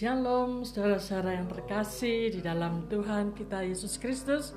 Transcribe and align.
Shalom 0.00 0.64
saudara-saudara 0.64 1.36
yang 1.36 1.44
terkasih 1.44 2.32
di 2.32 2.40
dalam 2.40 2.88
Tuhan 2.88 3.36
kita 3.36 3.60
Yesus 3.68 4.00
Kristus. 4.00 4.56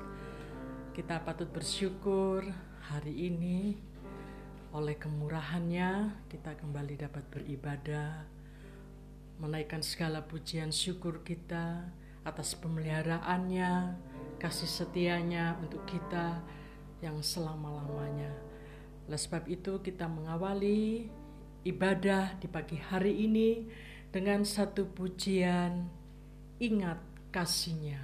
Kita 0.96 1.20
patut 1.20 1.52
bersyukur 1.52 2.48
hari 2.88 3.28
ini 3.28 3.76
oleh 4.72 4.96
kemurahannya 4.96 6.16
kita 6.32 6.56
kembali 6.56 6.96
dapat 6.96 7.28
beribadah 7.28 8.24
Menaikkan 9.36 9.84
segala 9.84 10.24
pujian 10.24 10.72
syukur 10.72 11.20
kita 11.20 11.92
atas 12.24 12.56
pemeliharaannya 12.56 14.00
Kasih 14.40 14.64
setianya 14.64 15.60
untuk 15.60 15.84
kita 15.84 16.40
yang 17.04 17.20
selama-lamanya. 17.20 18.32
Oleh 19.04 19.20
sebab 19.20 19.44
itu 19.52 19.76
kita 19.84 20.08
mengawali 20.08 21.12
ibadah 21.68 22.32
di 22.40 22.48
pagi 22.48 22.80
hari 22.80 23.28
ini 23.28 23.92
dengan 24.14 24.46
satu 24.46 24.86
pujian 24.86 25.90
ingat 26.62 27.02
kasihnya. 27.34 27.98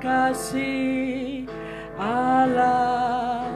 Kasih 0.00 1.44
Allah 2.00 3.52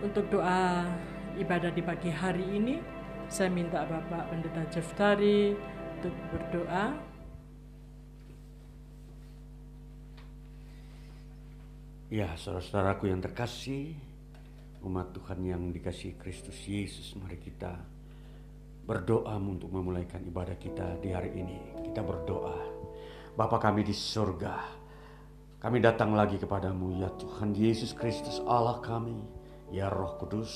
untuk 0.00 0.24
doa 0.32 0.88
ibadah 1.36 1.68
di 1.68 1.84
pagi 1.84 2.08
hari 2.08 2.44
ini 2.56 2.80
saya 3.28 3.52
minta 3.52 3.84
Bapak 3.84 4.32
Pendeta 4.32 4.64
Jeftari 4.72 5.54
untuk 6.00 6.14
berdoa 6.32 7.08
Ya, 12.10 12.34
saudara-saudaraku 12.34 13.06
yang 13.06 13.22
terkasih, 13.22 13.94
umat 14.82 15.14
Tuhan 15.14 15.46
yang 15.46 15.62
dikasih 15.70 16.18
Kristus 16.18 16.58
Yesus, 16.66 17.14
mari 17.14 17.38
kita 17.38 17.70
berdoa 18.82 19.38
untuk 19.38 19.70
memulaikan 19.70 20.18
ibadah 20.26 20.58
kita 20.58 20.98
di 20.98 21.14
hari 21.14 21.38
ini. 21.38 21.86
Kita 21.86 22.02
berdoa, 22.02 22.58
Bapa 23.38 23.62
kami 23.62 23.86
di 23.86 23.94
surga, 23.94 24.58
kami 25.62 25.78
datang 25.78 26.10
lagi 26.18 26.34
kepadamu 26.34 26.98
ya 26.98 27.14
Tuhan 27.14 27.54
Yesus 27.54 27.94
Kristus 27.94 28.42
Allah 28.42 28.82
kami, 28.82 29.39
ya 29.70 29.88
Roh 29.90 30.18
Kudus, 30.18 30.50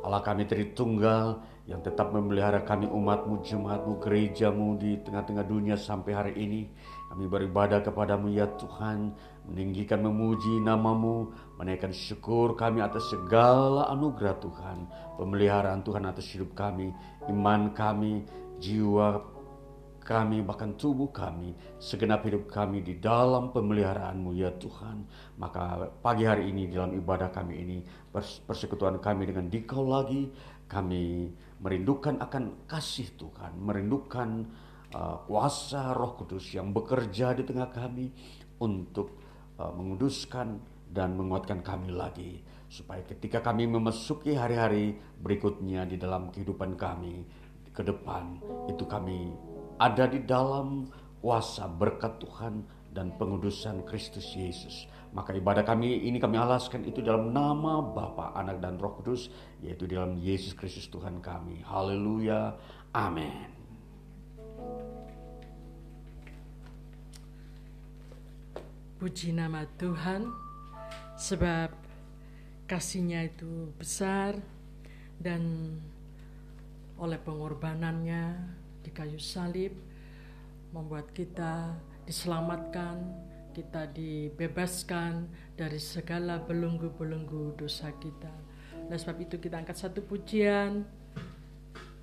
Allah 0.00 0.24
kami 0.24 0.48
Tritunggal 0.48 1.40
yang 1.68 1.84
tetap 1.84 2.12
memelihara 2.12 2.64
kami 2.64 2.88
umatmu, 2.88 3.44
jemaatmu, 3.44 4.00
gerejamu 4.00 4.80
di 4.80 4.96
tengah-tengah 5.04 5.44
dunia 5.44 5.76
sampai 5.76 6.12
hari 6.16 6.32
ini. 6.40 6.72
Kami 7.12 7.26
beribadah 7.26 7.82
kepadamu 7.82 8.30
ya 8.30 8.46
Tuhan, 8.54 9.12
meninggikan 9.50 10.00
memuji 10.00 10.62
namamu, 10.62 11.34
menaikkan 11.58 11.90
syukur 11.90 12.54
kami 12.54 12.80
atas 12.80 13.10
segala 13.10 13.90
anugerah 13.90 14.38
Tuhan, 14.38 14.78
pemeliharaan 15.18 15.82
Tuhan 15.82 16.06
atas 16.06 16.26
hidup 16.32 16.54
kami, 16.54 16.94
iman 17.28 17.74
kami, 17.74 18.24
jiwa 18.62 19.39
kami, 20.00 20.42
bahkan 20.42 20.74
tubuh 20.74 21.12
kami, 21.14 21.54
segenap 21.78 22.26
hidup 22.26 22.48
kami 22.50 22.82
di 22.82 22.98
dalam 22.98 23.54
pemeliharaanmu 23.54 24.34
ya 24.34 24.50
Tuhan. 24.56 25.06
Maka 25.38 25.92
pagi 26.00 26.26
hari 26.26 26.50
ini 26.50 26.66
dalam 26.72 26.96
ibadah 26.96 27.30
kami 27.30 27.54
ini, 27.60 27.78
persekutuan 28.48 28.98
kami 28.98 29.28
dengan 29.28 29.46
dikau 29.46 29.86
lagi, 29.86 30.32
kami 30.66 31.30
merindukan 31.60 32.18
akan 32.18 32.66
kasih 32.66 33.14
Tuhan, 33.14 33.58
merindukan 33.60 34.48
uh, 34.94 35.16
kuasa 35.26 35.94
Roh 35.94 36.16
Kudus 36.18 36.54
yang 36.54 36.70
bekerja 36.74 37.34
di 37.36 37.46
tengah 37.46 37.70
kami 37.70 38.10
untuk 38.62 39.18
uh, 39.58 39.70
menguduskan 39.74 40.58
dan 40.90 41.14
menguatkan 41.14 41.62
kami 41.62 41.94
lagi 41.94 42.42
supaya 42.70 43.02
ketika 43.06 43.42
kami 43.42 43.66
memasuki 43.66 44.34
hari-hari 44.34 44.98
berikutnya 45.18 45.86
di 45.86 45.98
dalam 45.98 46.30
kehidupan 46.30 46.74
kami 46.74 47.26
ke 47.70 47.82
depan 47.86 48.38
itu 48.66 48.82
kami 48.86 49.30
ada 49.80 50.04
di 50.04 50.20
dalam 50.20 50.92
kuasa 51.24 51.64
berkat 51.64 52.20
Tuhan 52.20 52.60
dan 52.92 53.16
pengudusan 53.16 53.80
Kristus 53.88 54.28
Yesus. 54.36 54.84
Maka 55.16 55.32
ibadah 55.34 55.64
kami 55.64 56.06
ini 56.06 56.20
kami 56.20 56.36
alaskan 56.36 56.84
itu 56.84 57.00
dalam 57.00 57.32
nama 57.32 57.80
Bapa, 57.80 58.36
Anak 58.36 58.60
dan 58.60 58.76
Roh 58.76 59.00
Kudus 59.00 59.32
yaitu 59.64 59.88
dalam 59.88 60.20
Yesus 60.20 60.52
Kristus 60.52 60.86
Tuhan 60.92 61.24
kami. 61.24 61.64
Haleluya. 61.64 62.54
Amin. 62.92 63.56
Puji 69.00 69.32
nama 69.32 69.64
Tuhan, 69.80 70.28
sebab 71.16 71.72
kasihnya 72.68 73.32
itu 73.32 73.72
besar 73.80 74.36
dan 75.16 75.72
oleh 77.00 77.16
pengorbanannya 77.16 78.59
di 78.80 78.90
kayu 78.92 79.20
salib 79.20 79.76
membuat 80.70 81.10
kita 81.12 81.76
diselamatkan, 82.06 83.00
kita 83.52 83.90
dibebaskan 83.90 85.26
dari 85.58 85.78
segala 85.82 86.40
belenggu-belenggu 86.40 87.58
dosa 87.58 87.90
kita. 87.98 88.32
Oleh 88.88 88.98
sebab 88.98 89.18
itu 89.22 89.36
kita 89.38 89.60
angkat 89.60 89.76
satu 89.78 90.02
pujian, 90.02 90.86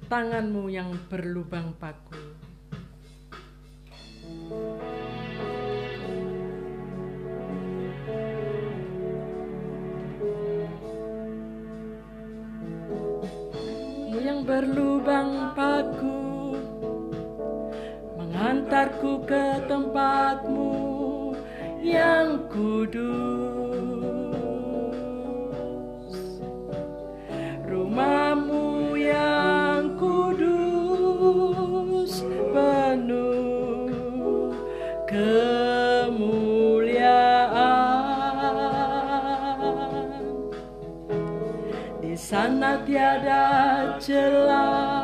tanganmu 0.07 0.69
yang 0.71 0.93
berlubang 1.07 1.75
paku. 1.75 2.47
berlubang 14.47 15.51
paku 15.59 16.16
Mengantarku 18.37 19.25
ke 19.25 19.65
tempatmu 19.65 21.33
yang 21.81 22.45
kudus. 22.53 23.01
Rumahmu 27.65 28.93
yang 28.93 29.97
kudus 29.97 31.41
penuh 32.53 33.89
kemuliaan. 35.09 35.81
Di 42.05 42.13
sana 42.13 42.85
tiada 42.85 43.97
celah 43.97 44.96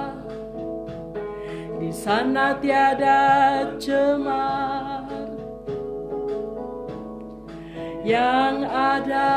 di 1.84 1.92
sana 1.92 2.56
tiada 2.64 3.76
cemar. 3.76 5.04
Yang 8.08 8.56
ada 8.72 9.32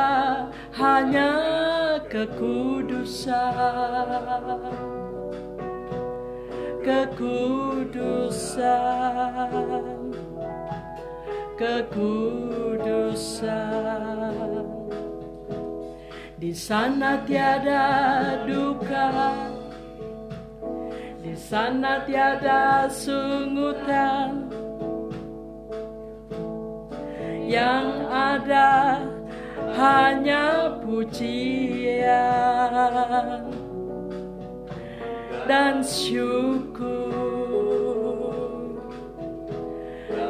hanya 0.79 1.35
kekudusan. 2.07 3.35
Kekudusan. 6.87 8.15
Kekudusan. 11.59 12.87
Di 16.39 16.55
sana 16.55 17.27
tiada 17.27 17.83
duka 18.47 19.56
Sana 21.37 22.01
tiada 22.09 22.89
sungutan 22.89 24.49
Yang 27.45 27.87
ada 28.09 29.05
hanya 29.77 30.73
pujian 30.81 32.17
dan 35.47 35.79
syukur 35.85 37.07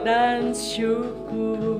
dan 0.04 0.52
syukur 0.52 1.75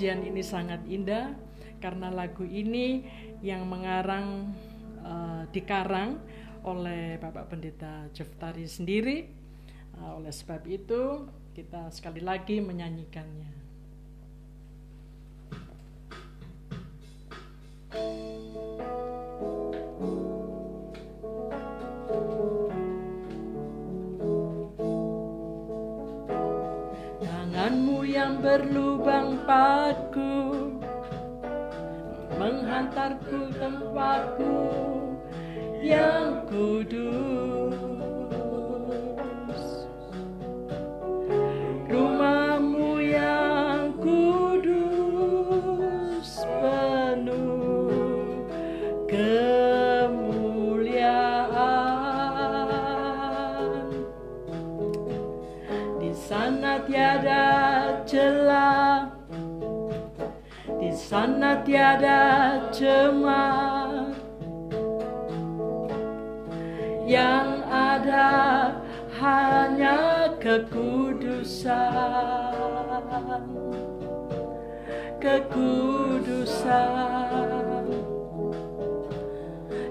pujian 0.00 0.24
ini 0.24 0.40
sangat 0.40 0.80
indah 0.88 1.36
karena 1.76 2.08
lagu 2.08 2.40
ini 2.40 3.04
yang 3.44 3.68
mengarang 3.68 4.48
uh, 5.04 5.44
dikarang 5.52 6.16
oleh 6.64 7.20
Bapak 7.20 7.52
Pendeta 7.52 8.08
Jeftari 8.16 8.64
sendiri. 8.64 9.28
Uh, 10.00 10.16
oleh 10.16 10.32
sebab 10.32 10.64
itu 10.64 11.28
kita 11.52 11.92
sekali 11.92 12.24
lagi 12.24 12.64
menyanyikannya. 12.64 13.52
Tanganmu 17.92 18.80
yang 18.80 19.19
berlubang 28.40 29.44
paku 29.44 30.72
menghantarku 32.40 33.52
tempatku 33.60 34.56
yang 35.84 36.48
kudus 36.48 38.19
sana 61.10 61.58
tiada 61.66 62.70
cemar. 62.70 64.14
Yang 67.02 67.50
ada 67.66 68.30
hanya 69.18 70.30
kekudusan. 70.38 71.74
Kekudusan. 75.18 76.70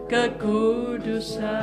Kekudusan. 0.07 1.59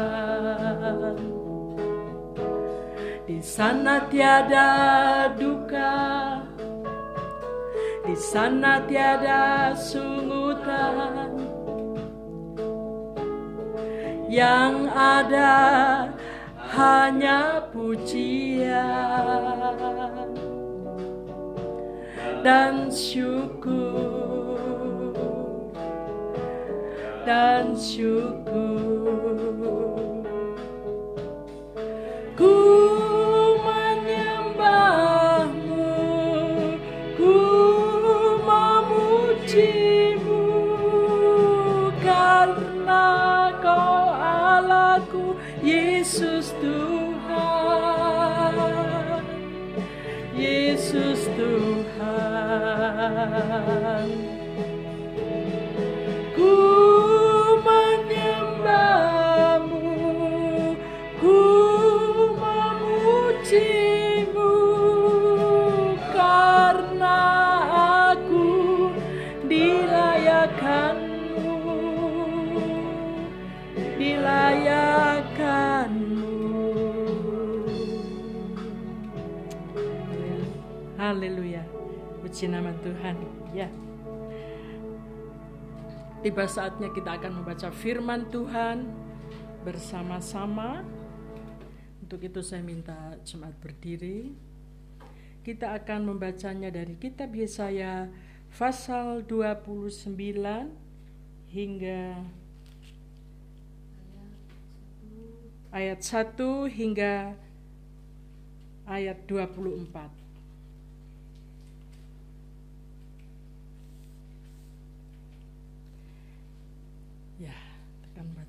Di 3.24 3.40
sana 3.40 4.04
tiada 4.12 4.68
duka 5.32 6.25
sana 8.16 8.80
tiada 8.88 9.76
sungutan. 9.76 11.36
Yang 14.26 14.90
ada 14.90 15.54
hanya 16.74 17.62
pujian 17.70 18.74
dan 22.42 22.90
syukur 22.90 24.26
dan 27.22 27.78
syukur 27.78 29.16
Yesus 45.96 46.52
Tuhan, 46.60 48.52
Yesus 50.36 51.24
Tuhan. 51.40 52.76
Ku 56.36 56.52
Puji 82.20 82.50
nama 82.50 82.74
Tuhan. 82.82 83.16
Ya. 83.56 83.70
Tiba 86.20 86.44
saatnya 86.50 86.90
kita 86.90 87.16
akan 87.16 87.40
membaca 87.40 87.70
firman 87.70 88.26
Tuhan 88.28 88.90
bersama-sama. 89.62 90.82
Untuk 92.02 92.22
itu 92.22 92.42
saya 92.42 92.62
minta 92.66 93.14
jemaat 93.22 93.54
berdiri. 93.62 94.34
Kita 95.46 95.78
akan 95.78 96.10
membacanya 96.10 96.74
dari 96.74 96.98
kitab 96.98 97.30
Yesaya 97.30 98.10
pasal 98.58 99.22
29 99.22 100.10
hingga 101.54 102.02
ayat 105.70 106.00
1 106.02 106.66
hingga 106.72 107.36
ayat 108.88 109.18
24. 109.30 110.25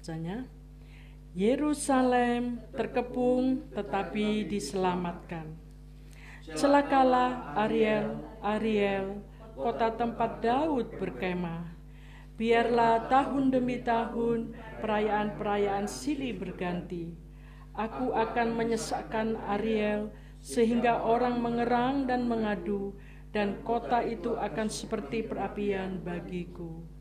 Bacanya. 0.07 0.47
Yerusalem 1.35 2.63
terkepung 2.71 3.67
tetapi 3.75 4.47
diselamatkan. 4.47 5.51
Celakalah 6.55 7.51
Ariel, 7.67 8.15
Ariel, 8.39 9.19
kota 9.51 9.91
tempat 9.99 10.39
Daud 10.39 10.95
berkemah. 10.95 11.75
Biarlah 12.39 13.11
tahun 13.11 13.51
demi 13.51 13.83
tahun 13.83 14.55
perayaan-perayaan 14.79 15.91
silih 15.91 16.39
berganti. 16.39 17.11
Aku 17.75 18.15
akan 18.15 18.55
menyesakkan 18.55 19.35
Ariel 19.43 20.07
sehingga 20.39 21.03
orang 21.03 21.43
mengerang 21.43 22.07
dan 22.07 22.31
mengadu 22.31 22.95
dan 23.35 23.59
kota 23.67 24.07
itu 24.07 24.39
akan 24.39 24.71
seperti 24.71 25.27
perapian 25.27 25.99
bagiku. 25.99 26.95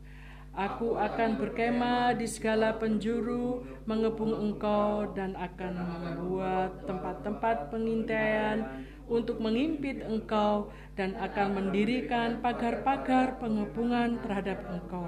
Aku 0.57 0.97
akan 0.97 1.37
berkemah 1.37 2.17
di 2.17 2.25
segala 2.25 2.73
penjuru, 2.81 3.61
mengepung 3.85 4.33
engkau, 4.33 5.05
dan 5.13 5.37
akan 5.37 5.73
membuat 5.77 6.81
tempat-tempat 6.89 7.69
pengintaian 7.69 8.65
untuk 9.05 9.37
mengimpit 9.37 10.01
engkau, 10.01 10.73
dan 10.97 11.13
akan 11.21 11.61
mendirikan 11.61 12.41
pagar-pagar 12.41 13.37
pengepungan 13.37 14.17
terhadap 14.25 14.65
engkau. 14.73 15.05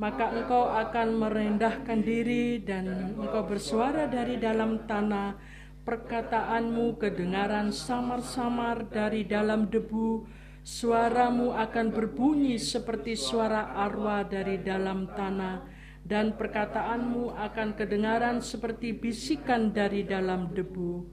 Maka 0.00 0.32
engkau 0.32 0.72
akan 0.72 1.20
merendahkan 1.20 2.00
diri, 2.00 2.64
dan 2.64 3.12
engkau 3.20 3.44
bersuara 3.44 4.08
dari 4.08 4.40
dalam 4.40 4.88
tanah. 4.88 5.36
Perkataanmu 5.84 6.96
kedengaran 6.96 7.76
samar-samar 7.76 8.88
dari 8.88 9.20
dalam 9.20 9.68
debu 9.68 10.39
Suaramu 10.60 11.56
akan 11.56 11.88
berbunyi 11.88 12.60
seperti 12.60 13.16
suara 13.16 13.72
arwah 13.80 14.28
dari 14.28 14.60
dalam 14.60 15.08
tanah, 15.08 15.64
dan 16.04 16.36
perkataanmu 16.36 17.32
akan 17.32 17.68
kedengaran 17.76 18.44
seperti 18.44 18.92
bisikan 18.92 19.72
dari 19.72 20.04
dalam 20.04 20.52
debu. 20.52 21.08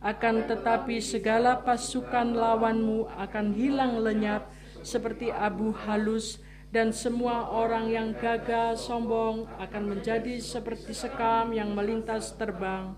Akan 0.00 0.48
tetapi 0.48 1.00
segala 1.00 1.60
pasukan 1.60 2.32
lawanmu 2.32 3.08
akan 3.20 3.46
hilang 3.52 4.00
lenyap 4.00 4.48
seperti 4.80 5.28
abu 5.28 5.72
halus, 5.72 6.40
dan 6.72 6.94
semua 6.94 7.50
orang 7.50 7.90
yang 7.90 8.08
gagah 8.16 8.78
sombong 8.78 9.48
akan 9.58 9.96
menjadi 9.96 10.38
seperti 10.38 10.94
sekam 10.94 11.50
yang 11.50 11.72
melintas 11.74 12.36
terbang. 12.36 12.94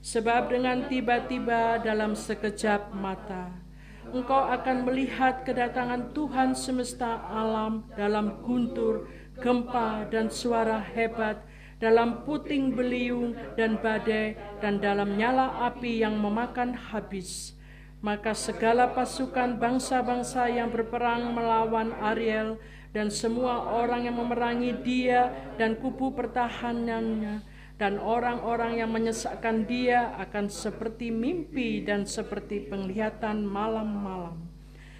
Sebab 0.00 0.48
dengan 0.48 0.88
tiba-tiba 0.88 1.76
dalam 1.84 2.16
sekejap 2.16 2.96
mata, 2.96 3.59
engkau 4.10 4.50
akan 4.50 4.86
melihat 4.86 5.42
kedatangan 5.46 6.10
Tuhan 6.14 6.52
semesta 6.54 7.22
alam 7.30 7.86
dalam 7.94 8.42
guntur, 8.42 9.06
gempa, 9.38 10.06
dan 10.10 10.28
suara 10.28 10.78
hebat, 10.78 11.42
dalam 11.80 12.22
puting 12.28 12.76
beliung 12.76 13.32
dan 13.56 13.80
badai, 13.80 14.36
dan 14.60 14.78
dalam 14.78 15.16
nyala 15.16 15.66
api 15.70 16.02
yang 16.02 16.18
memakan 16.18 16.76
habis. 16.76 17.56
Maka 18.00 18.32
segala 18.32 18.96
pasukan 18.96 19.60
bangsa-bangsa 19.60 20.48
yang 20.48 20.72
berperang 20.72 21.36
melawan 21.36 21.92
Ariel 22.00 22.56
dan 22.96 23.12
semua 23.12 23.76
orang 23.76 24.08
yang 24.08 24.16
memerangi 24.16 24.72
dia 24.80 25.30
dan 25.60 25.76
kubu 25.76 26.10
pertahanannya 26.16 27.49
dan 27.80 27.96
orang-orang 27.96 28.76
yang 28.84 28.92
menyesakkan 28.92 29.64
dia 29.64 30.12
akan 30.20 30.52
seperti 30.52 31.08
mimpi 31.08 31.80
dan 31.80 32.04
seperti 32.04 32.68
penglihatan 32.68 33.40
malam-malam. 33.48 34.36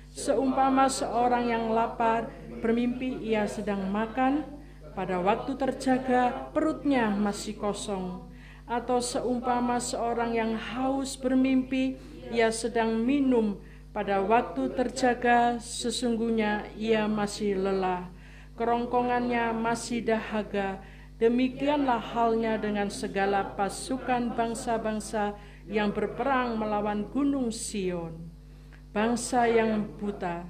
Seumpama 0.09 0.89
seorang 0.89 1.53
yang 1.53 1.77
lapar 1.77 2.33
bermimpi 2.65 3.21
ia 3.21 3.45
sedang 3.45 3.85
makan, 3.93 4.49
pada 4.97 5.21
waktu 5.21 5.61
terjaga 5.61 6.51
perutnya 6.57 7.13
masih 7.13 7.61
kosong 7.61 8.27
atau 8.71 8.99
seumpama 9.03 9.79
seorang 9.79 10.35
yang 10.35 10.53
haus 10.57 11.15
bermimpi 11.19 11.99
ia 12.31 12.51
sedang 12.55 13.03
minum 13.03 13.59
pada 13.91 14.23
waktu 14.23 14.71
terjaga 14.75 15.59
sesungguhnya 15.59 16.71
ia 16.79 17.11
masih 17.11 17.59
lelah 17.59 18.07
kerongkongannya 18.55 19.51
masih 19.55 20.07
dahaga 20.07 20.79
demikianlah 21.21 22.01
halnya 22.01 22.57
dengan 22.57 22.89
segala 22.89 23.55
pasukan 23.55 24.33
bangsa-bangsa 24.33 25.37
yang 25.69 25.93
berperang 25.93 26.57
melawan 26.57 27.07
gunung 27.13 27.53
Sion. 27.53 28.33
Bangsa 28.91 29.47
yang 29.47 29.87
buta 30.01 30.43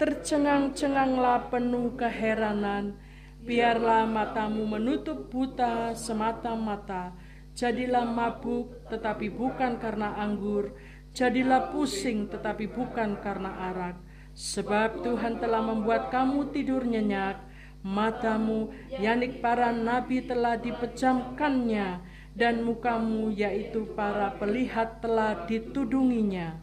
tercengang-cenganglah 0.00 1.52
penuh 1.52 1.92
keheranan. 1.92 2.96
Biarlah 3.44 4.08
matamu 4.08 4.64
menutup 4.64 5.28
buta 5.28 5.92
semata-mata. 5.92 7.12
Jadilah 7.52 8.08
mabuk 8.08 8.88
tetapi 8.88 9.28
bukan 9.28 9.76
karena 9.76 10.16
anggur, 10.16 10.72
jadilah 11.12 11.68
pusing 11.68 12.32
tetapi 12.32 12.72
bukan 12.72 13.20
karena 13.20 13.72
arak. 13.72 13.96
Sebab 14.32 15.04
Tuhan 15.04 15.36
telah 15.36 15.60
membuat 15.60 16.08
kamu 16.08 16.48
tidur 16.48 16.80
nyenyak, 16.88 17.36
matamu, 17.80 18.72
yanik 18.92 19.40
para 19.40 19.72
nabi 19.72 20.24
telah 20.24 20.56
dipejamkannya, 20.60 22.00
dan 22.36 22.62
mukamu, 22.62 23.34
yaitu 23.34 23.90
para 23.98 24.32
pelihat 24.38 25.02
telah 25.02 25.44
ditudunginya. 25.44 26.56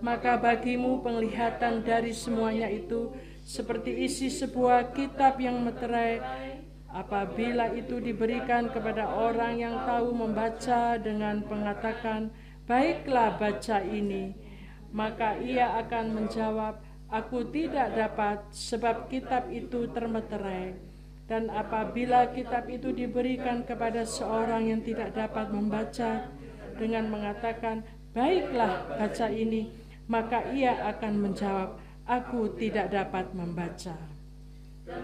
Maka 0.00 0.40
bagimu 0.40 1.00
penglihatan 1.04 1.84
dari 1.84 2.12
semuanya 2.16 2.68
itu 2.72 3.12
seperti 3.44 4.04
isi 4.04 4.32
sebuah 4.32 4.96
kitab 4.96 5.40
yang 5.40 5.60
meterai 5.60 6.20
Apabila 6.90 7.70
itu 7.70 8.02
diberikan 8.02 8.66
kepada 8.66 9.14
orang 9.14 9.62
yang 9.62 9.86
tahu 9.86 10.10
membaca 10.10 10.98
dengan 10.98 11.38
mengatakan, 11.46 12.34
"Baiklah, 12.66 13.38
baca 13.38 13.78
ini," 13.86 14.34
maka 14.90 15.38
ia 15.38 15.78
akan 15.86 16.18
menjawab, 16.18 16.82
"Aku 17.10 17.44
tidak 17.50 17.92
dapat, 17.98 18.46
sebab 18.54 19.10
kitab 19.10 19.50
itu 19.50 19.90
termeterai." 19.90 20.78
Dan 21.30 21.46
apabila 21.50 22.34
kitab 22.34 22.66
itu 22.66 22.90
diberikan 22.90 23.62
kepada 23.62 24.02
seorang 24.02 24.66
yang 24.66 24.82
tidak 24.82 25.14
dapat 25.14 25.50
membaca 25.54 26.26
dengan 26.74 27.06
mengatakan, 27.06 27.86
"Baiklah, 28.10 28.98
baca 28.98 29.26
ini," 29.30 29.70
maka 30.10 30.42
ia 30.50 30.74
akan 30.90 31.30
menjawab, 31.30 31.78
"Aku 32.06 32.58
tidak 32.58 32.90
dapat 32.90 33.30
membaca." 33.30 33.94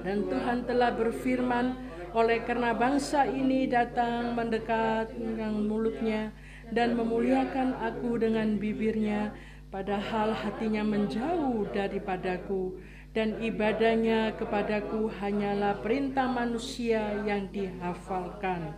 Dan 0.02 0.26
Tuhan 0.26 0.66
telah 0.66 0.90
berfirman, 0.98 1.78
oleh 2.16 2.42
karena 2.42 2.72
bangsa 2.72 3.28
ini 3.28 3.68
datang 3.68 4.32
mendekat 4.32 5.12
dengan 5.14 5.62
mulutnya 5.68 6.32
dan 6.72 6.96
memuliakan 6.98 7.76
aku 7.76 8.18
dengan 8.18 8.56
bibirnya, 8.58 9.30
padahal 9.70 10.32
hatinya 10.32 10.86
menjauh 10.86 11.66
daripadaku 11.74 12.78
dan 13.16 13.40
ibadahnya 13.40 14.36
kepadaku 14.36 15.08
hanyalah 15.08 15.80
perintah 15.80 16.28
manusia 16.28 17.24
yang 17.24 17.48
dihafalkan. 17.48 18.76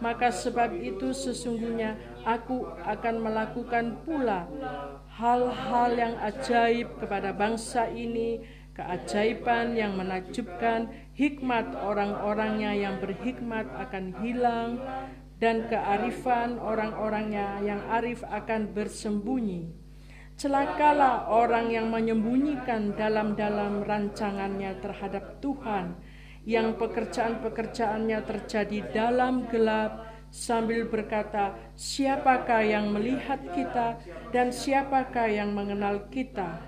Maka 0.00 0.32
sebab 0.32 0.80
itu 0.80 1.12
sesungguhnya 1.12 1.94
aku 2.24 2.64
akan 2.88 3.14
melakukan 3.20 4.00
pula 4.02 4.48
hal-hal 5.12 5.90
yang 5.92 6.14
ajaib 6.24 6.88
kepada 6.96 7.36
bangsa 7.36 7.86
ini 7.92 8.40
keajaiban 8.80 9.76
yang 9.76 9.92
menakjubkan, 10.00 10.88
hikmat 11.12 11.76
orang-orangnya 11.84 12.72
yang 12.72 12.96
berhikmat 12.96 13.68
akan 13.76 14.16
hilang, 14.24 14.80
dan 15.36 15.68
kearifan 15.68 16.56
orang-orangnya 16.56 17.60
yang 17.60 17.80
arif 17.92 18.24
akan 18.24 18.72
bersembunyi. 18.72 19.79
Celakalah 20.40 21.28
orang 21.28 21.68
yang 21.68 21.92
menyembunyikan 21.92 22.96
dalam-dalam 22.96 23.84
rancangannya 23.84 24.72
terhadap 24.80 25.36
Tuhan, 25.44 26.00
yang 26.48 26.80
pekerjaan-pekerjaannya 26.80 28.24
terjadi 28.24 28.88
dalam 28.88 29.44
gelap, 29.52 30.00
sambil 30.32 30.88
berkata, 30.88 31.60
"Siapakah 31.76 32.64
yang 32.64 32.88
melihat 32.88 33.36
kita, 33.52 34.00
dan 34.32 34.48
siapakah 34.48 35.28
yang 35.28 35.52
mengenal 35.52 36.08
kita?" 36.08 36.64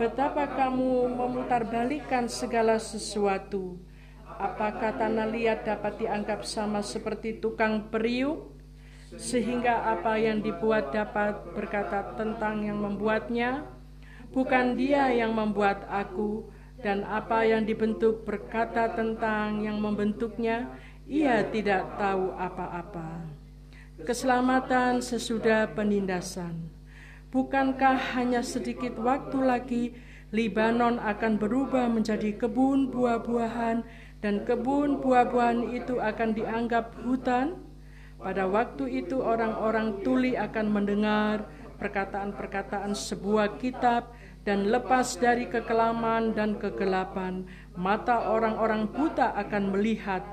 Betapa 0.00 0.56
kamu 0.56 1.20
memutarbalikkan 1.20 2.32
segala 2.32 2.80
sesuatu. 2.80 3.76
Apakah 4.24 4.96
tanah 4.96 5.28
liat 5.28 5.68
dapat 5.68 6.00
dianggap 6.00 6.48
sama 6.48 6.80
seperti 6.80 7.44
tukang 7.44 7.92
periuk? 7.92 8.55
Sehingga 9.16 9.96
apa 9.96 10.20
yang 10.20 10.44
dibuat 10.44 10.92
dapat 10.92 11.40
berkata 11.56 12.14
tentang 12.16 12.64
yang 12.64 12.80
membuatnya? 12.80 13.64
Bukan 14.32 14.76
dia 14.76 15.08
yang 15.08 15.32
membuat 15.32 15.88
aku, 15.88 16.52
dan 16.84 17.02
apa 17.08 17.42
yang 17.48 17.64
dibentuk 17.64 18.28
berkata 18.28 18.92
tentang 18.92 19.64
yang 19.64 19.80
membentuknya, 19.80 20.68
ia 21.08 21.40
tidak 21.48 21.96
tahu 21.96 22.36
apa-apa. 22.36 23.24
Keselamatan 24.04 25.00
sesudah 25.00 25.72
penindasan. 25.72 26.68
Bukankah 27.32 27.96
hanya 28.14 28.44
sedikit 28.44 29.00
waktu 29.00 29.38
lagi 29.40 29.84
Libanon 30.34 31.00
akan 31.00 31.40
berubah 31.40 31.88
menjadi 31.88 32.36
kebun 32.36 32.92
buah-buahan 32.92 33.86
dan 34.20 34.44
kebun 34.44 35.00
buah-buahan 35.00 35.72
itu 35.72 35.96
akan 35.96 36.36
dianggap 36.36 36.92
hutan? 37.06 37.65
Pada 38.26 38.42
waktu 38.50 39.06
itu 39.06 39.22
orang-orang 39.22 40.02
tuli 40.02 40.34
akan 40.34 40.66
mendengar 40.66 41.46
perkataan-perkataan 41.78 42.90
sebuah 42.90 43.62
kitab 43.62 44.10
dan 44.42 44.66
lepas 44.66 45.14
dari 45.14 45.46
kekelaman 45.46 46.34
dan 46.34 46.58
kegelapan, 46.58 47.46
mata 47.78 48.26
orang-orang 48.26 48.90
buta 48.90 49.30
akan 49.30 49.70
melihat 49.70 50.26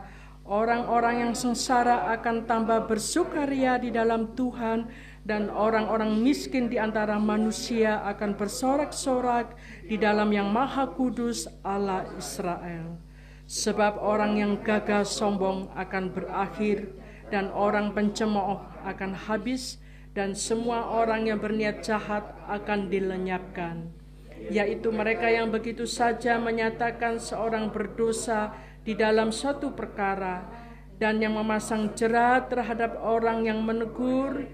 Orang-orang 0.44 1.24
yang 1.24 1.34
sengsara 1.40 2.12
akan 2.20 2.44
tambah 2.44 2.84
bersukaria 2.92 3.80
di 3.80 3.96
dalam 3.96 4.36
Tuhan 4.36 4.92
dan 5.24 5.48
orang-orang 5.48 6.20
miskin 6.20 6.68
di 6.68 6.76
antara 6.76 7.16
manusia 7.16 8.04
akan 8.04 8.36
bersorak-sorak 8.36 9.56
di 9.88 9.96
dalam 9.96 10.28
yang 10.36 10.52
maha 10.52 10.84
kudus 10.92 11.48
Allah 11.64 12.12
Israel. 12.20 13.00
Sebab 13.48 14.04
orang 14.04 14.36
yang 14.36 14.54
gagah 14.60 15.08
sombong 15.08 15.72
akan 15.80 16.12
berakhir 16.12 16.92
dan 17.34 17.50
orang 17.50 17.98
pencemooh 17.98 18.62
akan 18.86 19.18
habis 19.18 19.82
dan 20.14 20.38
semua 20.38 20.94
orang 20.94 21.26
yang 21.26 21.42
berniat 21.42 21.82
jahat 21.82 22.22
akan 22.46 22.94
dilenyapkan. 22.94 23.90
Yaitu 24.54 24.94
mereka 24.94 25.34
yang 25.34 25.50
begitu 25.50 25.90
saja 25.90 26.38
menyatakan 26.38 27.18
seorang 27.18 27.74
berdosa 27.74 28.54
di 28.86 28.94
dalam 28.94 29.34
suatu 29.34 29.74
perkara 29.74 30.46
dan 31.02 31.18
yang 31.18 31.34
memasang 31.34 31.98
jerat 31.98 32.54
terhadap 32.54 33.02
orang 33.02 33.50
yang 33.50 33.66
menegur 33.66 34.46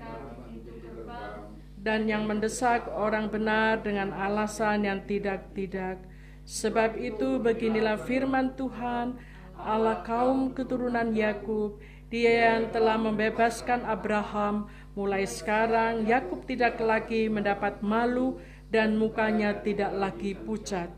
dan 1.76 2.08
yang 2.08 2.24
mendesak 2.24 2.88
orang 2.96 3.28
benar 3.28 3.84
dengan 3.84 4.16
alasan 4.16 4.88
yang 4.88 5.04
tidak-tidak. 5.04 6.00
Sebab 6.48 6.96
itu 6.96 7.44
beginilah 7.44 8.00
firman 8.08 8.56
Tuhan 8.56 9.20
Allah 9.60 10.00
kaum 10.08 10.56
keturunan 10.56 11.12
Yakub, 11.12 11.84
Dia 12.10 12.58
yang 12.58 12.74
telah 12.74 12.98
membebaskan 12.98 13.86
Abraham. 13.86 14.70
Mulai 14.98 15.30
sekarang 15.30 16.10
Yakub 16.10 16.44
tidak 16.50 16.82
lagi 16.82 17.30
mendapat 17.30 17.80
malu 17.86 18.42
dan 18.74 18.98
mukanya 18.98 19.62
tidak 19.62 19.94
lagi 19.94 20.34
pucat. 20.34 20.90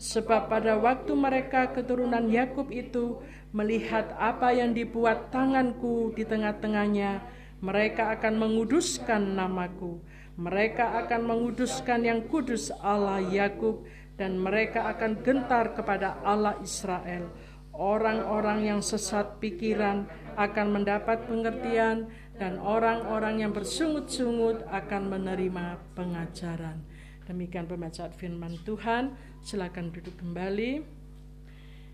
Sebab 0.00 0.48
pada 0.48 0.80
waktu 0.80 1.12
mereka 1.12 1.72
keturunan 1.72 2.28
Yakub 2.28 2.72
itu 2.72 3.20
melihat 3.52 4.16
apa 4.16 4.52
yang 4.52 4.72
dibuat 4.72 5.28
tanganku 5.28 6.12
di 6.16 6.24
tengah-tengahnya, 6.24 7.20
mereka 7.60 8.16
akan 8.16 8.40
menguduskan 8.40 9.36
namaku 9.36 10.00
mereka 10.40 11.04
akan 11.04 11.28
menguduskan 11.28 12.00
yang 12.00 12.24
kudus 12.24 12.72
Allah 12.80 13.20
Yakub 13.20 13.84
dan 14.16 14.40
mereka 14.40 14.88
akan 14.88 15.20
gentar 15.20 15.76
kepada 15.76 16.16
Allah 16.24 16.56
Israel. 16.64 17.28
Orang-orang 17.76 18.64
yang 18.72 18.80
sesat 18.80 19.36
pikiran 19.36 20.08
akan 20.36 20.66
mendapat 20.80 21.26
pengertian 21.26 22.10
dan 22.40 22.56
orang-orang 22.56 23.44
yang 23.44 23.52
bersungut-sungut 23.52 24.64
akan 24.70 25.02
menerima 25.12 25.78
pengajaran. 25.92 26.80
Demikian 27.28 27.70
pembacaan 27.70 28.10
firman 28.10 28.58
Tuhan. 28.66 29.14
Silakan 29.44 29.94
duduk 29.94 30.18
kembali. 30.18 30.82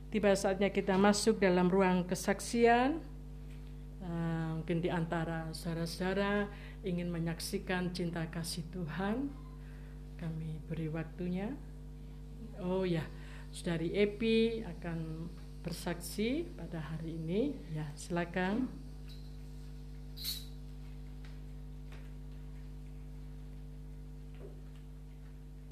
Tiba 0.08 0.32
saatnya 0.32 0.72
kita 0.72 0.96
masuk 0.96 1.42
dalam 1.42 1.68
ruang 1.68 2.08
kesaksian. 2.08 3.02
Uh, 4.00 4.62
mungkin 4.62 4.78
di 4.80 4.88
antara 4.88 5.50
saudara-saudara 5.50 6.46
ingin 6.86 7.10
menyaksikan 7.10 7.90
cinta 7.90 8.22
kasih 8.30 8.62
Tuhan, 8.70 9.28
kami 10.16 10.62
beri 10.70 10.86
waktunya. 10.86 11.50
Oh 12.62 12.86
ya, 12.86 13.02
Saudari 13.50 13.92
Epi 13.92 14.62
akan 14.62 15.28
bersaksi 15.66 16.46
pada 16.54 16.78
hari 16.78 17.18
ini. 17.18 17.58
Ya, 17.74 17.90
silakan. 17.98 18.70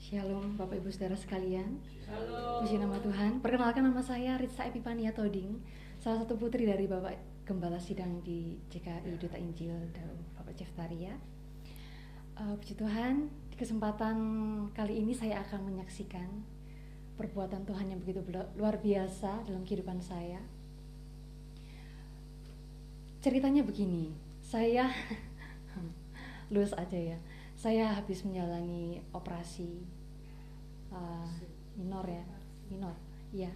Shalom 0.02 0.58
Bapak 0.58 0.82
Ibu 0.82 0.90
Saudara 0.90 1.14
sekalian. 1.14 1.78
Shalom. 2.02 2.66
Puji 2.66 2.76
nama 2.82 2.98
Tuhan. 2.98 3.38
Perkenalkan 3.38 3.86
nama 3.86 4.02
saya 4.02 4.34
Ritsa 4.34 4.66
Epipania 4.66 5.14
Toding, 5.14 5.62
salah 6.02 6.26
satu 6.26 6.34
putri 6.34 6.66
dari 6.66 6.90
Bapak 6.90 7.46
Gembala 7.46 7.78
Sidang 7.78 8.18
di 8.26 8.58
JKI 8.74 9.14
Duta 9.14 9.38
Injil 9.38 9.78
dan 9.94 10.10
Bapak 10.34 10.58
Ceftaria. 10.58 11.14
Uh, 12.34 12.58
puji 12.58 12.74
Tuhan, 12.74 13.30
di 13.46 13.56
kesempatan 13.56 14.18
kali 14.74 15.06
ini 15.06 15.14
saya 15.14 15.46
akan 15.46 15.70
menyaksikan 15.70 16.53
perbuatan 17.14 17.62
Tuhan 17.62 17.94
yang 17.94 18.00
begitu 18.02 18.20
luar 18.58 18.78
biasa 18.82 19.46
dalam 19.46 19.62
kehidupan 19.62 20.02
saya. 20.02 20.42
Ceritanya 23.22 23.64
begini, 23.64 24.12
saya 24.42 24.90
lulus 26.52 26.74
aja 26.76 27.16
ya. 27.16 27.18
Saya 27.54 27.96
habis 27.96 28.26
menjalani 28.26 29.00
operasi 29.14 29.86
uh, 30.92 31.30
minor 31.78 32.04
ya, 32.04 32.26
minor, 32.68 32.94
ya, 33.32 33.50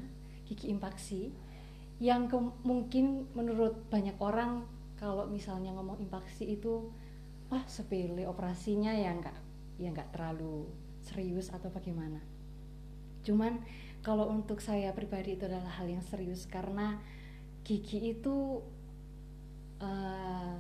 gigi 0.49 0.73
impaksi 0.73 1.29
yang 1.99 2.31
mungkin 2.63 3.27
menurut 3.35 3.75
banyak 3.91 4.15
orang 4.23 4.63
kalau 4.95 5.27
misalnya 5.27 5.75
ngomong 5.75 5.99
impaksi 5.99 6.55
itu 6.55 6.95
wah 7.51 7.67
sepele 7.67 8.23
operasinya 8.23 8.95
ya 8.95 9.11
enggak 9.11 9.35
ya 9.83 9.91
enggak 9.91 10.11
terlalu 10.15 10.71
serius 11.03 11.51
atau 11.51 11.71
bagaimana 11.75 12.23
Cuman 13.29 13.61
kalau 14.01 14.33
untuk 14.33 14.65
saya 14.65 14.97
pribadi 14.97 15.37
itu 15.37 15.45
adalah 15.45 15.69
hal 15.77 15.85
yang 15.85 16.01
serius 16.01 16.49
karena 16.49 16.97
gigi 17.61 18.17
itu 18.17 18.65
uh, 19.85 20.57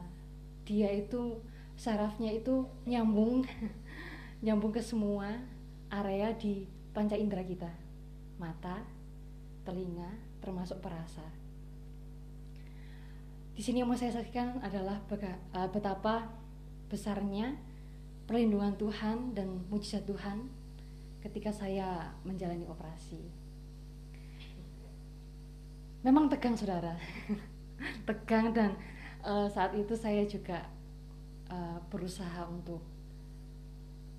dia 0.68 0.92
itu 0.92 1.40
sarafnya 1.80 2.28
itu 2.28 2.68
nyambung 2.84 3.48
nyambung 4.44 4.76
ke 4.76 4.84
semua 4.84 5.32
area 5.88 6.36
di 6.36 6.68
panca 6.92 7.16
indera 7.16 7.40
kita. 7.40 7.72
Mata 8.36 8.84
telinga 9.64 10.12
termasuk 10.44 10.84
perasa. 10.84 11.24
Di 13.56 13.64
sini 13.64 13.80
yang 13.80 13.88
mau 13.90 13.98
saya 13.98 14.14
saksikan 14.14 14.62
adalah 14.62 15.02
eh, 15.10 15.68
betapa 15.72 16.30
besarnya 16.86 17.58
perlindungan 18.28 18.76
Tuhan 18.78 19.34
dan 19.34 19.66
mujizat 19.66 20.06
Tuhan 20.06 20.57
ketika 21.22 21.50
saya 21.50 22.14
menjalani 22.22 22.64
operasi. 22.70 23.20
Memang 26.06 26.30
tegang 26.30 26.54
saudara, 26.54 26.94
tegang 28.08 28.54
dan 28.54 28.78
uh, 29.26 29.50
saat 29.50 29.74
itu 29.74 29.98
saya 29.98 30.22
juga 30.30 30.62
uh, 31.50 31.82
berusaha 31.90 32.46
untuk 32.46 32.80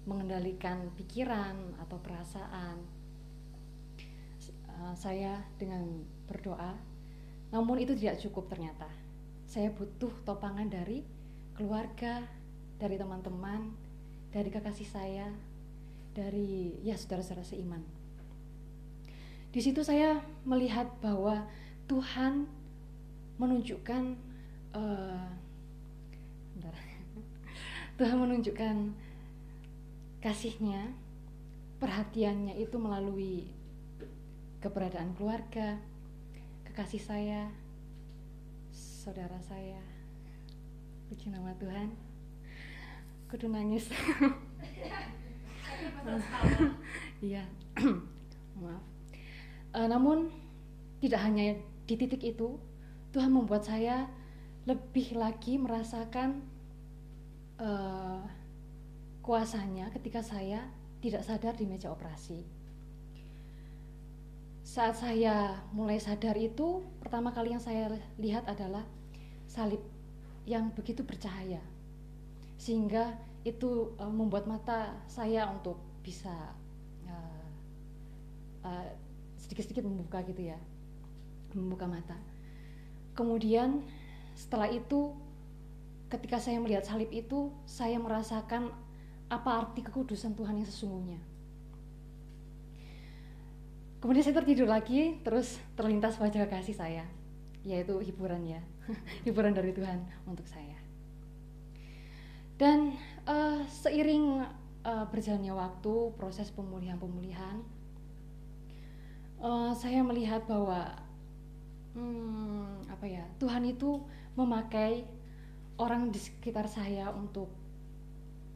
mengendalikan 0.04 0.92
pikiran 1.00 1.56
atau 1.80 1.98
perasaan. 2.04 2.78
Uh, 4.68 4.96
saya 4.96 5.44
dengan 5.60 6.04
berdoa, 6.28 6.76
namun 7.52 7.80
itu 7.80 7.96
tidak 7.96 8.20
cukup 8.28 8.52
ternyata. 8.52 8.88
Saya 9.48 9.72
butuh 9.72 10.12
topangan 10.28 10.68
dari 10.68 11.04
keluarga, 11.56 12.22
dari 12.80 12.96
teman-teman, 12.96 13.76
dari 14.32 14.48
kekasih 14.54 14.88
saya, 14.88 15.28
dari 16.20 16.76
ya 16.84 17.00
saudara-saudara 17.00 17.48
seiman. 17.48 17.80
Di 19.56 19.64
situ 19.64 19.80
saya 19.88 20.20
melihat 20.44 20.92
bahwa 21.00 21.48
Tuhan 21.88 22.44
menunjukkan 23.40 24.04
uh, 24.76 25.32
Tuhan 27.98 28.18
menunjukkan 28.20 28.76
kasihnya, 30.20 30.92
perhatiannya 31.80 32.60
itu 32.60 32.76
melalui 32.76 33.48
keberadaan 34.60 35.16
keluarga, 35.16 35.80
kekasih 36.68 37.00
saya, 37.00 37.42
saudara 38.76 39.40
saya. 39.40 39.80
Puji 41.08 41.32
nama 41.32 41.56
Tuhan. 41.58 41.96
Kudu 43.32 43.48
nangis. 43.52 43.88
Iya, 47.30 47.44
maaf. 48.64 48.84
Uh, 49.76 49.88
namun 49.92 50.32
tidak 51.04 51.22
hanya 51.24 51.60
di 51.86 51.96
titik 52.00 52.24
itu, 52.24 52.58
Tuhan 53.12 53.34
membuat 53.34 53.68
saya 53.68 54.08
lebih 54.64 55.18
lagi 55.18 55.58
merasakan 55.58 56.46
uh, 57.60 58.24
kuasanya 59.26 59.92
ketika 59.94 60.22
saya 60.22 60.70
tidak 61.00 61.24
sadar 61.24 61.54
di 61.56 61.66
meja 61.66 61.92
operasi. 61.92 62.44
Saat 64.64 65.02
saya 65.02 65.66
mulai 65.74 65.98
sadar 65.98 66.38
itu, 66.38 66.86
pertama 67.02 67.34
kali 67.34 67.58
yang 67.58 67.64
saya 67.64 67.90
lihat 68.22 68.46
adalah 68.46 68.86
salib 69.50 69.82
yang 70.46 70.70
begitu 70.78 71.02
bercahaya, 71.02 71.62
sehingga 72.62 73.18
itu 73.48 73.96
uh, 73.96 74.12
membuat 74.12 74.46
mata 74.46 75.00
saya 75.08 75.48
untuk 75.48 75.80
bisa 76.04 76.34
uh, 77.08 77.48
uh, 78.66 78.88
sedikit-sedikit 79.40 79.88
membuka 79.88 80.20
gitu 80.28 80.52
ya 80.52 80.60
membuka 81.56 81.90
mata. 81.90 82.18
Kemudian 83.18 83.82
setelah 84.38 84.70
itu 84.70 85.16
ketika 86.10 86.38
saya 86.42 86.58
melihat 86.62 86.86
salib 86.86 87.10
itu 87.10 87.54
saya 87.66 87.98
merasakan 87.98 88.74
apa 89.30 89.50
arti 89.66 89.86
kekudusan 89.86 90.34
Tuhan 90.34 90.62
yang 90.62 90.70
sesungguhnya. 90.70 91.22
Kemudian 94.00 94.24
saya 94.24 94.40
tertidur 94.40 94.72
lagi 94.72 95.20
terus 95.22 95.60
terlintas 95.76 96.16
wajah 96.18 96.48
kasih 96.48 96.76
saya 96.76 97.06
yaitu 97.68 98.00
hiburan 98.00 98.48
ya 98.48 98.64
hiburan 99.28 99.52
dari 99.52 99.76
Tuhan 99.76 100.02
untuk 100.26 100.48
saya. 100.48 100.80
Dan 102.60 102.96
uh, 103.30 103.62
seiring 103.70 104.42
uh, 104.82 105.06
berjalannya 105.14 105.54
waktu 105.54 105.94
proses 106.18 106.50
pemulihan-pemulihan 106.50 107.62
uh, 109.40 109.72
saya 109.78 110.02
melihat 110.02 110.44
bahwa 110.50 110.98
hmm, 111.94 112.90
apa 112.90 113.06
ya 113.06 113.24
Tuhan 113.38 113.70
itu 113.70 114.02
memakai 114.34 115.06
orang 115.80 116.12
di 116.12 116.20
sekitar 116.20 116.68
saya 116.68 117.14
untuk 117.14 117.48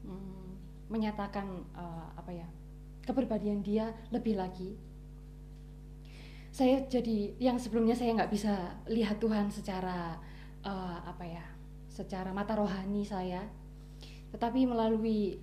hmm, 0.04 0.90
menyatakan 0.92 1.48
uh, 1.78 2.12
apa 2.18 2.32
ya 2.34 2.48
kepribadian 3.04 3.64
dia 3.64 3.92
lebih 4.12 4.40
lagi. 4.40 4.76
Saya 6.54 6.86
jadi 6.86 7.34
yang 7.42 7.58
sebelumnya 7.58 7.98
saya 7.98 8.14
nggak 8.14 8.30
bisa 8.30 8.78
lihat 8.86 9.18
Tuhan 9.18 9.50
secara 9.50 10.22
uh, 10.62 11.00
apa 11.02 11.26
ya 11.26 11.44
secara 11.90 12.30
mata 12.30 12.54
rohani 12.54 13.02
saya 13.02 13.42
tetapi 14.34 14.66
melalui 14.66 15.38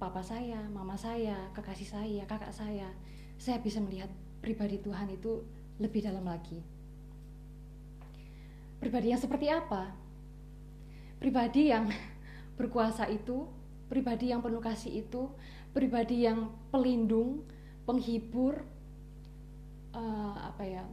papa 0.00 0.24
saya, 0.24 0.64
mama 0.72 0.96
saya, 0.96 1.52
kekasih 1.52 1.84
saya, 1.84 2.22
kakak 2.24 2.56
saya, 2.56 2.88
saya 3.36 3.60
bisa 3.60 3.84
melihat 3.84 4.08
pribadi 4.40 4.80
Tuhan 4.80 5.12
itu 5.12 5.44
lebih 5.76 6.00
dalam 6.00 6.24
lagi. 6.24 6.64
Pribadi 8.80 9.12
yang 9.12 9.20
seperti 9.20 9.52
apa? 9.52 9.92
Pribadi 11.20 11.68
yang 11.68 11.92
berkuasa 12.58 13.12
itu, 13.12 13.44
pribadi 13.92 14.32
yang 14.32 14.40
penuh 14.40 14.64
kasih 14.64 15.04
itu, 15.04 15.28
pribadi 15.76 16.24
yang 16.24 16.48
pelindung, 16.72 17.44
penghibur, 17.84 18.64
uh, 19.92 20.34
apa 20.48 20.64
ya, 20.64 20.84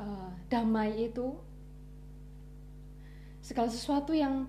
uh, 0.00 0.32
damai 0.48 1.12
itu, 1.12 1.36
segala 3.44 3.68
sesuatu 3.68 4.16
yang 4.16 4.48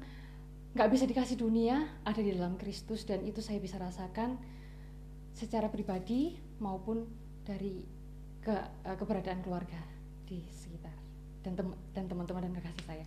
nggak 0.76 0.90
bisa 0.92 1.06
dikasih 1.08 1.38
dunia 1.40 1.88
ada 2.04 2.20
di 2.20 2.36
dalam 2.36 2.60
Kristus 2.60 3.08
dan 3.08 3.24
itu 3.24 3.40
saya 3.40 3.62
bisa 3.62 3.80
rasakan 3.80 4.36
secara 5.38 5.70
pribadi 5.70 6.36
maupun 6.58 7.08
dari 7.46 7.86
ke, 8.42 8.54
uh, 8.84 8.98
keberadaan 8.98 9.46
keluarga 9.46 9.80
di 10.28 10.44
sekitar 10.50 10.94
dan 11.46 11.54
tem 11.56 11.70
dan 11.96 12.06
teman-teman 12.10 12.50
dan 12.50 12.54
kekasih 12.58 12.86
saya. 12.86 13.06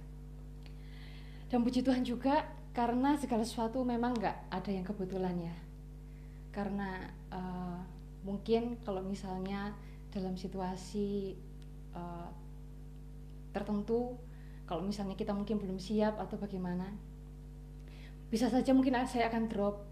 Dan 1.50 1.66
puji 1.66 1.82
Tuhan 1.82 2.06
juga 2.06 2.46
karena 2.70 3.18
segala 3.18 3.42
sesuatu 3.42 3.82
memang 3.82 4.14
nggak 4.14 4.54
ada 4.54 4.70
yang 4.70 4.86
kebetulan 4.86 5.34
ya 5.50 5.56
karena 6.50 7.10
uh, 7.30 7.78
mungkin 8.26 8.78
kalau 8.82 9.02
misalnya 9.02 9.74
dalam 10.10 10.34
situasi 10.34 11.34
uh, 11.94 12.30
tertentu 13.54 14.18
kalau 14.66 14.86
misalnya 14.86 15.18
kita 15.18 15.34
mungkin 15.34 15.58
belum 15.58 15.78
siap 15.82 16.18
atau 16.18 16.38
bagaimana 16.38 16.94
bisa 18.30 18.46
saja 18.46 18.70
mungkin 18.70 18.94
saya 19.10 19.26
akan 19.26 19.50
drop 19.50 19.82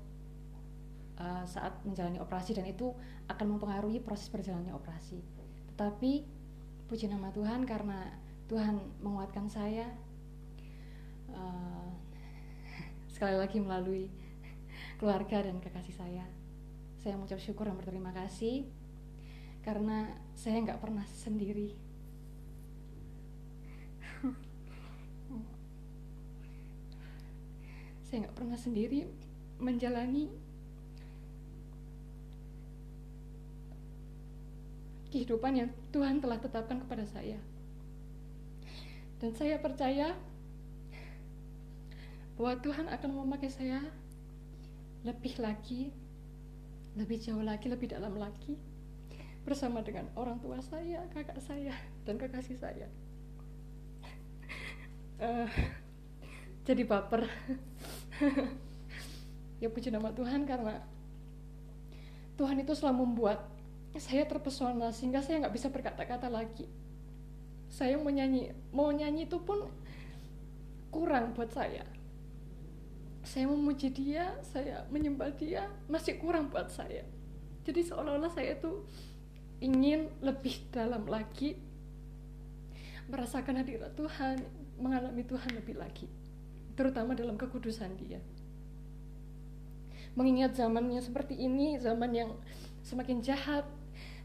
uh, 1.19 1.43
saat 1.43 1.75
menjalani 1.83 2.23
operasi 2.23 2.55
dan 2.55 2.71
itu 2.71 2.95
akan 3.27 3.59
mempengaruhi 3.59 3.99
proses 3.99 4.31
berjalannya 4.31 4.71
operasi. 4.71 5.19
Tetapi 5.75 6.13
puji 6.87 7.11
nama 7.11 7.35
Tuhan 7.35 7.67
karena 7.67 8.15
Tuhan 8.47 8.79
menguatkan 9.03 9.51
saya 9.51 9.91
uh, 11.35 11.91
sekali 13.15 13.35
lagi 13.35 13.59
melalui 13.59 14.07
keluarga 15.03 15.43
dan 15.43 15.59
kekasih 15.59 15.95
saya. 15.99 16.25
Saya 16.99 17.19
mengucap 17.19 17.43
syukur 17.43 17.67
dan 17.67 17.75
berterima 17.75 18.15
kasih 18.15 18.71
karena 19.67 20.15
saya 20.39 20.63
nggak 20.63 20.81
pernah 20.81 21.05
sendiri 21.11 21.88
saya 28.09 28.25
nggak 28.25 28.37
pernah 28.41 28.57
sendiri 28.57 29.05
menjalani 29.61 30.33
kehidupan 35.13 35.53
yang 35.53 35.69
Tuhan 35.93 36.25
telah 36.25 36.41
tetapkan 36.41 36.81
kepada 36.81 37.05
saya. 37.05 37.37
Dan 39.21 39.37
saya 39.37 39.61
percaya 39.61 40.17
bahwa 42.41 42.55
Tuhan 42.65 42.89
akan 42.89 43.11
memakai 43.13 43.53
saya 43.53 43.85
lebih 45.05 45.37
lagi, 45.43 45.93
lebih 46.97 47.21
jauh 47.21 47.45
lagi, 47.45 47.69
lebih 47.69 47.93
dalam 47.93 48.17
lagi 48.17 48.57
bersama 49.45 49.85
dengan 49.85 50.09
orang 50.17 50.41
tua 50.41 50.65
saya, 50.65 51.05
kakak 51.13 51.41
saya, 51.45 51.77
dan 52.09 52.17
kekasih 52.17 52.57
saya. 52.57 52.89
Uh, 55.19 55.51
jadi 56.69 56.85
baper 56.85 57.27
ya 59.63 59.69
puji 59.71 59.91
nama 59.91 60.11
Tuhan 60.15 60.47
karena 60.47 60.83
Tuhan 62.39 62.63
itu 62.63 62.73
selalu 62.75 63.07
membuat 63.07 63.43
saya 63.99 64.23
terpesona 64.27 64.95
sehingga 64.95 65.19
saya 65.19 65.43
nggak 65.43 65.55
bisa 65.55 65.69
berkata-kata 65.75 66.31
lagi. 66.31 66.71
Saya 67.67 67.99
mau 67.99 68.15
nyanyi 68.15 68.55
mau 68.71 68.95
nyanyi 68.95 69.27
itu 69.27 69.43
pun 69.43 69.67
kurang 70.95 71.35
buat 71.35 71.51
saya. 71.51 71.83
Saya 73.27 73.51
memuji 73.51 73.91
dia 73.91 74.39
saya 74.47 74.87
menyembah 74.89 75.35
dia 75.35 75.67
masih 75.91 76.23
kurang 76.23 76.49
buat 76.49 76.71
saya. 76.71 77.03
Jadi 77.67 77.85
seolah-olah 77.91 78.31
saya 78.31 78.55
itu 78.55 78.87
ingin 79.59 80.07
lebih 80.23 80.71
dalam 80.71 81.11
lagi 81.11 81.59
merasakan 83.11 83.59
hadirat 83.59 83.99
Tuhan 83.99 84.39
mengalami 84.79 85.27
Tuhan 85.27 85.59
lebih 85.59 85.75
lagi 85.75 86.07
terutama 86.79 87.19
dalam 87.19 87.35
kekudusan 87.35 87.99
dia. 87.99 88.23
Mengingat 90.15 90.55
zamannya 90.55 91.03
seperti 91.03 91.35
ini, 91.35 91.75
zaman 91.83 92.15
yang 92.15 92.31
semakin 92.87 93.19
jahat, 93.19 93.67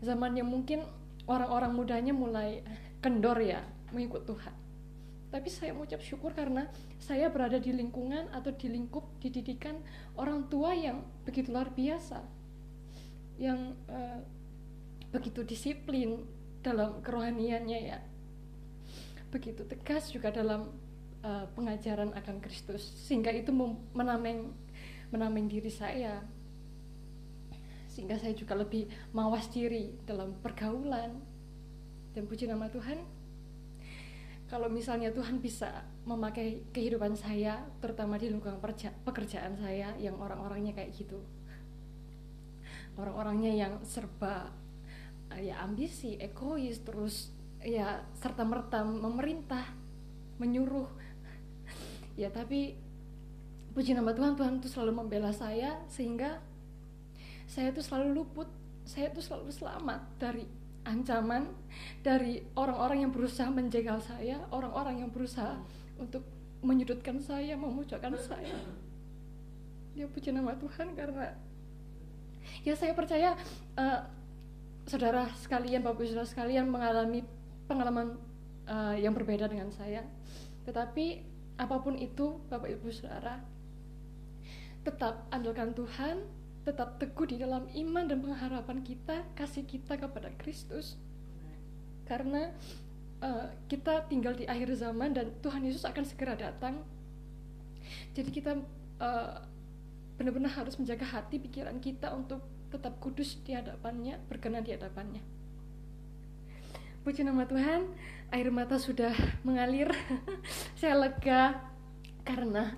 zaman 0.05 0.37
yang 0.37 0.45
mungkin 0.45 0.85
orang-orang 1.25 1.73
mudanya 1.73 2.13
mulai 2.13 2.61
kendor 3.01 3.41
ya 3.41 3.65
mengikut 3.89 4.29
Tuhan. 4.29 4.53
Tapi 5.33 5.49
saya 5.49 5.73
mengucap 5.73 5.97
syukur 6.05 6.37
karena 6.37 6.69
saya 7.01 7.25
berada 7.33 7.57
di 7.57 7.73
lingkungan 7.73 8.29
atau 8.29 8.53
di 8.53 8.69
lingkup 8.69 9.17
dididikan 9.17 9.81
orang 10.13 10.45
tua 10.45 10.77
yang 10.77 11.01
begitu 11.25 11.49
luar 11.49 11.73
biasa, 11.73 12.21
yang 13.41 13.73
uh, 13.89 14.21
begitu 15.09 15.41
disiplin 15.41 16.21
dalam 16.61 17.01
kerohaniannya 17.01 17.79
ya, 17.81 17.99
begitu 19.33 19.65
tegas 19.65 20.13
juga 20.13 20.29
dalam 20.29 20.69
uh, 21.23 21.47
pengajaran 21.55 22.11
akan 22.13 22.43
Kristus 22.43 22.83
sehingga 23.07 23.31
itu 23.31 23.49
menameng 23.95 24.53
menameng 25.09 25.47
diri 25.47 25.71
saya. 25.71 26.21
Sehingga 27.89 28.17
saya 28.17 28.33
juga 28.33 28.57
lebih 28.57 28.89
mawas 29.13 29.47
diri 29.53 29.93
dalam 30.03 30.33
pergaulan 30.41 31.21
dan 32.13 32.23
puji 32.25 32.49
nama 32.49 32.69
Tuhan. 32.69 33.01
Kalau 34.49 34.69
misalnya 34.69 35.09
Tuhan 35.09 35.41
bisa 35.41 35.81
memakai 36.05 36.61
kehidupan 36.73 37.17
saya 37.17 37.65
terutama 37.81 38.21
di 38.21 38.29
lingkungan 38.29 38.61
pekerjaan 39.01 39.57
saya 39.57 39.97
yang 39.97 40.17
orang-orangnya 40.17 40.77
kayak 40.77 40.93
gitu. 40.93 41.21
Orang-orangnya 42.93 43.49
yang 43.49 43.73
serba 43.81 44.53
ya 45.33 45.65
ambisi 45.65 46.13
egois 46.21 46.85
terus 46.85 47.33
ya 47.65 48.05
serta 48.13 48.45
merta 48.45 48.85
memerintah 48.85 49.65
menyuruh 50.37 50.85
ya 52.13 52.29
tapi 52.29 52.77
puji 53.73 53.97
nama 53.97 54.13
Tuhan 54.13 54.37
Tuhan 54.37 54.61
itu 54.61 54.69
selalu 54.69 55.01
membela 55.01 55.33
saya 55.33 55.81
sehingga 55.89 56.41
saya 57.49 57.69
itu 57.69 57.81
selalu 57.85 58.23
luput. 58.23 58.49
Saya 58.83 59.07
itu 59.15 59.23
selalu 59.23 59.47
selamat 59.47 60.01
dari 60.19 60.43
ancaman 60.83 61.47
dari 62.03 62.43
orang-orang 62.59 63.07
yang 63.07 63.11
berusaha 63.15 63.47
menjegal 63.47 64.03
saya 64.03 64.43
orang-orang 64.51 65.07
yang 65.07 65.09
berusaha 65.15 65.55
untuk 65.95 66.27
menyudutkan 66.59 67.19
saya 67.23 67.55
memojokkan 67.55 68.11
saya. 68.19 68.59
Ya 69.95 70.09
puji 70.11 70.35
nama 70.35 70.57
Tuhan 70.59 70.91
karena 70.97 71.31
ya 72.67 72.75
saya 72.75 72.91
percaya 72.91 73.39
uh, 73.79 74.03
saudara 74.83 75.31
sekalian 75.39 75.79
bapak 75.79 76.03
saudara 76.11 76.27
sekalian 76.27 76.67
mengalami 76.67 77.23
pengalaman 77.71 78.19
uh, 78.67 78.95
yang 78.99 79.15
berbeda 79.15 79.47
dengan 79.47 79.71
saya. 79.71 80.03
Tetapi 80.67 81.32
apa 81.57 81.75
pun 81.81 81.97
itu 81.97 82.41
Bapak 82.49 82.69
Ibu 82.69 82.89
Saudara 82.89 83.41
tetap 84.83 85.31
andalkan 85.31 85.71
Tuhan 85.71 86.23
tetap 86.63 86.95
teguh 86.95 87.27
di 87.27 87.35
dalam 87.39 87.67
iman 87.67 88.07
dan 88.07 88.23
pengharapan 88.23 88.79
kita 88.83 89.27
kasih 89.35 89.67
kita 89.67 89.99
kepada 89.99 90.31
Kristus. 90.39 90.95
Karena 92.07 92.51
uh, 93.19 93.51
kita 93.67 94.07
tinggal 94.07 94.35
di 94.35 94.47
akhir 94.47 94.71
zaman 94.79 95.11
dan 95.11 95.31
Tuhan 95.43 95.63
Yesus 95.67 95.83
akan 95.83 96.03
segera 96.07 96.39
datang. 96.39 96.83
Jadi 98.15 98.29
kita 98.31 98.63
uh, 99.03 99.43
benar-benar 100.15 100.55
harus 100.55 100.79
menjaga 100.79 101.03
hati 101.03 101.35
pikiran 101.39 101.83
kita 101.83 102.15
untuk 102.15 102.39
tetap 102.71 102.97
kudus 103.03 103.37
di 103.43 103.53
hadapannya 103.53 104.17
berkenan 104.31 104.63
di 104.63 104.71
hadapannya. 104.71 105.19
Puji 107.03 107.27
nama 107.27 107.43
Tuhan 107.43 107.91
air 108.33 108.49
mata 108.49 108.81
sudah 108.81 109.13
mengalir. 109.45 109.93
Saya 110.81 110.97
lega 110.97 111.61
karena 112.25 112.73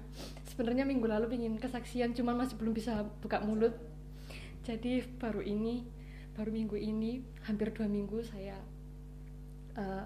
sebenarnya 0.52 0.84
minggu 0.84 1.08
lalu 1.08 1.40
ingin 1.40 1.56
kesaksian 1.56 2.12
cuma 2.12 2.36
masih 2.36 2.60
belum 2.60 2.76
bisa 2.76 3.08
buka 3.24 3.40
mulut. 3.40 3.72
Jadi 4.68 5.08
baru 5.16 5.40
ini 5.40 5.88
baru 6.36 6.52
minggu 6.52 6.76
ini 6.76 7.24
hampir 7.48 7.72
dua 7.72 7.88
minggu 7.88 8.20
saya 8.20 8.60
uh, 9.80 10.04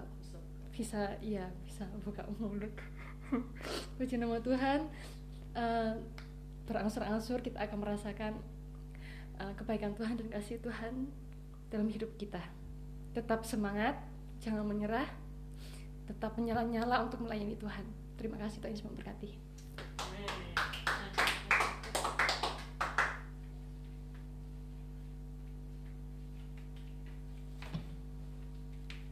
bisa 0.70 1.18
ya 1.18 1.50
bisa 1.66 1.88
buka 2.06 2.22
mulut. 2.38 2.70
Puji 3.98 4.20
nama 4.20 4.38
Tuhan 4.38 4.86
uh, 5.58 5.94
berangsur-angsur 6.70 7.42
kita 7.42 7.58
akan 7.66 7.78
merasakan 7.82 8.32
uh, 9.42 9.50
kebaikan 9.58 9.98
Tuhan 9.98 10.14
dan 10.22 10.28
kasih 10.30 10.62
Tuhan 10.62 11.10
dalam 11.72 11.90
hidup 11.90 12.14
kita. 12.14 12.42
Tetap 13.16 13.42
semangat 13.42 13.98
jangan 14.38 14.62
menyerah 14.62 15.08
tetap 16.10 16.34
menyala-nyala 16.34 17.06
untuk 17.06 17.22
melayani 17.22 17.54
Tuhan. 17.54 17.86
Terima 18.18 18.34
kasih 18.42 18.58
Tuhan 18.58 18.74
Yesus 18.74 18.86
memberkati. 18.90 19.30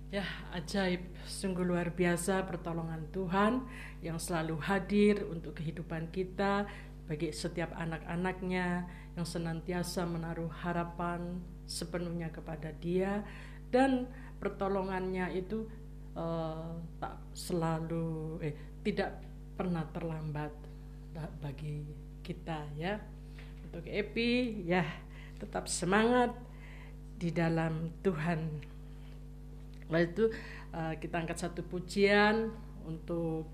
Ya, 0.09 0.25
ajaib, 0.57 1.05
sungguh 1.29 1.63
luar 1.63 1.93
biasa 1.95 2.43
pertolongan 2.49 3.07
Tuhan 3.13 3.63
yang 4.01 4.17
selalu 4.17 4.57
hadir 4.59 5.23
untuk 5.29 5.55
kehidupan 5.61 6.11
kita 6.11 6.65
bagi 7.05 7.29
setiap 7.31 7.77
anak-anaknya 7.77 8.89
yang 9.15 9.27
senantiasa 9.29 10.09
menaruh 10.09 10.49
harapan 10.65 11.45
sepenuhnya 11.69 12.33
kepada 12.33 12.73
Dia 12.81 13.21
dan 13.69 14.09
pertolongannya 14.41 15.29
itu 15.37 15.69
uh, 16.19 16.75
tak 16.99 17.15
selalu 17.31 18.43
eh 18.43 18.55
tidak 18.83 19.23
pernah 19.55 19.87
terlambat 19.95 20.51
bagi 21.39 21.87
kita 22.27 22.67
ya 22.75 22.99
untuk 23.71 23.87
Epi 23.87 24.63
ya 24.67 24.83
tetap 25.39 25.71
semangat 25.71 26.35
di 27.19 27.31
dalam 27.31 27.95
Tuhan 28.03 28.41
lalu 29.91 30.05
itu 30.11 30.25
uh, 30.75 30.95
kita 30.99 31.15
angkat 31.23 31.39
satu 31.39 31.63
pujian 31.65 32.51
untuk 32.87 33.51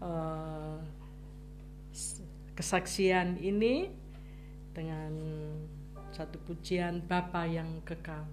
uh, 0.00 0.80
kesaksian 2.56 3.36
ini 3.40 3.92
dengan 4.72 5.12
satu 6.12 6.40
pujian 6.44 7.04
Bapa 7.04 7.44
yang 7.44 7.84
kekal. 7.84 8.24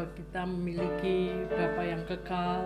Bahwa 0.00 0.16
kita 0.16 0.48
memiliki 0.48 1.28
Bapa 1.52 1.84
yang 1.84 2.00
kekal, 2.08 2.64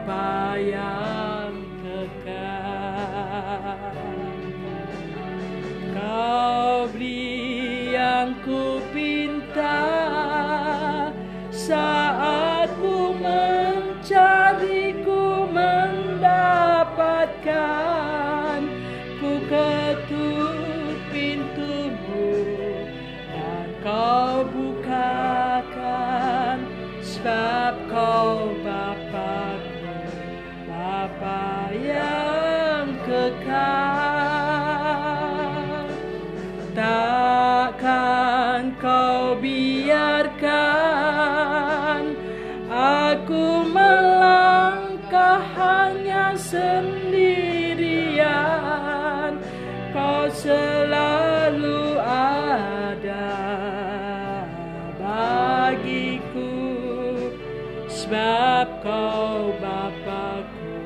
Bapa 0.02 0.58
yang 0.58 1.54
kekal 1.78 3.78
Kau 5.94 6.61
sebab 58.12 58.84
kau 58.84 59.56
Bapakku 59.64 60.84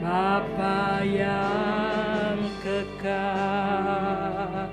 Bapa 0.00 1.04
yang 1.04 2.40
kekal. 2.64 4.72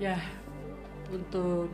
Ya, 0.00 0.16
untuk 1.12 1.67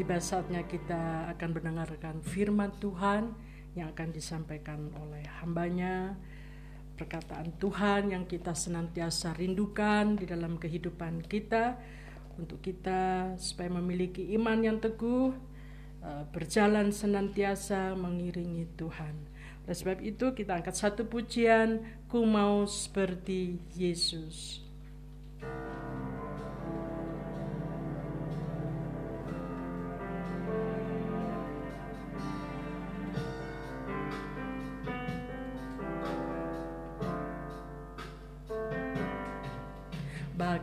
tiba 0.00 0.16
saatnya 0.16 0.64
kita 0.64 1.28
akan 1.36 1.60
mendengarkan 1.60 2.24
firman 2.24 2.72
Tuhan 2.80 3.36
yang 3.76 3.92
akan 3.92 4.08
disampaikan 4.16 4.88
oleh 4.96 5.20
hambanya 5.44 6.16
perkataan 6.96 7.52
Tuhan 7.60 8.16
yang 8.16 8.24
kita 8.24 8.56
senantiasa 8.56 9.36
rindukan 9.36 10.16
di 10.16 10.24
dalam 10.24 10.56
kehidupan 10.56 11.20
kita 11.28 11.76
untuk 12.40 12.64
kita 12.64 13.36
supaya 13.36 13.68
memiliki 13.76 14.32
iman 14.40 14.64
yang 14.64 14.80
teguh 14.80 15.36
eh, 16.00 16.24
berjalan 16.32 16.96
senantiasa 16.96 17.92
mengiringi 17.92 18.72
Tuhan. 18.80 19.12
Oleh 19.68 19.76
sebab 19.76 20.00
itu 20.00 20.32
kita 20.32 20.64
angkat 20.64 20.80
satu 20.80 21.04
pujian 21.04 21.84
ku 22.08 22.24
mau 22.24 22.64
seperti 22.64 23.60
Yesus. 23.76 24.59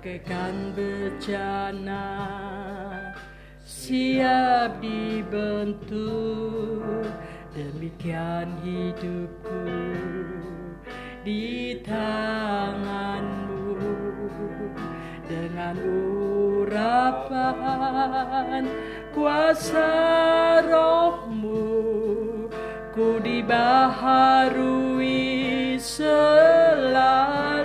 Bagaikan 0.08 0.72
bejana 0.72 2.08
siap 3.68 4.80
dibentuk. 4.80 5.84
Demikian 7.52 8.56
hidupku 8.64 9.68
di 11.28 11.76
tanganmu. 11.84 13.76
Dengan 15.28 15.76
urapan 16.64 17.84
kuasa 19.12 19.92
rohmu 20.64 21.68
ku 22.96 23.20
dibaharui 23.20 24.56
selalu 25.76 27.57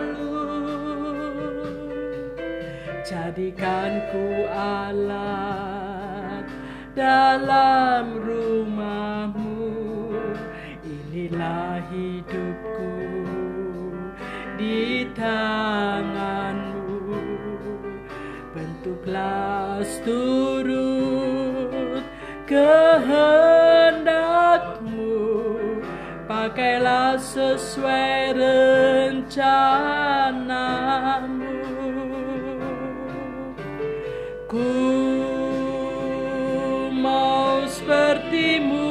jadikan 3.32 4.12
ku 4.12 4.44
alat 4.52 6.44
dalam 6.92 8.20
rumahmu. 8.20 9.72
Inilah 10.84 11.80
hidupku 11.88 12.92
di 14.60 15.08
tanganmu. 15.16 16.76
Ikhlas 19.02 19.98
turut 20.06 22.06
kehendakmu. 22.46 24.14
Pakailah 26.28 27.16
sesuai 27.18 28.38
rencanamu 28.38 30.41
ku 34.52 34.68
mau 36.92 37.64
sepertimu 37.64 38.84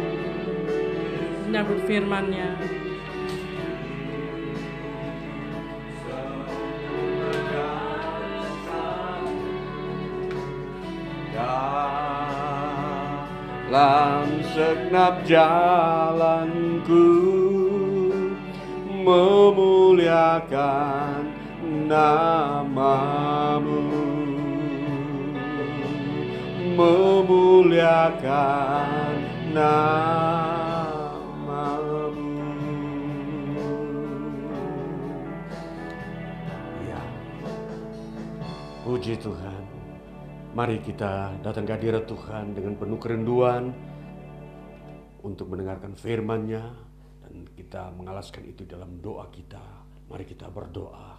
menyambut 1.51 1.83
firmannya 1.91 2.78
dalam 13.69 14.41
segenap 14.57 15.29
jalanku 15.29 17.05
memuliakan 19.05 21.29
namamu. 21.85 23.85
Memuliakan 26.81 28.33
namamu. 29.53 30.89
Ya. 36.89 37.05
Puji 38.89 39.21
Tuhan 39.21 39.48
Mari 40.59 40.83
kita 40.83 41.39
datang 41.39 41.63
ke 41.63 41.79
hadirat 41.79 42.11
Tuhan 42.11 42.51
dengan 42.51 42.75
penuh 42.75 42.99
kerinduan 42.99 43.71
untuk 45.23 45.55
mendengarkan 45.55 45.95
firman-Nya 45.95 46.65
dan 47.23 47.47
kita 47.55 47.95
mengalaskan 47.95 48.43
itu 48.43 48.67
dalam 48.67 48.99
doa 48.99 49.31
kita. 49.31 49.63
Mari 50.11 50.27
kita 50.27 50.51
berdoa. 50.51 51.15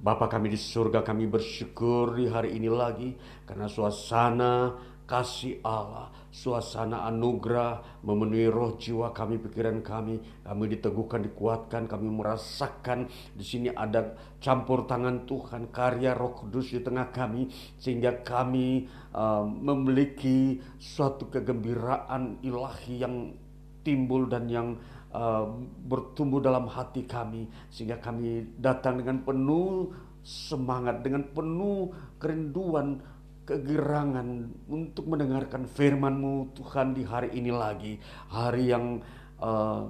Bapa 0.00 0.24
kami 0.32 0.48
di 0.48 0.56
surga 0.56 1.04
kami 1.04 1.28
bersyukur 1.28 2.16
di 2.16 2.32
hari 2.32 2.56
ini 2.56 2.72
lagi 2.72 3.12
karena 3.44 3.68
suasana 3.68 4.72
kasih 5.08 5.64
Allah, 5.64 6.12
suasana 6.28 7.08
anugerah 7.08 8.04
memenuhi 8.04 8.52
roh 8.52 8.76
jiwa 8.76 9.16
kami, 9.16 9.40
pikiran 9.40 9.80
kami. 9.80 10.20
Kami 10.44 10.64
diteguhkan, 10.68 11.24
dikuatkan, 11.24 11.88
kami 11.88 12.12
merasakan 12.12 13.08
di 13.32 13.40
sini 13.40 13.72
ada 13.72 14.12
campur 14.36 14.84
tangan 14.84 15.24
Tuhan, 15.24 15.72
karya 15.72 16.12
Roh 16.12 16.36
Kudus 16.36 16.76
di 16.76 16.84
tengah 16.84 17.08
kami 17.08 17.48
sehingga 17.80 18.20
kami 18.20 18.84
uh, 19.16 19.48
memiliki 19.48 20.60
suatu 20.76 21.32
kegembiraan 21.32 22.44
ilahi 22.44 23.00
yang 23.00 23.32
timbul 23.80 24.28
dan 24.28 24.44
yang 24.52 24.76
uh, 25.16 25.48
bertumbuh 25.88 26.44
dalam 26.44 26.68
hati 26.68 27.08
kami 27.08 27.48
sehingga 27.72 27.96
kami 27.96 28.44
datang 28.60 29.00
dengan 29.00 29.24
penuh 29.24 29.88
semangat, 30.20 31.00
dengan 31.00 31.24
penuh 31.32 31.96
kerinduan 32.20 33.00
kegirangan 33.48 34.52
untuk 34.68 35.08
mendengarkan 35.08 35.64
firman-Mu 35.64 36.52
Tuhan 36.52 36.92
di 36.92 37.00
hari 37.08 37.32
ini 37.32 37.48
lagi. 37.48 37.96
Hari 38.28 38.62
yang 38.68 39.00
uh, 39.40 39.88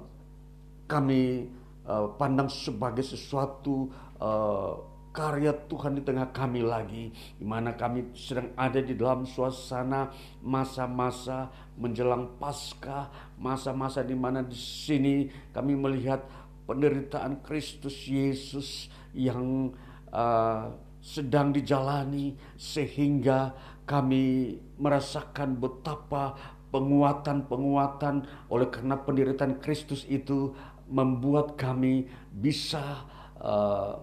kami 0.87 1.51
uh, 1.83 2.15
pandang 2.15 2.47
sebagai 2.47 3.03
sesuatu 3.03 3.91
uh, 4.23 4.79
karya 5.11 5.51
Tuhan 5.67 5.99
di 5.99 6.07
tengah 6.07 6.31
kami 6.31 6.63
lagi. 6.63 7.11
Di 7.35 7.43
mana 7.43 7.75
kami 7.75 8.15
sedang 8.15 8.55
ada 8.55 8.79
di 8.79 8.95
dalam 8.95 9.27
suasana 9.27 10.07
masa-masa 10.39 11.51
menjelang 11.75 12.39
pasca 12.39 13.11
masa-masa 13.35 14.07
di 14.07 14.15
mana 14.15 14.39
di 14.39 14.55
sini 14.55 15.27
kami 15.51 15.75
melihat 15.75 16.23
penderitaan 16.63 17.43
Kristus 17.43 18.07
Yesus 18.07 18.87
yang 19.11 19.75
uh, 20.15 20.88
sedang 20.99 21.55
dijalani 21.55 22.35
sehingga 22.59 23.55
kami 23.87 24.55
merasakan 24.77 25.57
betapa 25.57 26.35
penguatan-penguatan 26.69 28.15
oleh 28.53 28.67
karena 28.69 28.95
penderitaan 29.01 29.57
Kristus 29.57 30.05
itu 30.05 30.53
membuat 30.85 31.57
kami 31.57 32.05
bisa 32.29 33.05
uh, 33.41 33.97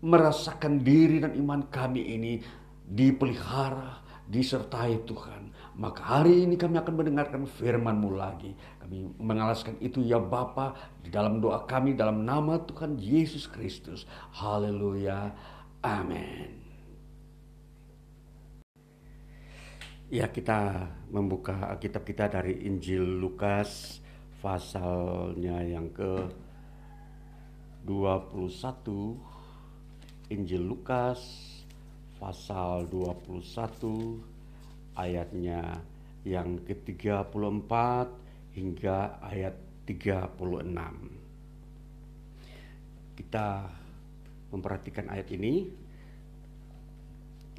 merasakan 0.00 0.80
diri 0.80 1.20
dan 1.20 1.36
iman 1.36 1.68
kami 1.68 2.02
ini 2.16 2.32
dipelihara, 2.90 4.00
disertai 4.26 5.04
Tuhan. 5.06 5.49
Maka 5.80 6.20
hari 6.20 6.44
ini 6.44 6.60
kami 6.60 6.76
akan 6.76 6.92
mendengarkan 6.92 7.48
firman-Mu 7.48 8.12
lagi. 8.12 8.52
Kami 8.84 9.16
mengalaskan 9.16 9.80
itu 9.80 10.04
ya 10.04 10.20
Bapa 10.20 10.76
di 11.00 11.08
dalam 11.08 11.40
doa 11.40 11.64
kami 11.64 11.96
dalam 11.96 12.20
nama 12.20 12.60
Tuhan 12.60 13.00
Yesus 13.00 13.48
Kristus. 13.48 14.04
Haleluya. 14.36 15.32
Amin. 15.80 16.60
Ya 20.12 20.28
kita 20.28 20.92
membuka 21.08 21.72
kitab 21.80 22.04
kita 22.04 22.28
dari 22.28 22.60
Injil 22.68 23.00
Lukas 23.16 24.04
pasalnya 24.44 25.64
yang 25.64 25.88
ke 25.96 26.28
21 27.88 29.16
Injil 30.28 30.60
Lukas 30.60 31.24
pasal 32.20 32.84
21 32.92 34.29
ayatnya 34.94 35.82
yang 36.24 36.60
ke-34 36.64 37.72
hingga 38.54 39.18
ayat 39.24 39.56
36. 39.86 40.36
Kita 43.16 43.46
memperhatikan 44.50 45.06
ayat 45.08 45.28
ini 45.32 45.68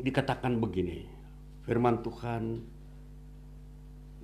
dikatakan 0.01 0.57
begini. 0.57 1.05
Firman 1.63 2.01
Tuhan 2.01 2.43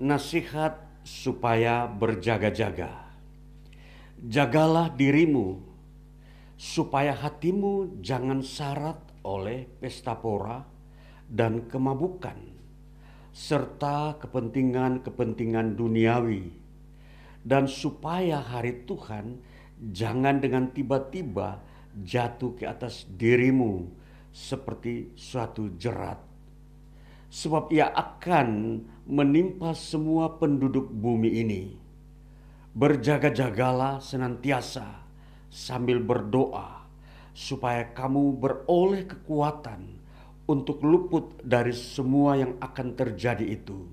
nasihat 0.01 0.82
supaya 1.05 1.88
berjaga-jaga. 1.88 3.08
Jagalah 4.18 4.89
dirimu 4.97 5.62
supaya 6.58 7.14
hatimu 7.14 8.01
jangan 8.01 8.41
syarat 8.41 8.97
oleh 9.22 9.70
pesta 9.78 10.18
pora 10.18 10.66
dan 11.30 11.70
kemabukan 11.70 12.57
serta 13.38 14.17
kepentingan-kepentingan 14.17 15.77
duniawi. 15.77 16.49
Dan 17.45 17.69
supaya 17.69 18.41
hari 18.41 18.89
Tuhan 18.89 19.38
jangan 19.93 20.41
dengan 20.41 20.73
tiba-tiba 20.73 21.61
jatuh 22.01 22.57
ke 22.57 22.65
atas 22.65 23.05
dirimu 23.05 23.85
seperti 24.33 25.13
suatu 25.13 25.69
jerat. 25.77 26.17
Sebab 27.29 27.69
ia 27.69 27.93
akan 27.93 28.81
menimpa 29.05 29.77
semua 29.77 30.41
penduduk 30.41 30.89
bumi 30.89 31.29
ini. 31.38 31.63
Berjaga-jagalah 32.73 34.01
senantiasa 34.01 35.05
sambil 35.53 36.01
berdoa 36.01 36.89
supaya 37.38 37.93
kamu 37.93 38.38
beroleh 38.38 39.05
kekuatan 39.05 39.97
untuk 40.48 40.80
luput 40.82 41.43
dari 41.43 41.76
semua 41.76 42.39
yang 42.39 42.56
akan 42.64 42.95
terjadi 42.95 43.43
itu, 43.43 43.84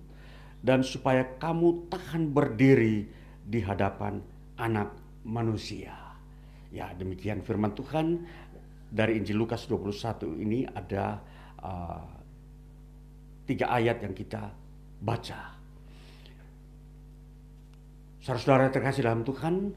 dan 0.62 0.86
supaya 0.86 1.26
kamu 1.36 1.90
tahan 1.90 2.30
berdiri 2.30 3.10
di 3.44 3.60
hadapan 3.60 4.22
Anak 4.56 4.94
Manusia. 5.26 5.92
Ya, 6.70 6.90
demikian 6.94 7.42
firman 7.42 7.74
Tuhan 7.74 8.22
dari 8.90 9.18
Injil 9.18 9.38
Lukas 9.38 9.66
21 9.66 10.42
ini 10.42 10.62
ada 10.66 11.18
uh, 11.62 12.06
tiga 13.44 13.74
ayat 13.74 14.02
yang 14.02 14.14
kita 14.14 14.50
baca. 15.02 15.54
Saudara-saudara 18.24 18.72
terkasih 18.72 19.04
dalam 19.04 19.20
Tuhan, 19.20 19.68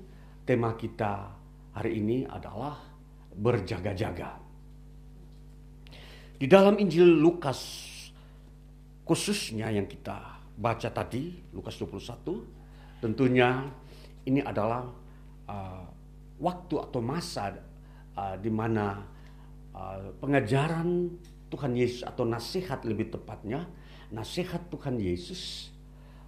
tema 0.47 0.71
kita 0.79 1.35
hari 1.75 1.99
ini 1.99 2.23
adalah 2.23 2.79
berjaga-jaga. 3.35 4.46
Di 6.37 6.45
dalam 6.45 6.77
Injil 6.77 7.17
Lukas 7.17 7.81
khususnya 9.01 9.73
yang 9.73 9.89
kita 9.89 10.37
baca 10.53 10.89
tadi, 10.93 11.33
Lukas 11.49 11.81
21, 11.81 13.01
tentunya 13.01 13.65
ini 14.21 14.45
adalah 14.45 14.85
uh, 15.49 15.85
waktu 16.37 16.77
atau 16.77 17.01
masa 17.01 17.57
uh, 18.13 18.37
di 18.37 18.53
mana 18.53 19.01
uh, 19.73 20.13
pengajaran 20.21 21.09
Tuhan 21.49 21.73
Yesus 21.73 22.05
atau 22.05 22.21
nasihat 22.21 22.85
lebih 22.85 23.17
tepatnya, 23.17 23.65
nasihat 24.13 24.69
Tuhan 24.69 25.01
Yesus 25.01 25.73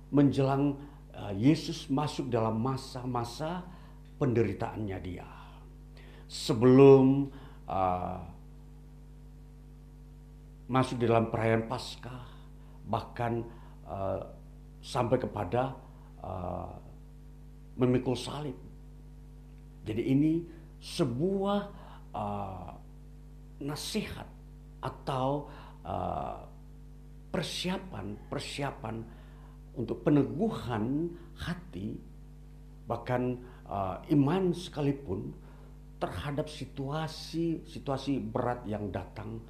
menjelang 0.10 0.74
uh, 1.14 1.38
Yesus 1.38 1.86
masuk 1.86 2.34
dalam 2.34 2.58
masa-masa 2.58 3.62
penderitaannya 4.18 4.98
dia. 5.06 5.30
Sebelum 6.26 7.30
uh, 7.70 8.39
masuk 10.70 11.02
dalam 11.02 11.34
perayaan 11.34 11.66
Paskah, 11.66 12.30
bahkan 12.86 13.42
uh, 13.90 14.22
sampai 14.80 15.18
kepada 15.18 15.74
uh, 16.22 16.72
memikul 17.76 18.14
salib. 18.14 18.56
Jadi 19.84 20.04
ini 20.14 20.46
sebuah 20.78 21.60
uh, 22.14 22.72
nasihat 23.66 24.30
atau 24.80 25.50
uh, 25.84 26.40
persiapan 27.30 28.16
persiapan 28.32 28.96
untuk 29.76 30.02
peneguhan 30.02 31.14
hati 31.38 32.00
bahkan 32.90 33.38
uh, 33.70 34.02
iman 34.10 34.50
sekalipun 34.50 35.30
terhadap 36.02 36.50
situasi 36.50 37.62
situasi 37.68 38.18
berat 38.18 38.66
yang 38.66 38.90
datang 38.90 39.44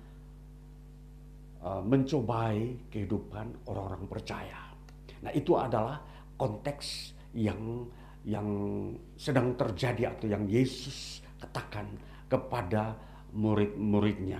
Uh, 1.59 1.83
mencobai 1.83 2.87
kehidupan 2.87 3.51
orang-orang 3.67 4.07
percaya. 4.07 4.71
Nah, 5.19 5.27
itu 5.35 5.59
adalah 5.59 5.99
konteks 6.39 7.11
yang 7.35 7.83
yang 8.23 8.47
sedang 9.19 9.59
terjadi 9.59 10.15
atau 10.15 10.31
yang 10.31 10.47
Yesus 10.47 11.19
katakan 11.35 11.99
kepada 12.31 12.95
murid-muridnya. 13.35 14.39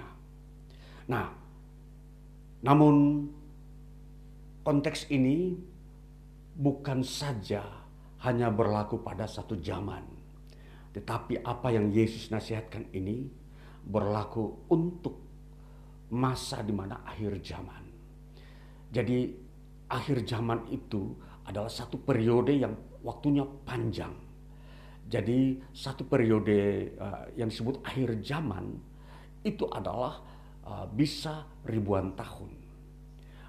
Nah, 1.11 1.27
namun 2.63 3.27
konteks 4.63 5.11
ini 5.11 5.59
bukan 6.55 7.03
saja 7.03 7.67
hanya 8.23 8.47
berlaku 8.47 8.95
pada 9.03 9.27
satu 9.27 9.59
zaman, 9.59 10.07
tetapi 10.95 11.43
apa 11.43 11.67
yang 11.67 11.91
Yesus 11.91 12.31
nasihatkan 12.31 12.87
ini 12.95 13.27
berlaku 13.83 14.71
untuk 14.71 15.28
masa 16.09 16.65
di 16.65 16.73
mana 16.73 17.05
akhir 17.05 17.41
zaman. 17.45 17.83
Jadi 18.89 19.29
akhir 19.89 20.25
zaman 20.25 20.69
itu 20.73 21.13
adalah 21.45 21.69
satu 21.69 22.01
periode 22.01 22.53
yang 22.53 22.73
waktunya 23.01 23.45
panjang. 23.65 24.13
Jadi 25.09 25.57
satu 25.73 26.05
periode 26.05 26.93
uh, 27.01 27.25
yang 27.33 27.49
disebut 27.49 27.81
akhir 27.81 28.21
zaman 28.21 28.77
itu 29.41 29.65
adalah 29.73 30.21
uh, 30.65 30.85
bisa 30.85 31.49
ribuan 31.65 32.13
tahun. 32.13 32.53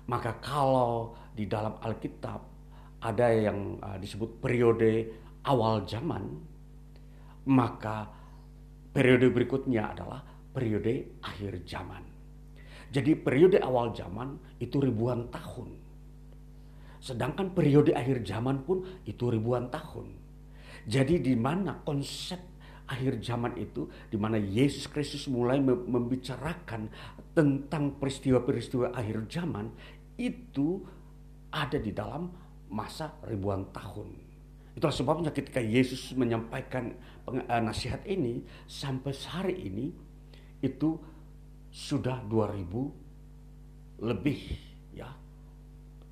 Maka 0.09 0.41
kalau 0.41 1.13
di 1.37 1.45
dalam 1.45 1.77
Alkitab 1.85 2.41
ada 3.05 3.29
yang 3.29 3.77
uh, 3.85 4.01
disebut 4.01 4.41
periode 4.41 5.13
awal 5.45 5.85
zaman, 5.85 6.25
maka 7.49 8.09
periode 8.93 9.29
berikutnya 9.29 9.93
adalah 9.93 10.25
periode 10.51 11.21
akhir 11.21 11.65
zaman. 11.69 12.10
Jadi 12.91 13.15
periode 13.15 13.63
awal 13.63 13.95
zaman 13.95 14.35
itu 14.59 14.83
ribuan 14.83 15.31
tahun. 15.31 15.71
Sedangkan 17.01 17.55
periode 17.55 17.95
akhir 17.95 18.27
zaman 18.27 18.67
pun 18.67 18.85
itu 19.07 19.31
ribuan 19.31 19.71
tahun. 19.71 20.11
Jadi 20.85 21.23
di 21.23 21.39
mana 21.39 21.81
konsep 21.87 22.43
akhir 22.91 23.23
zaman 23.23 23.55
itu 23.57 23.87
di 24.11 24.19
mana 24.19 24.37
Yesus 24.37 24.91
Kristus 24.91 25.31
mulai 25.31 25.63
membicarakan 25.63 26.91
tentang 27.33 27.95
peristiwa-peristiwa 27.97 28.91
akhir 28.91 29.31
zaman 29.31 29.71
itu 30.19 30.83
ada 31.55 31.79
di 31.79 31.95
dalam 31.95 32.27
masa 32.69 33.15
ribuan 33.23 33.71
tahun. 33.71 34.31
Itulah 34.75 34.95
sebabnya 34.95 35.31
ketika 35.35 35.63
Yesus 35.63 36.15
menyampaikan 36.15 36.95
eh, 37.31 37.63
nasihat 37.63 38.03
ini 38.07 38.43
sampai 38.67 39.15
hari 39.31 39.57
ini 39.67 39.87
itu 40.61 40.99
sudah 41.71 42.19
2000 42.27 44.03
lebih 44.03 44.41
ya 44.91 45.07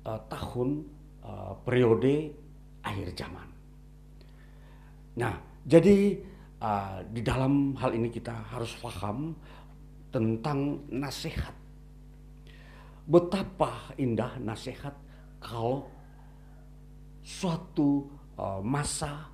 uh, 0.07 0.19
tahun 0.31 0.87
uh, 1.25 1.53
periode 1.67 2.31
akhir 2.79 3.11
zaman. 3.11 3.47
Nah, 5.19 5.35
jadi 5.67 6.15
uh, 6.63 7.03
di 7.11 7.19
dalam 7.19 7.75
hal 7.75 7.91
ini 7.91 8.07
kita 8.07 8.55
harus 8.55 8.71
paham 8.79 9.35
tentang 10.09 10.87
nasihat. 10.87 11.53
Betapa 13.09 13.91
indah 13.97 14.37
nasihat 14.37 14.93
kalau 15.41 15.89
suatu 17.25 18.05
masa 18.63 19.27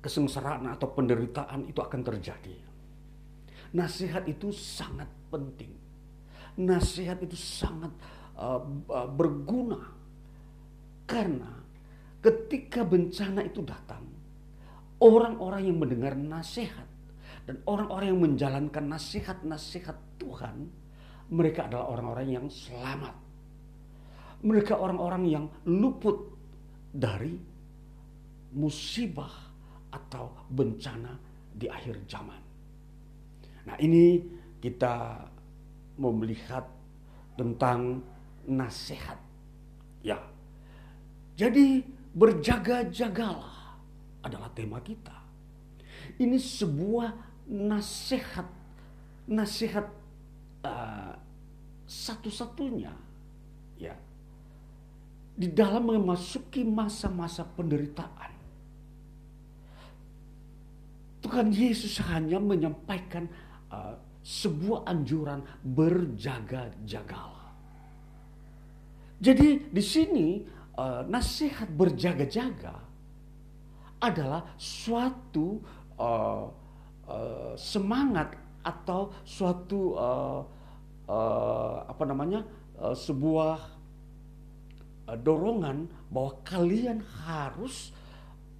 kesengsaraan 0.00 0.70
atau 0.70 0.88
penderitaan 0.94 1.66
itu 1.66 1.82
akan 1.82 2.00
terjadi. 2.00 2.56
Nasihat 3.74 4.24
itu 4.30 4.54
sangat 4.54 5.10
penting. 5.32 5.72
Nasihat 6.60 7.16
itu 7.24 7.32
sangat 7.32 7.96
uh, 8.36 8.60
berguna 9.08 9.80
karena 11.08 11.50
ketika 12.22 12.86
bencana 12.86 13.42
itu 13.44 13.60
datang, 13.60 14.06
orang-orang 15.02 15.68
yang 15.68 15.76
mendengar 15.76 16.14
nasihat 16.14 16.86
dan 17.44 17.58
orang-orang 17.66 18.14
yang 18.14 18.22
menjalankan 18.22 18.84
nasihat-nasihat 18.86 19.98
Tuhan, 20.16 20.70
mereka 21.34 21.66
adalah 21.66 21.90
orang-orang 21.90 22.28
yang 22.30 22.46
selamat. 22.46 23.12
Mereka 24.42 24.74
orang-orang 24.78 25.24
yang 25.26 25.44
luput 25.66 26.32
dari 26.90 27.34
musibah 28.52 29.30
atau 29.92 30.48
bencana 30.50 31.14
di 31.52 31.66
akhir 31.68 32.08
zaman. 32.08 32.40
Nah, 33.68 33.76
ini 33.78 34.18
kita 34.62 35.26
melihat 35.98 36.64
tentang 37.34 38.00
nasihat. 38.46 39.18
Ya. 40.06 40.22
Jadi 41.34 41.82
berjaga-jagalah 42.14 43.82
adalah 44.22 44.48
tema 44.54 44.78
kita. 44.78 45.18
Ini 46.22 46.38
sebuah 46.38 47.10
nasihat 47.50 48.46
nasihat 49.26 49.86
uh, 50.66 51.14
satu-satunya 51.86 52.90
ya 53.78 53.94
di 55.32 55.48
dalam 55.50 55.88
memasuki 55.88 56.62
masa-masa 56.66 57.46
penderitaan. 57.46 58.30
Tuhan 61.22 61.54
Yesus 61.54 62.02
hanya 62.02 62.42
menyampaikan 62.42 63.30
uh, 63.70 63.94
sebuah 64.22 64.86
anjuran 64.86 65.42
berjaga-jagalah. 65.66 67.42
Jadi 69.22 69.70
di 69.70 69.82
sini 69.82 70.42
uh, 70.78 71.06
nasihat 71.06 71.70
berjaga-jaga 71.70 72.74
adalah 74.02 74.42
suatu 74.58 75.62
uh, 75.94 76.46
uh, 77.06 77.54
semangat 77.54 78.34
atau 78.62 79.10
suatu 79.26 79.98
apa 81.90 82.04
namanya 82.06 82.46
sebuah 82.78 83.58
dorongan 85.18 85.90
bahwa 86.14 86.38
kalian 86.46 87.02
harus 87.26 87.90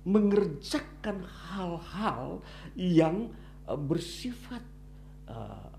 mengerjakan 0.02 1.22
hal-hal 1.22 2.42
yang 2.74 3.30
bersifat 3.86 4.58
uh, 5.28 5.70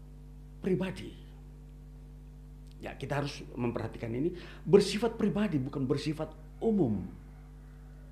pribadi. 0.64 1.12
Ya, 2.84 2.96
kita 3.00 3.24
harus 3.24 3.40
memperhatikan 3.56 4.12
ini 4.12 4.36
bersifat 4.68 5.16
pribadi 5.16 5.56
bukan 5.56 5.88
bersifat 5.88 6.36
umum. 6.60 7.00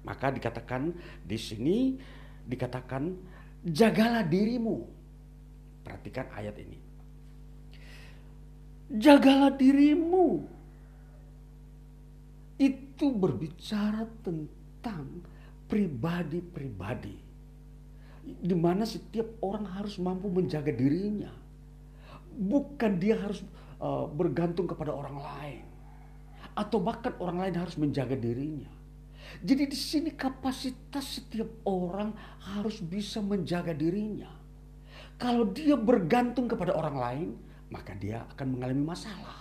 Maka 0.08 0.32
dikatakan 0.32 0.96
di 1.28 1.38
sini 1.38 1.78
dikatakan 2.48 3.12
jagalah 3.68 4.24
dirimu. 4.24 4.88
Perhatikan 5.84 6.32
ayat 6.32 6.56
ini. 6.62 6.80
Jagalah 8.96 9.52
dirimu. 9.56 10.46
Itu 12.62 13.12
berbicara 13.12 14.06
tentang 14.22 15.26
pribadi-pribadi. 15.66 17.31
Di 18.22 18.54
mana 18.54 18.86
setiap 18.86 19.42
orang 19.42 19.66
harus 19.66 19.98
mampu 19.98 20.30
menjaga 20.30 20.70
dirinya. 20.70 21.34
Bukan 22.32 23.02
dia 23.02 23.18
harus 23.18 23.42
uh, 23.82 24.08
bergantung 24.08 24.70
kepada 24.70 24.94
orang 24.94 25.18
lain. 25.18 25.66
Atau 26.54 26.84
bahkan 26.84 27.16
orang 27.18 27.48
lain 27.48 27.56
harus 27.58 27.76
menjaga 27.80 28.14
dirinya 28.14 28.82
jadi 29.40 29.64
di 29.64 29.78
sini 29.78 30.12
kapasitas 30.12 31.22
setiap 31.22 31.48
orang 31.64 32.12
harus 32.52 32.84
bisa 32.84 33.24
menjaga 33.24 33.72
dirinya. 33.72 34.28
Kalau 35.16 35.48
dia 35.48 35.80
bergantung 35.80 36.52
kepada 36.52 36.76
orang 36.76 36.98
lain, 36.98 37.30
maka 37.72 37.96
dia 37.96 38.28
akan 38.36 38.58
mengalami 38.58 38.84
masalah. 38.84 39.40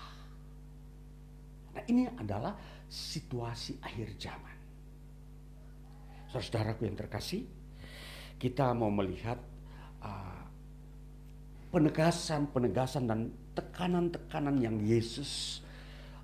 Nah, 1.74 1.82
ini 1.90 2.06
adalah 2.06 2.54
situasi 2.86 3.80
akhir 3.82 4.14
zaman. 4.20 4.56
Saudaraku 6.30 6.86
yang 6.86 6.94
terkasih, 6.94 7.42
kita 8.40 8.72
mau 8.72 8.88
melihat 8.88 9.36
uh, 10.00 10.40
penegasan-penegasan 11.68 13.04
dan 13.04 13.20
tekanan-tekanan 13.52 14.56
yang 14.56 14.80
Yesus 14.80 15.60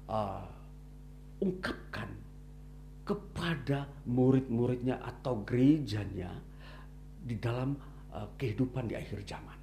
uh, 0.08 0.48
ungkapkan 1.44 2.08
kepada 3.04 3.84
murid-muridnya 4.08 4.98
atau 5.04 5.44
gerejanya 5.44 6.32
di 7.20 7.36
dalam 7.36 7.76
uh, 8.10 8.26
kehidupan 8.40 8.88
di 8.88 8.96
akhir 8.96 9.20
zaman. 9.28 9.58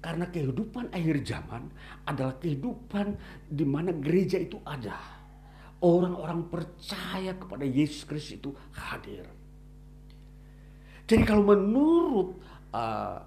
Karena 0.00 0.30
kehidupan 0.30 0.94
akhir 0.94 1.26
zaman 1.26 1.68
adalah 2.08 2.40
kehidupan 2.40 3.18
di 3.50 3.66
mana 3.68 3.92
gereja 3.92 4.40
itu 4.40 4.56
ada. 4.64 4.96
Orang-orang 5.78 6.50
percaya 6.50 7.34
kepada 7.38 7.62
Yesus 7.62 8.02
Kristus 8.02 8.38
itu 8.38 8.50
hadir. 8.74 9.37
Jadi 11.08 11.24
kalau 11.24 11.40
menurut 11.40 12.36
uh, 12.76 13.24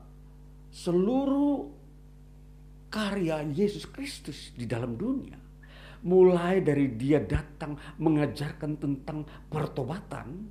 seluruh 0.70 1.66
karya 2.94 3.42
Yesus 3.50 3.90
Kristus 3.90 4.54
di 4.54 4.70
dalam 4.70 4.94
dunia, 4.94 5.42
mulai 6.06 6.62
dari 6.62 6.94
dia 6.94 7.18
datang 7.18 7.74
mengajarkan 7.98 8.78
tentang 8.78 9.26
pertobatan, 9.50 10.46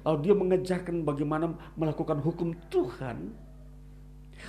lalu 0.00 0.18
dia 0.24 0.32
mengajarkan 0.32 1.04
bagaimana 1.04 1.52
melakukan 1.76 2.24
hukum 2.24 2.56
Tuhan, 2.72 3.36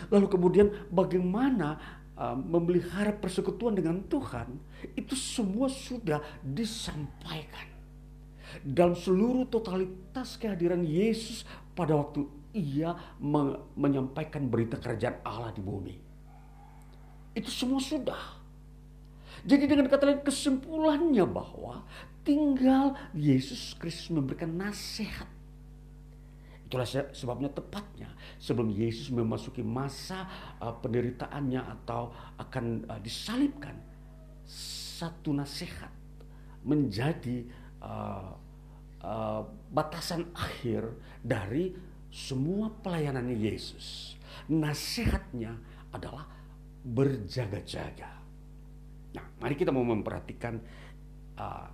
lalu 0.08 0.26
kemudian 0.32 0.72
bagaimana 0.88 1.76
uh, 2.16 2.40
memelihara 2.40 3.12
persekutuan 3.12 3.76
dengan 3.76 4.00
Tuhan, 4.08 4.48
itu 4.96 5.12
semua 5.20 5.68
sudah 5.68 6.24
disampaikan. 6.40 7.68
Dalam 8.68 9.00
seluruh 9.00 9.48
totalitas 9.48 10.36
kehadiran 10.36 10.84
Yesus 10.84 11.48
pada 11.74 11.96
waktu 11.96 12.28
ia 12.52 12.96
me 13.20 13.56
menyampaikan 13.80 14.48
berita 14.48 14.76
kerajaan 14.76 15.24
Allah 15.24 15.52
di 15.56 15.62
bumi. 15.64 15.96
Itu 17.32 17.48
semua 17.48 17.80
sudah 17.80 18.42
jadi 19.42 19.66
dengan 19.66 19.90
kata 19.90 20.06
lain 20.06 20.22
kesimpulannya 20.22 21.26
bahwa 21.26 21.82
tinggal 22.22 22.94
Yesus 23.18 23.74
Kristus 23.74 24.14
memberikan 24.14 24.54
nasihat. 24.54 25.26
Itulah 26.70 26.88
sebabnya 27.12 27.52
tepatnya 27.52 28.16
sebelum 28.40 28.72
Yesus 28.72 29.12
memasuki 29.12 29.60
masa 29.60 30.30
uh, 30.62 30.72
penderitaannya 30.72 31.62
atau 31.82 32.16
akan 32.40 32.88
uh, 32.88 33.00
disalibkan 33.04 33.76
satu 34.48 35.36
nasihat 35.36 35.92
menjadi 36.64 37.44
uh, 37.82 38.38
uh, 39.06 39.42
batasan 39.72 40.30
akhir 40.34 40.86
dari 41.22 41.74
semua 42.12 42.70
pelayanannya 42.70 43.38
Yesus. 43.38 44.18
Nasihatnya 44.52 45.56
adalah 45.96 46.28
berjaga-jaga. 46.82 48.12
Nah, 49.12 49.26
mari 49.40 49.56
kita 49.56 49.72
mau 49.72 49.84
memperhatikan 49.86 50.56
uh, 51.38 51.68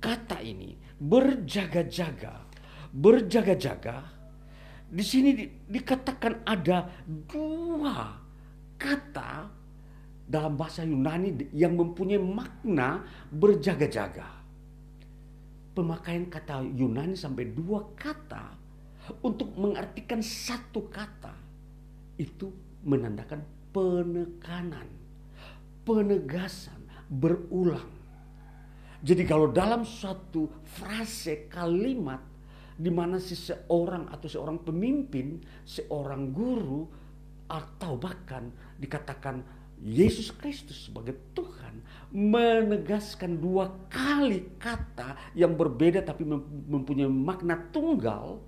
kata 0.00 0.38
ini 0.44 0.76
berjaga-jaga, 1.00 2.42
berjaga-jaga. 2.92 3.96
Di 4.86 5.02
sini 5.02 5.34
di, 5.34 5.44
dikatakan 5.66 6.46
ada 6.46 6.86
dua 7.06 8.14
kata 8.78 9.50
dalam 10.26 10.58
bahasa 10.58 10.82
Yunani 10.82 11.54
yang 11.54 11.78
mempunyai 11.78 12.20
makna 12.20 13.02
berjaga-jaga. 13.30 14.35
Pemakaian 15.76 16.24
kata 16.32 16.64
Yunani 16.64 17.12
sampai 17.12 17.52
dua 17.52 17.84
kata 17.92 18.56
untuk 19.20 19.52
mengartikan 19.60 20.24
satu 20.24 20.88
kata 20.88 21.36
itu 22.16 22.48
menandakan 22.80 23.44
penekanan 23.76 24.88
penegasan 25.86 26.82
berulang. 27.06 27.86
Jadi 29.06 29.22
kalau 29.22 29.54
dalam 29.54 29.86
suatu 29.86 30.50
frase 30.66 31.46
kalimat 31.46 32.18
di 32.74 32.90
mana 32.90 33.22
seseorang 33.22 34.10
atau 34.10 34.26
seorang 34.26 34.58
pemimpin, 34.66 35.38
seorang 35.62 36.34
guru 36.34 36.90
atau 37.46 37.94
bahkan 37.94 38.50
dikatakan 38.82 39.46
Yesus 39.78 40.34
Kristus 40.34 40.90
sebagai 40.90 41.14
Tuhan 41.36 41.78
menegaskan 42.16 43.36
dua 43.36 43.68
kali 43.92 44.56
kata 44.56 45.36
yang 45.36 45.52
berbeda 45.52 46.00
tapi 46.00 46.24
mempunyai 46.24 47.12
makna 47.12 47.60
tunggal 47.68 48.40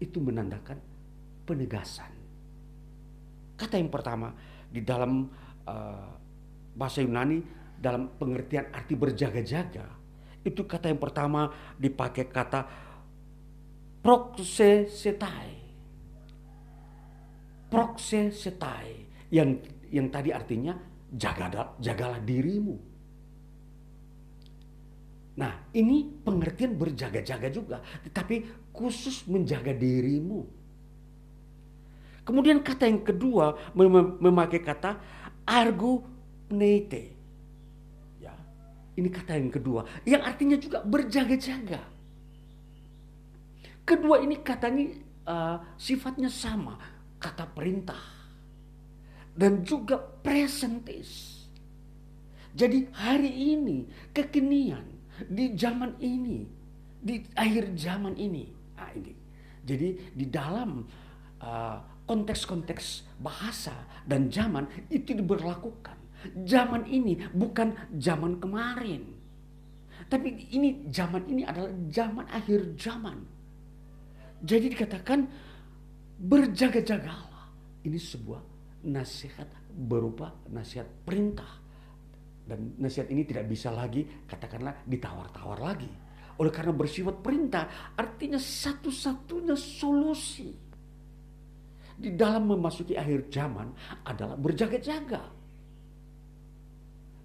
itu 0.00 0.16
menandakan 0.16 0.80
penegasan. 1.44 2.08
Kata 3.60 3.76
yang 3.76 3.92
pertama 3.92 4.32
di 4.72 4.80
dalam 4.80 5.28
uh, 5.68 6.08
bahasa 6.72 7.04
Yunani 7.04 7.44
dalam 7.76 8.16
pengertian 8.16 8.72
arti 8.72 8.96
berjaga-jaga 8.96 9.84
itu 10.40 10.64
kata 10.64 10.88
yang 10.88 10.96
pertama 10.96 11.52
dipakai 11.76 12.32
kata 12.32 12.64
proxesetai 14.00 15.50
proxesetai 17.68 18.88
yang 19.28 19.60
yang 19.92 20.08
tadi 20.08 20.32
artinya 20.32 20.74
jaga 21.12 21.76
jagalah 21.78 22.18
dirimu 22.18 22.91
nah 25.32 25.64
ini 25.72 26.08
pengertian 26.24 26.76
berjaga-jaga 26.76 27.48
juga 27.48 27.80
tetapi 28.04 28.68
khusus 28.72 29.24
menjaga 29.24 29.72
dirimu 29.72 30.44
kemudian 32.28 32.60
kata 32.60 32.84
yang 32.84 33.00
kedua 33.00 33.72
memakai 34.20 34.60
kata 34.60 35.00
argu 35.46 36.12
pneite. 36.52 37.04
Ya. 38.20 38.36
Ini 38.92 39.08
kata 39.08 39.40
yang 39.40 39.48
kedua, 39.48 39.88
yang 40.04 40.20
artinya 40.20 40.60
juga 40.60 40.84
berjaga-jaga. 40.84 41.80
Kedua 43.82 44.22
ini 44.22 44.38
katanya 44.44 44.94
uh, 45.26 45.56
sifatnya 45.80 46.28
sama, 46.28 46.76
kata 47.16 47.48
perintah. 47.50 48.20
Dan 49.32 49.64
juga 49.64 49.96
presentis. 49.96 51.40
Jadi 52.52 52.84
hari 52.92 53.56
ini, 53.56 53.88
kekinian, 54.12 54.84
di 55.28 55.52
zaman 55.56 55.96
ini, 56.00 56.46
di 57.00 57.22
akhir 57.36 57.76
zaman 57.76 58.14
ini. 58.16 58.48
Nah 58.76 58.90
ini. 58.94 59.12
Jadi 59.62 59.88
di 60.10 60.26
dalam 60.26 60.82
uh, 61.38 61.78
konteks-konteks 62.06 63.14
bahasa 63.22 63.74
dan 64.02 64.26
zaman 64.26 64.66
itu 64.90 65.14
diberlakukan 65.14 66.02
Zaman 66.46 66.86
ini 66.86 67.18
bukan 67.34 67.74
zaman 67.98 68.38
kemarin. 68.38 69.02
Tapi 70.06 70.54
ini 70.54 70.86
zaman 70.92 71.26
ini 71.26 71.42
adalah 71.42 71.72
zaman 71.90 72.26
akhir 72.30 72.78
zaman. 72.78 73.18
Jadi 74.42 74.66
dikatakan 74.74 75.26
berjaga-jagalah. 76.22 77.50
Ini 77.82 77.98
sebuah 77.98 78.42
nasihat 78.86 79.50
berupa 79.74 80.30
nasihat 80.50 80.86
perintah. 81.02 81.58
Dan 82.42 82.74
nasihat 82.78 83.06
ini 83.10 83.22
tidak 83.22 83.46
bisa 83.46 83.70
lagi 83.70 84.02
katakanlah 84.26 84.82
ditawar-tawar 84.86 85.58
lagi. 85.62 85.90
Oleh 86.42 86.50
karena 86.50 86.74
bersifat 86.74 87.22
perintah 87.22 87.94
artinya 87.94 88.40
satu-satunya 88.40 89.54
solusi. 89.54 90.72
di 92.02 92.10
dalam 92.18 92.50
memasuki 92.50 92.98
akhir 92.98 93.30
zaman 93.30 93.70
adalah 94.02 94.34
berjaga-jaga. 94.34 95.22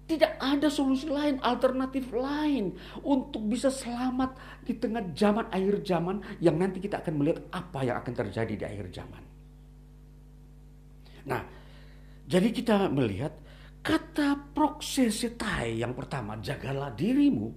Tidak 0.08 0.40
ada 0.40 0.72
solusi 0.72 1.04
lain, 1.04 1.36
alternatif 1.44 2.08
lain 2.16 2.72
untuk 3.04 3.44
bisa 3.44 3.68
selamat 3.68 4.62
di 4.64 4.72
tengah 4.80 5.12
zaman 5.12 5.52
akhir 5.52 5.84
zaman 5.84 6.16
yang 6.40 6.56
nanti 6.56 6.80
kita 6.80 7.04
akan 7.04 7.14
melihat 7.20 7.44
apa 7.52 7.80
yang 7.84 7.96
akan 8.00 8.14
terjadi 8.16 8.54
di 8.56 8.64
akhir 8.64 8.86
zaman. 8.88 9.22
Nah, 11.28 11.44
jadi 12.24 12.48
kita 12.48 12.88
melihat 12.88 13.36
kata 13.82 14.52
proksesetai 14.52 15.80
yang 15.80 15.94
pertama, 15.94 16.36
jagalah 16.38 16.92
dirimu, 16.92 17.50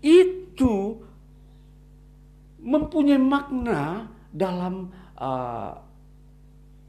itu 0.00 0.74
mempunyai 2.62 3.20
makna 3.20 4.10
dalam 4.32 4.90
uh, 5.18 5.72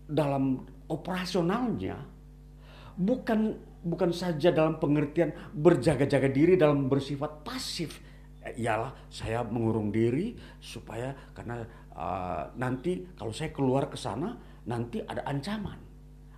dalam 0.07 0.63
operasionalnya. 0.87 1.97
Bukan 2.97 3.39
bukan 3.85 4.09
saja 4.09 4.49
dalam 4.49 4.81
pengertian 4.81 5.31
berjaga-jaga 5.53 6.27
diri 6.31 6.57
dalam 6.57 6.89
bersifat 6.89 7.45
pasif. 7.45 8.01
Ialah 8.47 9.11
saya 9.11 9.43
mengurung 9.43 9.91
diri 9.91 10.33
supaya 10.63 11.11
karena 11.35 11.67
uh, 11.91 12.47
nanti 12.55 13.03
kalau 13.19 13.35
saya 13.35 13.51
keluar 13.51 13.91
ke 13.91 13.99
sana 13.99 14.39
nanti 14.63 15.03
ada 15.03 15.23
ancaman 15.27 15.75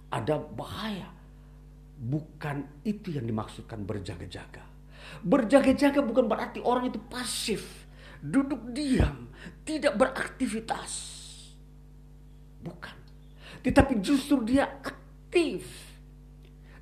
ada 0.09 0.41
bahaya 0.41 1.18
bukan 1.99 2.79
itu 2.87 3.11
yang 3.11 3.27
dimaksudkan 3.27 3.83
berjaga-jaga. 3.83 4.63
Berjaga-jaga 5.19 5.99
bukan 5.99 6.31
berarti 6.31 6.63
orang 6.63 6.87
itu 6.87 6.99
pasif. 7.11 7.87
Duduk 8.23 8.71
diam 8.71 9.27
tidak 9.67 9.99
beraktivitas. 9.99 10.91
Bukan. 12.63 12.95
Tetapi 13.59 13.99
justru 13.99 14.43
dia 14.47 14.67
aktif. 14.67 15.67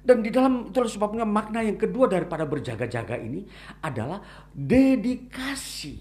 Dan 0.08 0.24
di 0.24 0.32
dalam 0.32 0.72
itulah 0.72 0.88
sebabnya 0.88 1.28
makna 1.28 1.60
yang 1.60 1.76
kedua 1.76 2.08
daripada 2.08 2.48
berjaga-jaga 2.48 3.20
ini 3.20 3.44
adalah 3.84 4.24
dedikasi. 4.56 6.00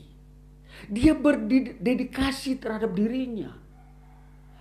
Dia 0.86 1.16
berdedikasi 1.16 2.60
terhadap 2.62 2.94
dirinya. 2.94 3.50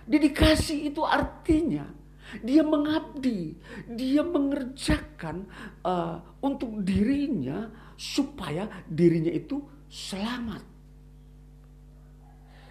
Dedikasi 0.02 0.90
itu 0.90 1.04
artinya 1.06 1.95
dia 2.42 2.62
mengabdi, 2.66 3.54
dia 3.90 4.22
mengerjakan 4.22 5.46
uh, 5.86 6.20
untuk 6.42 6.82
dirinya 6.82 7.70
supaya 7.94 8.66
dirinya 8.86 9.30
itu 9.32 9.62
selamat. 9.88 10.62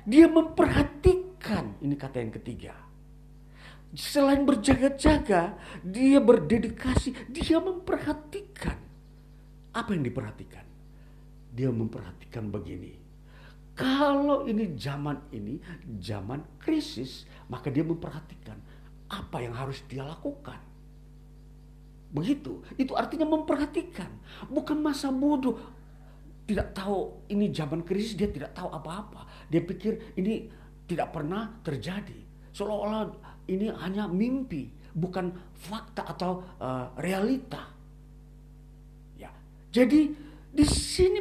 Dia 0.06 0.30
memperhatikan, 0.30 1.82
ini 1.82 1.96
kata 1.98 2.18
yang 2.22 2.34
ketiga 2.36 2.86
selain 3.96 4.44
berjaga-jaga, 4.44 5.56
dia 5.82 6.20
berdedikasi, 6.20 7.32
dia 7.32 7.58
memperhatikan. 7.64 8.76
Apa 9.72 9.96
yang 9.96 10.04
diperhatikan? 10.04 10.68
Dia 11.56 11.72
memperhatikan 11.72 12.52
begini. 12.52 13.00
Kalau 13.76 14.48
ini 14.48 14.76
zaman 14.80 15.32
ini, 15.36 15.60
zaman 16.00 16.60
krisis, 16.60 17.28
maka 17.52 17.68
dia 17.68 17.84
memperhatikan 17.84 18.56
apa 19.10 19.38
yang 19.42 19.54
harus 19.54 19.82
dia 19.86 20.02
lakukan. 20.02 20.58
Begitu, 22.16 22.64
itu 22.80 22.96
artinya 22.96 23.28
memperhatikan, 23.28 24.08
bukan 24.48 24.80
masa 24.80 25.12
bodoh. 25.12 25.60
Tidak 26.46 26.78
tahu 26.78 27.26
ini 27.34 27.50
zaman 27.50 27.82
krisis, 27.82 28.14
dia 28.14 28.30
tidak 28.30 28.54
tahu 28.54 28.70
apa-apa. 28.70 29.50
Dia 29.50 29.66
pikir 29.66 30.14
ini 30.16 30.48
tidak 30.86 31.12
pernah 31.12 31.50
terjadi. 31.66 32.16
Seolah-olah 32.54 33.10
ini 33.50 33.68
hanya 33.74 34.06
mimpi, 34.06 34.70
bukan 34.94 35.34
fakta 35.58 36.06
atau 36.06 36.46
uh, 36.62 36.94
realita. 37.02 37.68
Ya, 39.18 39.34
jadi 39.74 40.14
di 40.56 40.66
sini 40.66 41.20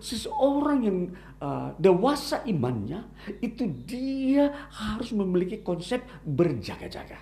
seseorang 0.00 0.78
yang 0.80 0.98
uh, 1.42 1.76
dewasa 1.76 2.40
imannya 2.48 3.04
itu 3.44 3.68
dia 3.84 4.48
harus 4.72 5.12
memiliki 5.12 5.60
konsep 5.60 6.00
berjaga-jaga. 6.24 7.20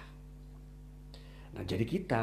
Nah, 1.56 1.66
jadi 1.66 1.82
kita 1.82 2.22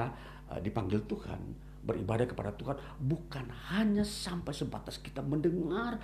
uh, 0.54 0.60
dipanggil 0.64 1.04
Tuhan 1.04 1.40
beribadah 1.84 2.28
kepada 2.28 2.52
Tuhan 2.56 2.76
bukan 3.00 3.48
hanya 3.76 4.08
sampai 4.08 4.56
sebatas 4.56 5.02
kita 5.02 5.20
mendengar 5.20 6.00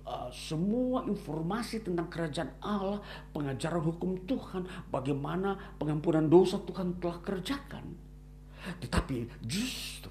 Uh, 0.00 0.32
semua 0.32 1.06
informasi 1.06 1.86
tentang 1.86 2.10
kerajaan 2.10 2.50
Allah, 2.64 2.98
pengajaran 3.30 3.78
hukum 3.78 4.26
Tuhan, 4.26 4.66
bagaimana 4.90 5.76
pengampunan 5.78 6.26
dosa 6.26 6.58
Tuhan 6.66 6.98
telah 6.98 7.22
kerjakan. 7.22 7.94
Tetapi 8.82 9.30
justru 9.44 10.10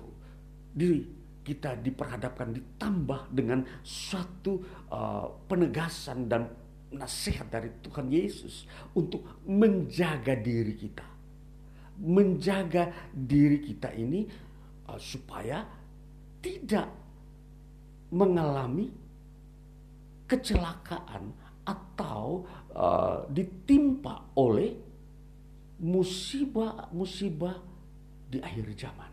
diri 0.72 1.04
kita 1.50 1.74
diperhadapkan 1.82 2.54
ditambah 2.54 3.34
dengan 3.34 3.66
suatu 3.82 4.62
uh, 4.93 5.26
penegasan 5.50 6.30
dan 6.30 6.45
nasihat 6.93 7.50
dari 7.50 7.74
Tuhan 7.82 8.06
Yesus 8.14 8.70
untuk 8.93 9.41
menjaga 9.50 10.38
diri 10.38 10.78
kita. 10.78 11.08
Menjaga 12.06 13.10
diri 13.10 13.66
kita 13.66 13.89
ini 13.97 14.30
uh, 14.86 15.02
supaya 15.02 15.66
tidak 16.38 16.86
mengalami 18.14 18.93
kecelakaan 20.30 21.34
atau 21.66 22.45
uh, 22.78 23.26
ditimpa 23.26 24.38
oleh 24.38 24.78
musibah-musibah 25.82 27.58
di 28.30 28.38
akhir 28.38 28.66
zaman. 28.78 29.09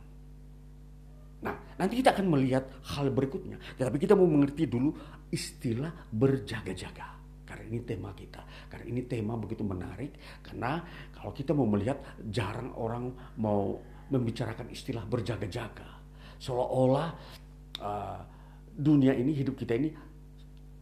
Nah, 1.47 1.55
nanti 1.79 2.03
kita 2.03 2.11
akan 2.11 2.27
melihat 2.27 2.67
hal 2.99 3.15
berikutnya. 3.15 3.55
Tetapi 3.79 4.03
kita 4.03 4.19
mau 4.19 4.27
mengerti 4.27 4.67
dulu 4.67 4.91
istilah 5.31 5.95
berjaga-jaga. 6.11 7.15
Karena 7.47 7.63
ini 7.71 7.81
tema 7.87 8.11
kita. 8.11 8.43
Karena 8.67 8.85
ini 8.91 9.07
tema 9.07 9.39
begitu 9.39 9.63
menarik. 9.63 10.43
Karena 10.43 10.83
kalau 11.15 11.31
kita 11.31 11.55
mau 11.55 11.71
melihat 11.71 12.19
jarang 12.27 12.75
orang 12.75 13.15
mau 13.39 13.79
membicarakan 14.11 14.75
istilah 14.75 15.07
berjaga-jaga. 15.07 15.87
Seolah-olah 16.43 17.09
uh, 17.79 18.21
dunia 18.75 19.15
ini, 19.15 19.31
hidup 19.31 19.55
kita 19.55 19.79
ini 19.79 19.95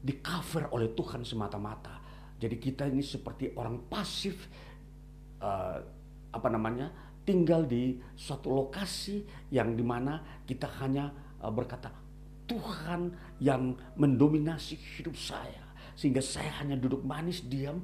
di 0.01 0.15
cover 0.25 0.73
oleh 0.73 0.97
Tuhan 0.97 1.29
semata-mata. 1.29 2.01
Jadi 2.41 2.57
kita 2.57 2.89
ini 2.89 3.05
seperti 3.05 3.53
orang 3.53 3.85
pasif, 3.85 4.49
uh, 5.45 5.79
apa 6.33 6.49
namanya, 6.49 7.04
tinggal 7.25 7.65
di 7.65 7.99
suatu 8.15 8.53
lokasi 8.53 9.25
yang 9.51 9.73
di 9.75 9.83
mana 9.83 10.45
kita 10.45 10.69
hanya 10.81 11.11
uh, 11.41 11.51
berkata 11.51 11.89
Tuhan 12.45 13.09
yang 13.41 13.73
mendominasi 13.97 14.77
hidup 14.77 15.17
saya, 15.17 15.65
sehingga 15.97 16.21
saya 16.21 16.53
hanya 16.61 16.77
duduk 16.77 17.01
manis 17.01 17.41
diam. 17.49 17.81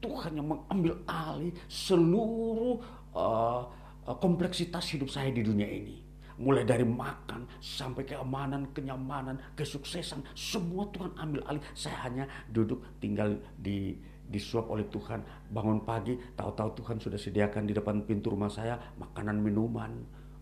Tuhan 0.00 0.32
yang 0.36 0.48
mengambil 0.48 0.96
alih 1.04 1.52
seluruh 1.68 2.80
uh, 3.12 3.68
kompleksitas 4.16 4.96
hidup 4.96 5.12
saya 5.12 5.28
di 5.28 5.44
dunia 5.44 5.68
ini. 5.68 6.00
Mulai 6.40 6.64
dari 6.64 6.88
makan 6.88 7.44
sampai 7.60 8.08
keamanan, 8.08 8.72
kenyamanan, 8.72 9.36
kesuksesan. 9.52 10.24
Semua 10.32 10.88
Tuhan 10.88 11.12
ambil 11.20 11.44
alih. 11.44 11.60
Saya 11.76 12.00
hanya 12.08 12.24
duduk 12.48 12.80
tinggal 12.96 13.36
di 13.60 14.00
disuap 14.30 14.70
oleh 14.70 14.86
Tuhan. 14.86 15.50
Bangun 15.50 15.82
pagi, 15.82 16.14
tahu-tahu 16.38 16.78
Tuhan 16.78 16.96
sudah 17.02 17.18
sediakan 17.18 17.66
di 17.66 17.74
depan 17.74 18.06
pintu 18.06 18.30
rumah 18.30 18.48
saya 18.48 18.78
makanan, 18.96 19.42
minuman, 19.42 19.90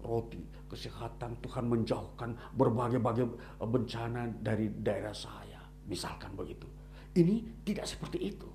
roti, 0.05 0.45
kesehatan. 0.69 1.41
Tuhan 1.41 1.65
menjauhkan 1.67 2.37
berbagai-bagai 2.53 3.25
bencana 3.65 4.29
dari 4.45 4.69
daerah 4.69 5.17
saya. 5.17 5.65
Misalkan 5.89 6.37
begitu. 6.37 6.69
Ini 7.17 7.65
tidak 7.65 7.89
seperti 7.89 8.19
itu. 8.21 8.49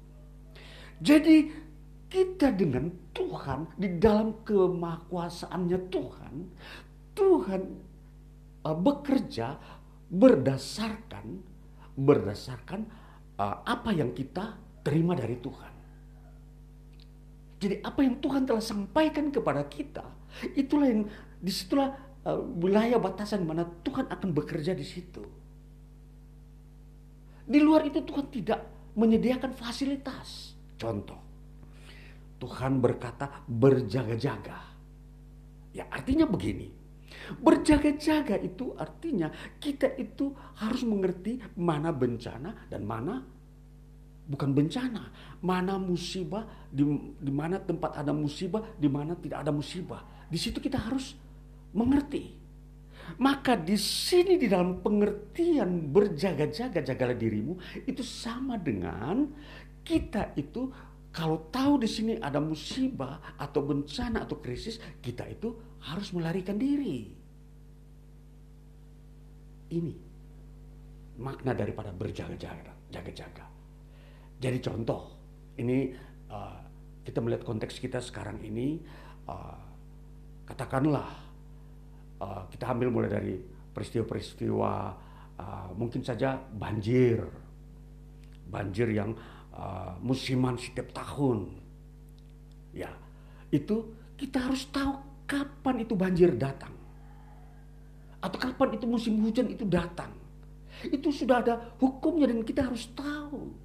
Jadi 1.02 1.50
kita 2.14 2.54
dengan 2.54 2.94
Tuhan 3.10 3.74
di 3.74 3.98
dalam 3.98 4.46
kemahkuasaannya 4.46 5.80
Tuhan 5.90 6.34
Tuhan 7.18 7.62
uh, 8.70 8.78
bekerja 8.78 9.58
berdasarkan 10.14 11.26
berdasarkan 11.98 12.86
uh, 13.42 13.66
apa 13.66 13.90
yang 13.98 14.14
kita 14.14 14.62
terima 14.84 15.16
dari 15.16 15.40
Tuhan. 15.40 15.74
Jadi 17.64 17.80
apa 17.80 18.00
yang 18.04 18.20
Tuhan 18.20 18.44
telah 18.44 18.60
sampaikan 18.60 19.32
kepada 19.32 19.64
kita, 19.72 20.04
itulah 20.54 20.92
yang 20.92 21.08
di 21.40 21.52
situlah 21.52 21.96
uh, 22.28 22.40
wilayah 22.60 23.00
batasan 23.00 23.48
mana 23.48 23.64
Tuhan 23.64 24.12
akan 24.12 24.30
bekerja 24.36 24.76
di 24.76 24.84
situ. 24.84 25.24
Di 27.44 27.60
luar 27.64 27.88
itu 27.88 28.04
Tuhan 28.04 28.28
tidak 28.28 28.60
menyediakan 29.00 29.56
fasilitas. 29.56 30.60
Contoh, 30.76 31.20
Tuhan 32.44 32.84
berkata 32.84 33.48
berjaga-jaga. 33.48 34.76
Ya 35.74 35.88
artinya 35.90 36.28
begini, 36.28 36.84
Berjaga-jaga 37.40 38.36
itu 38.40 38.76
artinya 38.76 39.32
kita 39.60 39.96
itu 39.96 40.36
harus 40.60 40.84
mengerti 40.84 41.40
mana 41.56 41.96
bencana 41.96 42.68
dan 42.68 42.84
mana 42.84 43.24
bukan 44.28 44.56
bencana. 44.56 45.12
Mana 45.44 45.76
musibah, 45.76 46.48
di, 46.72 46.84
di 47.20 47.34
mana 47.34 47.60
tempat 47.60 48.00
ada 48.00 48.16
musibah, 48.16 48.64
di 48.80 48.88
mana 48.88 49.16
tidak 49.20 49.44
ada 49.44 49.52
musibah. 49.52 50.02
Di 50.28 50.40
situ 50.40 50.58
kita 50.64 50.80
harus 50.80 51.16
mengerti. 51.76 52.42
Maka 53.20 53.60
di 53.60 53.76
sini 53.76 54.40
di 54.40 54.48
dalam 54.48 54.80
pengertian 54.80 55.92
berjaga-jaga 55.92 56.80
jagalah 56.80 57.18
dirimu 57.20 57.60
itu 57.84 58.00
sama 58.00 58.56
dengan 58.56 59.28
kita 59.84 60.32
itu 60.40 60.72
kalau 61.14 61.46
tahu 61.54 61.78
di 61.78 61.86
sini 61.86 62.18
ada 62.18 62.42
musibah 62.42 63.38
atau 63.38 63.62
bencana 63.62 64.26
atau 64.26 64.42
krisis, 64.42 64.82
kita 64.98 65.30
itu 65.30 65.54
harus 65.86 66.10
melarikan 66.10 66.58
diri. 66.58 67.06
Ini 69.70 69.94
makna 71.22 71.54
daripada 71.54 71.94
berjaga-jaga, 71.94 72.74
jaga-jaga. 72.90 73.53
Jadi 74.44 74.60
contoh, 74.60 75.08
ini 75.56 75.96
uh, 76.28 76.60
kita 77.08 77.24
melihat 77.24 77.48
konteks 77.48 77.80
kita 77.80 78.04
sekarang 78.04 78.44
ini, 78.44 78.76
uh, 79.32 79.56
katakanlah 80.44 81.08
uh, 82.20 82.44
kita 82.52 82.68
ambil 82.76 82.92
mulai 82.92 83.08
dari 83.08 83.40
peristiwa-peristiwa 83.72 84.74
uh, 85.40 85.72
mungkin 85.80 86.04
saja 86.04 86.36
banjir, 86.36 87.24
banjir 88.52 88.92
yang 88.92 89.16
uh, 89.56 89.96
musiman 90.04 90.60
setiap 90.60 90.92
tahun, 90.92 91.48
ya 92.76 92.92
itu 93.48 93.96
kita 94.20 94.44
harus 94.44 94.68
tahu 94.76 95.24
kapan 95.24 95.88
itu 95.88 95.96
banjir 95.96 96.36
datang 96.36 96.76
atau 98.20 98.38
kapan 98.40 98.76
itu 98.76 98.86
musim 98.88 99.20
hujan 99.24 99.48
itu 99.48 99.64
datang. 99.64 100.12
Itu 100.84 101.16
sudah 101.16 101.40
ada 101.40 101.54
hukumnya 101.80 102.28
dan 102.28 102.44
kita 102.44 102.68
harus 102.68 102.92
tahu. 102.92 103.63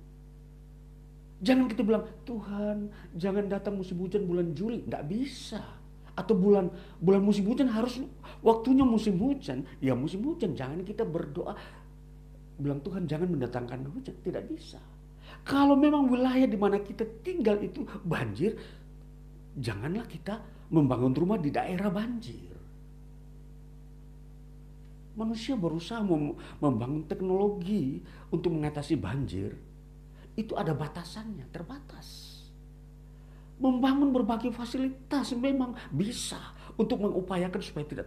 Jangan 1.39 1.71
kita 1.71 1.87
bilang, 1.87 2.03
Tuhan 2.27 2.91
jangan 3.15 3.47
datang 3.47 3.79
musim 3.79 3.95
hujan 4.03 4.27
bulan 4.27 4.51
Juli. 4.59 4.83
Nggak 4.83 5.05
bisa. 5.07 5.63
Atau 6.19 6.35
bulan 6.35 6.67
bulan 6.99 7.23
musim 7.23 7.47
hujan 7.47 7.71
harus 7.71 8.03
waktunya 8.43 8.83
musim 8.83 9.15
hujan. 9.23 9.63
Ya 9.79 9.95
musim 9.95 10.27
hujan. 10.27 10.59
Jangan 10.59 10.83
kita 10.83 11.07
berdoa. 11.07 11.55
Bilang 12.59 12.83
Tuhan 12.83 13.07
jangan 13.07 13.31
mendatangkan 13.31 13.87
hujan. 13.87 14.19
Tidak 14.19 14.45
bisa. 14.51 14.83
Kalau 15.47 15.79
memang 15.79 16.11
wilayah 16.11 16.51
di 16.51 16.59
mana 16.59 16.83
kita 16.83 17.07
tinggal 17.23 17.63
itu 17.63 17.87
banjir. 18.03 18.59
Janganlah 19.55 20.11
kita 20.11 20.43
membangun 20.75 21.15
rumah 21.15 21.39
di 21.39 21.55
daerah 21.55 21.87
banjir. 21.87 22.51
Manusia 25.15 25.55
berusaha 25.55 26.03
membangun 26.63 27.07
teknologi 27.07 28.03
untuk 28.31 28.55
mengatasi 28.55 28.95
banjir 28.99 29.68
itu 30.39 30.55
ada 30.55 30.71
batasannya, 30.71 31.51
terbatas. 31.51 32.39
Membangun 33.59 34.15
berbagai 34.15 34.55
fasilitas 34.55 35.35
memang 35.35 35.75
bisa 35.91 36.39
untuk 36.79 37.03
mengupayakan 37.03 37.59
supaya 37.59 37.91
tidak 37.91 38.07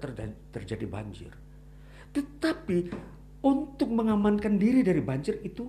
terjadi 0.56 0.86
banjir. 0.88 1.32
Tetapi 2.16 2.78
untuk 3.44 3.92
mengamankan 3.92 4.56
diri 4.56 4.80
dari 4.80 5.04
banjir 5.04 5.44
itu 5.44 5.68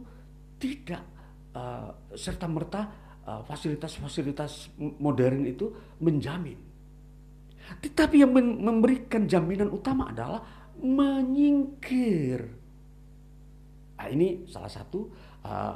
tidak 0.62 1.02
uh, 1.58 2.14
serta 2.14 2.46
merta 2.46 2.80
uh, 3.26 3.42
fasilitas-fasilitas 3.42 4.78
modern 4.78 5.42
itu 5.50 5.66
menjamin. 5.98 6.62
Tetapi 7.82 8.22
yang 8.22 8.30
memberikan 8.38 9.26
jaminan 9.26 9.74
utama 9.74 10.14
adalah 10.14 10.46
menyingkir. 10.78 12.38
Nah, 13.98 14.06
ini 14.10 14.46
salah 14.50 14.70
satu 14.70 15.10
uh, 15.46 15.74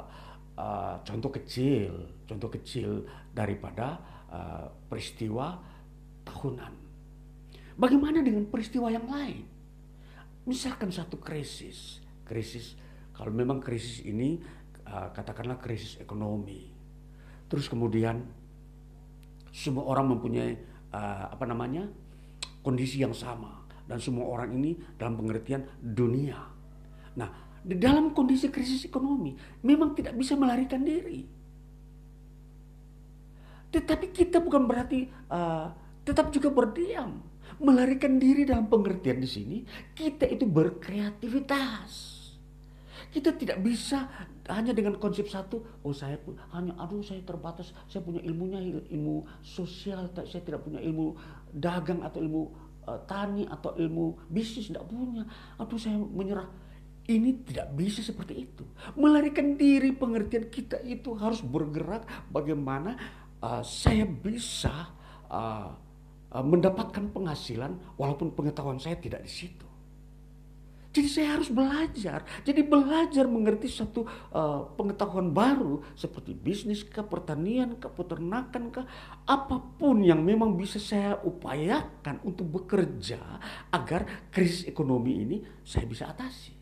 uh, 0.57 0.99
contoh 1.05 1.31
kecil, 1.31 1.93
contoh 2.25 2.49
kecil 2.51 3.05
daripada 3.31 4.01
uh, 4.27 4.65
peristiwa 4.89 5.55
tahunan. 6.25 6.73
Bagaimana 7.77 8.25
dengan 8.25 8.49
peristiwa 8.49 8.89
yang 8.89 9.05
lain? 9.05 9.45
Misalkan 10.49 10.89
satu 10.89 11.21
krisis, 11.21 12.01
krisis 12.25 12.73
kalau 13.13 13.29
memang 13.29 13.61
krisis 13.61 14.01
ini 14.01 14.41
uh, 14.89 15.13
katakanlah 15.13 15.61
krisis 15.61 16.01
ekonomi, 16.01 16.73
terus 17.45 17.69
kemudian 17.69 18.25
semua 19.53 19.85
orang 19.89 20.17
mempunyai 20.17 20.57
uh, 20.93 21.33
apa 21.33 21.45
namanya 21.45 21.85
kondisi 22.65 22.99
yang 22.99 23.13
sama 23.13 23.63
dan 23.87 23.97
semua 23.97 24.27
orang 24.27 24.53
ini 24.57 24.75
dalam 24.99 25.15
pengertian 25.15 25.63
dunia. 25.79 26.37
Nah, 27.17 27.46
di 27.63 27.75
dalam 27.77 28.13
kondisi 28.13 28.47
krisis 28.51 28.85
ekonomi 28.85 29.33
memang 29.63 29.93
tidak 29.97 30.13
bisa 30.17 30.33
melarikan 30.33 30.81
diri. 30.81 31.25
Tetapi 33.67 34.15
kita 34.15 34.39
bukan 34.39 34.63
berarti 34.63 35.05
uh, 35.29 35.69
tetap 36.07 36.31
juga 36.31 36.49
berdiam. 36.51 37.19
Melarikan 37.57 38.21
diri 38.21 38.45
dalam 38.45 38.69
pengertian 38.69 39.17
di 39.17 39.29
sini 39.29 39.57
kita 39.97 40.29
itu 40.29 40.45
berkreativitas. 40.45 42.15
Kita 43.09 43.33
tidak 43.33 43.65
bisa 43.65 44.05
hanya 44.45 44.77
dengan 44.77 44.95
konsep 45.01 45.25
satu, 45.25 45.81
oh 45.81 45.95
saya 45.95 46.21
pun 46.21 46.37
hanya 46.53 46.77
aduh 46.77 47.01
saya 47.01 47.19
terbatas, 47.25 47.73
saya 47.89 48.05
punya 48.05 48.21
ilmunya 48.21 48.61
ilmu 48.93 49.25
sosial, 49.41 50.11
saya 50.13 50.43
tidak 50.43 50.61
punya 50.63 50.79
ilmu 50.85 51.17
dagang 51.49 52.05
atau 52.05 52.21
ilmu 52.21 52.43
uh, 52.85 52.99
tani 53.09 53.49
atau 53.49 53.73
ilmu 53.73 54.29
bisnis 54.29 54.69
tidak 54.69 54.85
punya. 54.87 55.25
Aduh 55.57 55.79
saya 55.81 55.97
menyerah 55.97 56.45
ini 57.07 57.39
tidak 57.47 57.71
bisa 57.73 58.03
seperti 58.03 58.45
itu. 58.47 58.63
Melarikan 58.99 59.55
diri 59.55 59.95
pengertian 59.95 60.51
kita 60.51 60.83
itu 60.83 61.15
harus 61.15 61.39
bergerak 61.39 62.03
bagaimana 62.27 62.99
uh, 63.39 63.63
saya 63.63 64.03
bisa 64.03 64.91
uh, 65.31 65.71
uh, 66.35 66.45
mendapatkan 66.45 67.07
penghasilan 67.15 67.79
walaupun 67.95 68.35
pengetahuan 68.35 68.77
saya 68.77 68.99
tidak 68.99 69.23
di 69.23 69.31
situ. 69.31 69.67
Jadi 70.97 71.13
saya 71.13 71.37
harus 71.37 71.53
belajar. 71.53 72.25
Jadi 72.41 72.65
belajar 72.65 73.29
mengerti 73.29 73.69
satu 73.69 74.01
uh, 74.33 74.65
pengetahuan 74.73 75.29
baru 75.29 75.85
seperti 75.93 76.33
bisnis 76.33 76.81
ke 76.81 77.05
pertanian 77.05 77.77
ke 77.77 77.85
peternakan 77.85 78.73
ke 78.73 78.81
apa 79.29 79.57
pun 79.77 80.01
yang 80.01 80.25
memang 80.25 80.57
bisa 80.57 80.81
saya 80.81 81.21
upayakan 81.21 82.17
untuk 82.25 82.49
bekerja 82.49 83.21
agar 83.69 84.27
krisis 84.33 84.65
ekonomi 84.65 85.21
ini 85.21 85.37
saya 85.61 85.85
bisa 85.85 86.09
atasi. 86.09 86.56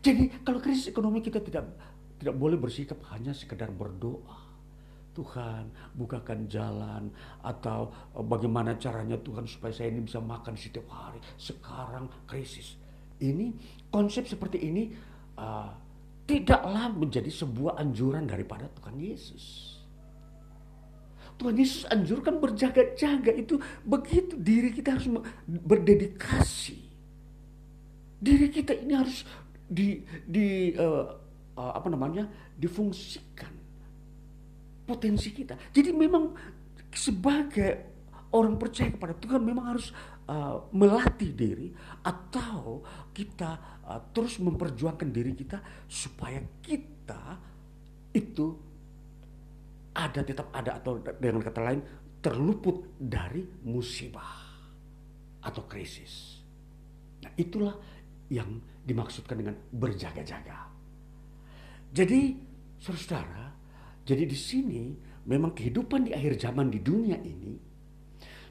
Jadi 0.00 0.40
kalau 0.40 0.58
krisis 0.64 0.88
ekonomi 0.88 1.20
kita 1.20 1.44
tidak 1.44 1.76
tidak 2.20 2.36
boleh 2.36 2.56
bersikap 2.56 3.00
hanya 3.12 3.32
sekedar 3.36 3.68
berdoa. 3.72 4.48
Tuhan 5.10 5.68
bukakan 5.98 6.46
jalan 6.46 7.10
atau 7.42 7.90
eh, 8.14 8.24
bagaimana 8.24 8.78
caranya 8.78 9.18
Tuhan 9.20 9.44
supaya 9.44 9.74
saya 9.74 9.90
ini 9.92 10.06
bisa 10.06 10.22
makan 10.22 10.54
setiap 10.56 10.86
hari. 10.88 11.20
Sekarang 11.36 12.08
krisis. 12.24 12.78
Ini 13.20 13.52
konsep 13.92 14.24
seperti 14.24 14.64
ini 14.64 14.96
uh, 15.36 15.68
tidaklah 16.24 16.88
menjadi 16.88 17.28
sebuah 17.28 17.76
anjuran 17.76 18.24
daripada 18.24 18.64
Tuhan 18.80 18.96
Yesus. 18.96 19.76
Tuhan 21.36 21.52
Yesus 21.52 21.84
anjurkan 21.88 22.40
berjaga-jaga 22.40 23.32
itu 23.36 23.60
begitu 23.84 24.40
diri 24.40 24.72
kita 24.72 24.96
harus 24.96 25.08
berdedikasi. 25.44 26.80
Diri 28.20 28.48
kita 28.48 28.72
ini 28.72 28.96
harus 28.96 29.24
di 29.70 30.02
di 30.26 30.74
uh, 30.74 31.06
apa 31.54 31.86
namanya 31.86 32.26
difungsikan 32.58 33.54
potensi 34.82 35.30
kita. 35.30 35.54
Jadi 35.70 35.94
memang 35.94 36.34
sebagai 36.90 37.70
orang 38.34 38.58
percaya 38.58 38.90
kepada 38.90 39.14
Tuhan 39.14 39.38
memang 39.38 39.74
harus 39.74 39.94
uh, 40.26 40.66
melatih 40.74 41.30
diri 41.30 41.70
atau 42.02 42.82
kita 43.14 43.82
uh, 43.86 44.00
terus 44.10 44.42
memperjuangkan 44.42 45.08
diri 45.14 45.30
kita 45.38 45.62
supaya 45.86 46.42
kita 46.58 47.38
itu 48.10 48.58
ada 49.94 50.20
tetap 50.22 50.50
ada 50.54 50.78
atau 50.82 50.98
dengan 51.18 51.42
kata 51.42 51.60
lain 51.62 51.82
terluput 52.18 52.98
dari 52.98 53.42
musibah 53.66 54.50
atau 55.40 55.62
krisis. 55.66 56.42
Nah, 57.24 57.32
itulah 57.34 57.74
yang 58.30 58.60
dimaksudkan 58.84 59.36
dengan 59.36 59.56
berjaga-jaga. 59.70 60.68
Jadi, 61.90 62.38
saudara, 62.80 63.50
jadi 64.06 64.24
di 64.24 64.38
sini 64.38 64.82
memang 65.26 65.52
kehidupan 65.52 66.08
di 66.08 66.12
akhir 66.16 66.40
zaman 66.40 66.72
di 66.72 66.80
dunia 66.80 67.20
ini 67.20 67.70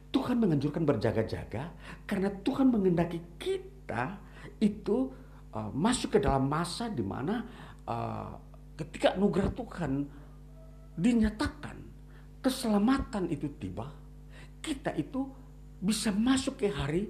Tuhan 0.09 0.41
menganjurkan 0.41 0.83
berjaga-jaga 0.85 1.69
karena 2.09 2.29
Tuhan 2.41 2.73
mengendaki 2.73 3.21
kita 3.37 4.17
itu 4.57 5.13
uh, 5.53 5.69
masuk 5.69 6.17
ke 6.17 6.19
dalam 6.19 6.49
masa 6.49 6.89
di 6.89 7.05
mana 7.05 7.45
uh, 7.85 8.33
ketika 8.73 9.13
anugerah 9.13 9.53
Tuhan 9.53 9.91
dinyatakan 10.97 11.77
keselamatan 12.41 13.29
itu 13.29 13.53
tiba, 13.61 13.87
kita 14.59 14.97
itu 14.97 15.29
bisa 15.79 16.09
masuk 16.09 16.59
ke 16.59 16.73
hari 16.73 17.07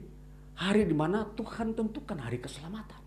hari 0.60 0.84
di 0.84 0.94
mana 0.94 1.24
Tuhan 1.40 1.72
tentukan 1.72 2.20
hari 2.20 2.44
keselamatan. 2.44 2.99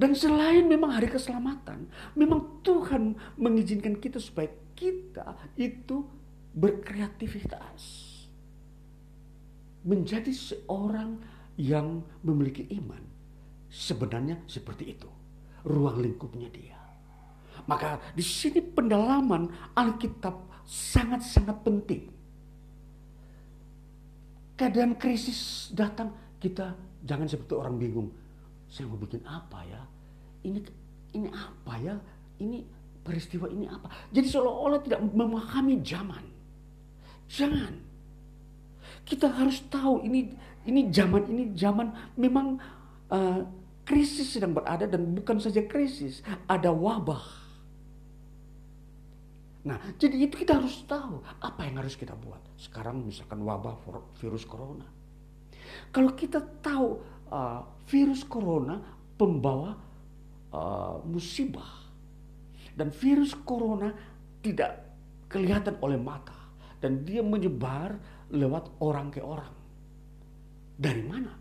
Dan 0.00 0.16
selain 0.16 0.64
memang 0.64 0.96
hari 0.96 1.12
keselamatan, 1.12 1.84
memang 2.16 2.64
Tuhan 2.64 3.20
mengizinkan 3.36 4.00
kita 4.00 4.16
supaya 4.16 4.48
kita 4.72 5.36
itu 5.60 6.00
berkreativitas. 6.56 8.08
Menjadi 9.84 10.32
seorang 10.32 11.20
yang 11.60 12.00
memiliki 12.24 12.64
iman. 12.80 13.04
Sebenarnya 13.68 14.40
seperti 14.48 14.96
itu. 14.96 15.08
Ruang 15.68 16.00
lingkupnya 16.00 16.48
dia. 16.48 16.80
Maka 17.68 18.00
di 18.16 18.24
sini 18.24 18.64
pendalaman 18.64 19.52
Alkitab 19.76 20.64
sangat-sangat 20.64 21.60
penting. 21.60 22.08
Keadaan 24.56 24.96
krisis 24.96 25.68
datang, 25.76 26.16
kita 26.40 26.72
jangan 27.04 27.28
seperti 27.28 27.52
orang 27.52 27.76
bingung 27.76 28.08
saya 28.70 28.86
mau 28.86 28.98
bikin 29.02 29.26
apa 29.26 29.66
ya? 29.66 29.82
Ini 30.46 30.60
ini 31.16 31.28
apa 31.28 31.74
ya? 31.80 31.96
Ini 32.40 32.64
peristiwa 33.04 33.48
ini 33.50 33.66
apa? 33.68 33.90
Jadi 34.12 34.26
seolah-olah 34.28 34.80
tidak 34.84 35.00
memahami 35.10 35.80
zaman. 35.84 36.24
Jangan. 37.30 37.74
Kita 39.04 39.30
harus 39.32 39.64
tahu 39.68 40.04
ini 40.06 40.30
ini 40.68 40.92
zaman 40.92 41.22
ini 41.28 41.44
zaman 41.56 41.88
memang 42.20 42.60
uh, 43.10 43.40
krisis 43.84 44.38
sedang 44.38 44.54
berada 44.54 44.86
dan 44.86 45.02
bukan 45.16 45.42
saja 45.42 45.64
krisis, 45.66 46.22
ada 46.46 46.70
wabah. 46.70 47.42
Nah, 49.60 49.76
jadi 50.00 50.24
itu 50.24 50.40
kita 50.40 50.56
harus 50.56 50.86
tahu 50.88 51.20
apa 51.42 51.68
yang 51.68 51.84
harus 51.84 51.98
kita 51.98 52.16
buat. 52.16 52.40
Sekarang 52.56 53.04
misalkan 53.04 53.44
wabah 53.44 53.76
virus 54.16 54.46
corona. 54.48 54.88
Kalau 55.90 56.14
kita 56.16 56.40
tahu 56.64 57.02
uh, 57.28 57.60
virus 57.90 58.24
corona 58.24 58.80
pembawa 59.18 59.76
uh, 60.54 61.02
musibah. 61.06 61.90
Dan 62.74 62.94
virus 62.94 63.34
corona 63.34 63.90
tidak 64.40 64.78
kelihatan 65.26 65.76
oleh 65.82 65.98
mata. 65.98 66.36
Dan 66.80 67.04
dia 67.04 67.20
menyebar 67.20 67.98
lewat 68.32 68.80
orang 68.80 69.12
ke 69.12 69.20
orang. 69.20 69.52
Dari 70.80 71.02
mana? 71.04 71.32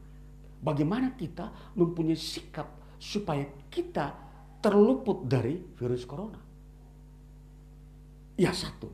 Bagaimana 0.59 1.15
kita 1.15 1.73
mempunyai 1.79 2.19
sikap 2.19 2.67
supaya 2.99 3.47
kita 3.71 4.11
terluput 4.59 5.23
dari 5.23 5.55
virus 5.79 6.03
corona? 6.03 6.41
Ya 8.35 8.51
satu, 8.51 8.91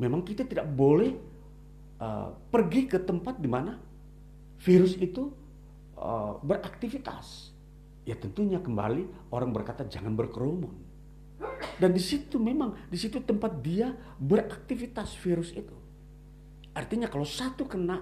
memang 0.00 0.24
kita 0.24 0.48
tidak 0.48 0.68
boleh 0.72 1.12
uh, 2.00 2.32
pergi 2.48 2.88
ke 2.88 3.00
tempat 3.00 3.40
di 3.40 3.48
mana 3.48 3.76
virus 4.60 4.96
itu 4.96 5.32
uh, 5.96 6.40
beraktivitas, 6.40 7.55
ya 8.06 8.14
tentunya 8.14 8.62
kembali 8.62 9.34
orang 9.34 9.50
berkata 9.50 9.84
jangan 9.84 10.14
berkerumun. 10.14 10.86
Dan 11.76 11.92
di 11.92 12.00
situ 12.00 12.40
memang 12.40 12.88
di 12.88 12.96
situ 12.96 13.20
tempat 13.20 13.60
dia 13.60 13.92
beraktivitas 14.16 15.18
virus 15.20 15.52
itu. 15.52 15.74
Artinya 16.72 17.10
kalau 17.10 17.28
satu 17.28 17.68
kena 17.68 18.00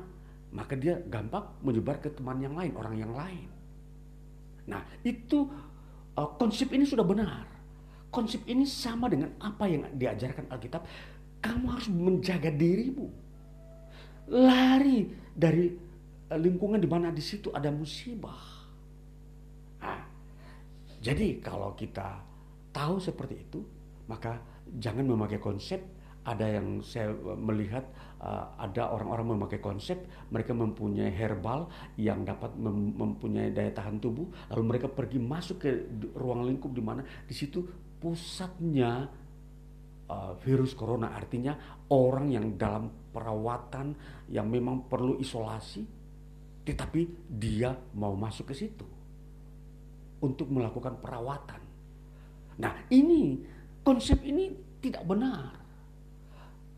maka 0.55 0.79
dia 0.79 1.03
gampang 1.03 1.51
menyebar 1.67 1.99
ke 1.99 2.15
teman 2.15 2.39
yang 2.39 2.55
lain, 2.55 2.79
orang 2.79 2.95
yang 2.95 3.11
lain. 3.11 3.51
Nah, 4.71 4.87
itu 5.03 5.51
uh, 6.15 6.31
konsep 6.39 6.71
ini 6.71 6.87
sudah 6.87 7.03
benar. 7.03 7.51
Konsep 8.15 8.47
ini 8.47 8.63
sama 8.63 9.11
dengan 9.11 9.35
apa 9.43 9.67
yang 9.67 9.91
diajarkan 9.99 10.47
Alkitab. 10.47 10.87
Kamu 11.43 11.67
harus 11.75 11.91
menjaga 11.91 12.55
dirimu. 12.55 13.11
Lari 14.31 15.11
dari 15.35 15.75
Eh, 16.35 16.41
lingkungan 16.41 16.81
di 16.81 16.89
mana 16.89 17.13
di 17.13 17.21
situ 17.21 17.53
ada 17.53 17.69
musibah. 17.69 18.54
Jadi 21.05 21.37
kalau 21.45 21.77
kita 21.77 22.17
tahu 22.73 22.97
seperti 22.97 23.45
itu, 23.45 23.61
maka 24.09 24.41
jangan 24.81 25.05
memakai 25.05 25.37
konsep. 25.37 25.85
Ada 26.25 26.57
yang 26.57 26.81
saya 26.81 27.13
melihat 27.37 27.85
uh, 28.17 28.57
ada 28.57 28.89
orang-orang 28.97 29.37
memakai 29.37 29.61
konsep 29.61 30.09
mereka 30.33 30.57
mempunyai 30.57 31.13
herbal 31.13 31.69
yang 32.01 32.25
dapat 32.25 32.57
mem 32.57 32.97
mempunyai 32.97 33.53
daya 33.53 33.69
tahan 33.77 34.01
tubuh, 34.01 34.33
lalu 34.49 34.65
mereka 34.65 34.89
pergi 34.89 35.21
masuk 35.21 35.61
ke 35.61 35.85
ruang 36.17 36.49
lingkup 36.49 36.73
di 36.73 36.81
mana 36.81 37.05
di 37.05 37.37
situ 37.37 37.61
pusatnya 38.01 39.05
uh, 40.09 40.33
virus 40.41 40.73
corona. 40.73 41.13
Artinya 41.13 41.85
orang 41.93 42.33
yang 42.33 42.57
dalam 42.57 42.89
perawatan 43.13 43.93
yang 44.33 44.49
memang 44.49 44.89
perlu 44.89 45.21
isolasi 45.21 45.85
tetapi 46.65 47.29
dia 47.29 47.77
mau 48.01 48.17
masuk 48.17 48.49
ke 48.49 48.57
situ 48.57 48.94
untuk 50.25 50.49
melakukan 50.49 50.97
perawatan. 50.99 51.61
Nah, 52.59 52.89
ini 52.89 53.45
konsep 53.85 54.25
ini 54.25 54.49
tidak 54.81 55.05
benar. 55.05 55.53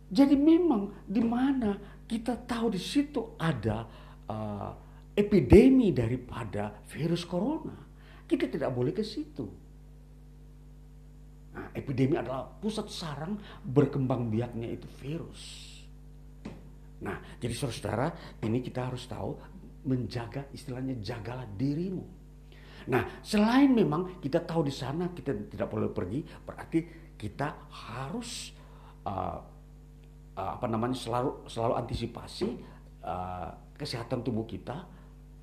Jadi 0.06 0.34
memang 0.34 1.06
di 1.06 1.22
mana 1.22 1.74
kita 2.06 2.38
tahu 2.46 2.74
di 2.74 2.80
situ 2.82 3.34
ada 3.38 3.86
uh, 4.30 4.70
epidemi 5.14 5.90
daripada 5.90 6.82
virus 6.90 7.26
corona, 7.26 7.74
kita 8.26 8.46
tidak 8.46 8.70
boleh 8.70 8.94
ke 8.94 9.02
situ. 9.02 9.46
Nah, 11.56 11.72
epidemi 11.72 12.20
adalah 12.20 12.46
pusat 12.46 12.86
sarang 12.92 13.40
berkembang 13.64 14.28
biaknya 14.28 14.68
itu 14.76 14.86
virus. 15.00 15.42
Nah, 17.00 17.16
jadi 17.40 17.52
saudara-saudara, 17.52 18.08
ini 18.44 18.60
kita 18.60 18.92
harus 18.92 19.04
tahu 19.08 19.36
menjaga 19.88 20.48
istilahnya 20.52 21.00
jagalah 21.00 21.48
dirimu. 21.56 22.15
Nah, 22.86 23.22
selain 23.22 23.70
memang 23.74 24.22
kita 24.22 24.42
tahu 24.46 24.66
di 24.66 24.74
sana 24.74 25.10
kita 25.10 25.34
tidak 25.50 25.66
boleh 25.66 25.90
pergi, 25.90 26.22
berarti 26.22 26.78
kita 27.18 27.66
harus 27.66 28.54
uh, 29.02 29.38
uh, 30.38 30.50
apa 30.54 30.66
namanya 30.70 30.94
selalu 30.94 31.50
selalu 31.50 31.74
antisipasi 31.82 32.48
uh, 33.02 33.50
kesehatan 33.74 34.22
tubuh 34.22 34.46
kita 34.46 34.86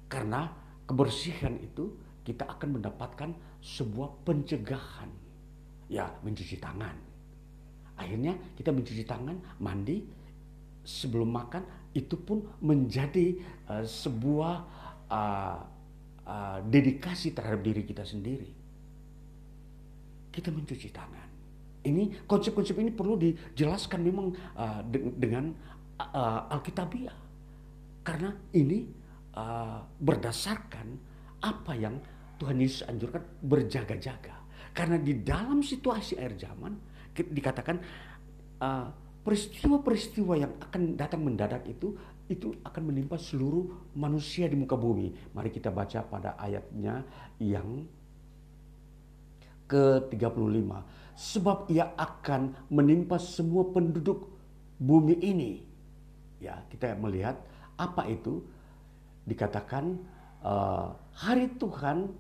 karena 0.08 0.48
kebersihan 0.88 1.60
itu 1.60 1.92
kita 2.24 2.48
akan 2.48 2.80
mendapatkan 2.80 3.30
sebuah 3.60 4.24
pencegahan. 4.24 5.12
Ya, 5.92 6.08
mencuci 6.24 6.58
tangan. 6.64 6.96
Akhirnya 8.00 8.40
kita 8.56 8.72
mencuci 8.72 9.04
tangan, 9.04 9.36
mandi, 9.60 10.00
sebelum 10.82 11.30
makan 11.30 11.64
itu 11.92 12.16
pun 12.18 12.48
menjadi 12.64 13.36
uh, 13.68 13.84
sebuah 13.84 14.56
uh, 15.12 15.60
uh, 16.28 16.60
dedikasi 16.64 17.32
terhadap 17.36 17.62
diri 17.64 17.84
kita 17.84 18.04
sendiri. 18.04 18.52
Kita 20.34 20.50
mencuci 20.50 20.90
tangan. 20.90 21.30
Ini 21.84 22.26
konsep-konsep 22.26 22.80
ini 22.80 22.90
perlu 22.96 23.20
dijelaskan 23.20 24.00
memang 24.02 24.28
uh, 24.56 24.82
de 24.88 25.14
dengan 25.20 25.52
uh, 26.00 26.48
Alkitabiah. 26.50 27.20
Karena 28.04 28.32
ini 28.56 28.88
uh, 29.36 29.80
berdasarkan 30.00 30.88
apa 31.44 31.74
yang 31.76 32.00
Tuhan 32.40 32.58
Yesus 32.60 32.88
anjurkan 32.88 33.24
berjaga-jaga. 33.44 34.36
Karena 34.74 34.98
di 34.98 35.22
dalam 35.22 35.62
situasi 35.62 36.18
air 36.18 36.34
zaman 36.34 36.74
dikatakan 37.14 37.78
uh, 38.58 38.88
peristiwa-peristiwa 39.24 40.34
yang 40.36 40.54
akan 40.60 41.00
datang 41.00 41.24
mendadak 41.24 41.64
itu 41.70 41.96
itu 42.32 42.56
akan 42.64 42.84
menimpa 42.94 43.20
seluruh 43.20 43.92
manusia 44.00 44.48
di 44.48 44.56
muka 44.56 44.80
bumi. 44.80 45.12
Mari 45.36 45.50
kita 45.52 45.70
baca 45.70 46.00
pada 46.08 46.40
ayatnya 46.40 47.04
yang 47.40 47.84
ke-35. 49.68 50.70
Sebab 51.14 51.58
ia 51.70 51.94
akan 51.94 52.56
menimpa 52.72 53.20
semua 53.20 53.70
penduduk 53.70 54.32
bumi 54.80 55.20
ini. 55.20 55.52
Ya, 56.40 56.64
kita 56.72 56.96
melihat 57.00 57.40
apa 57.80 58.08
itu 58.08 58.44
dikatakan 59.24 60.00
uh, 60.44 60.92
hari 61.16 61.48
Tuhan 61.56 62.12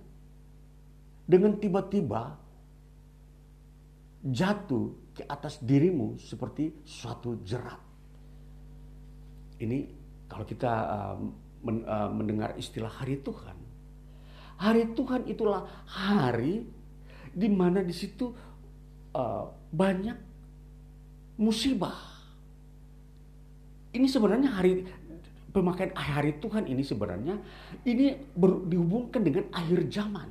dengan 1.27 1.59
tiba-tiba 1.59 2.39
jatuh 4.23 4.95
ke 5.11 5.27
atas 5.27 5.59
dirimu 5.59 6.15
seperti 6.15 6.71
suatu 6.87 7.43
jerat. 7.43 7.82
Ini 9.59 9.85
kalau 10.29 10.45
kita 10.47 10.71
uh, 10.71 11.17
men, 11.61 11.85
uh, 11.85 12.09
mendengar 12.09 12.55
istilah 12.57 12.89
hari 12.89 13.21
Tuhan. 13.21 13.57
Hari 14.57 14.93
Tuhan 14.93 15.27
itulah 15.27 15.65
hari 15.89 16.63
di 17.33 17.49
mana 17.49 17.81
di 17.81 17.93
situ 17.93 18.29
uh, 19.13 19.43
banyak 19.73 20.17
musibah. 21.37 21.97
Ini 23.93 24.05
sebenarnya 24.09 24.49
hari 24.53 24.85
pemakaian 25.53 25.93
hari 25.93 26.41
Tuhan 26.41 26.65
ini 26.65 26.81
sebenarnya 26.81 27.37
ini 27.85 28.17
ber, 28.33 28.65
dihubungkan 28.65 29.21
dengan 29.21 29.45
akhir 29.53 29.85
zaman. 29.93 30.29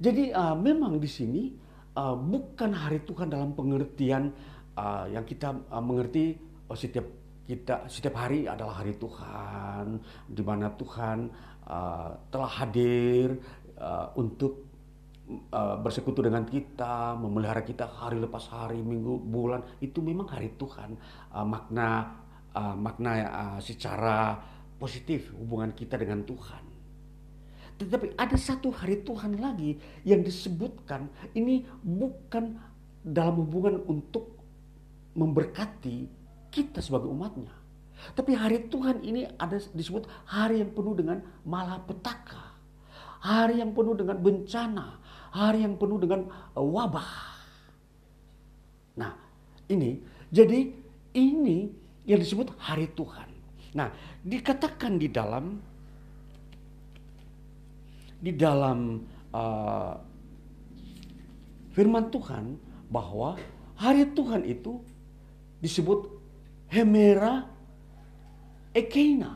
Jadi 0.00 0.32
uh, 0.32 0.56
memang 0.56 0.96
di 0.96 1.10
sini 1.10 1.52
uh, 1.98 2.16
bukan 2.16 2.72
hari 2.72 3.04
Tuhan 3.04 3.28
dalam 3.28 3.52
pengertian 3.52 4.32
uh, 4.78 5.10
yang 5.10 5.26
kita 5.28 5.52
uh, 5.68 5.82
mengerti 5.82 6.47
setiap 6.76 7.06
kita 7.48 7.88
setiap 7.88 8.20
hari 8.20 8.44
adalah 8.44 8.84
hari 8.84 8.92
Tuhan 9.00 9.96
di 10.28 10.42
mana 10.44 10.68
Tuhan 10.76 11.32
uh, 11.64 12.10
telah 12.28 12.50
hadir 12.60 13.40
uh, 13.80 14.12
untuk 14.20 14.68
uh, 15.52 15.80
bersekutu 15.80 16.20
dengan 16.20 16.44
kita, 16.44 17.16
memelihara 17.16 17.64
kita 17.64 17.88
hari 17.88 18.20
lepas 18.20 18.52
hari, 18.52 18.80
minggu, 18.84 19.16
bulan, 19.16 19.64
itu 19.80 20.04
memang 20.04 20.28
hari 20.28 20.52
Tuhan. 20.60 20.92
Uh, 21.32 21.46
makna 21.48 22.20
uh, 22.52 22.76
makna 22.76 23.12
uh, 23.28 23.58
secara 23.64 24.36
positif 24.76 25.32
hubungan 25.36 25.72
kita 25.72 25.96
dengan 25.96 26.24
Tuhan. 26.28 26.68
Tetapi 27.78 28.18
ada 28.18 28.34
satu 28.34 28.74
hari 28.74 29.06
Tuhan 29.06 29.38
lagi 29.38 29.78
yang 30.02 30.26
disebutkan 30.26 31.06
ini 31.38 31.62
bukan 31.80 32.58
dalam 33.06 33.38
hubungan 33.46 33.86
untuk 33.86 34.34
memberkati 35.14 36.17
kita 36.48 36.80
sebagai 36.80 37.08
umatnya. 37.08 37.52
Tapi 38.14 38.32
hari 38.34 38.70
Tuhan 38.70 39.02
ini 39.02 39.26
ada 39.36 39.58
disebut 39.74 40.06
hari 40.26 40.62
yang 40.62 40.70
penuh 40.70 40.94
dengan 40.94 41.18
malapetaka. 41.42 42.56
Hari 43.18 43.58
yang 43.58 43.74
penuh 43.74 43.98
dengan 43.98 44.16
bencana. 44.22 44.86
Hari 45.34 45.66
yang 45.66 45.74
penuh 45.76 45.98
dengan 45.98 46.30
uh, 46.54 46.62
wabah. 46.62 47.10
Nah 48.96 49.12
ini 49.68 49.98
jadi 50.30 50.72
ini 51.14 51.68
yang 52.08 52.22
disebut 52.22 52.54
hari 52.56 52.88
Tuhan. 52.94 53.28
Nah 53.76 53.92
dikatakan 54.24 54.96
di 54.96 55.08
dalam 55.10 55.58
di 58.18 58.32
dalam 58.34 59.04
uh, 59.30 59.94
firman 61.74 62.10
Tuhan 62.10 62.58
bahwa 62.90 63.38
hari 63.78 64.10
Tuhan 64.10 64.42
itu 64.42 64.82
disebut 65.62 66.17
Hemera 66.68 67.48
Ekeina. 68.76 69.32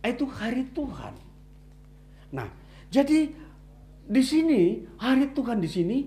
Itu 0.00 0.24
hari 0.24 0.64
Tuhan. 0.72 1.14
Nah, 2.32 2.48
jadi 2.88 3.28
di 4.10 4.22
sini 4.24 4.82
hari 4.96 5.30
Tuhan 5.30 5.60
di 5.60 5.70
sini 5.70 5.98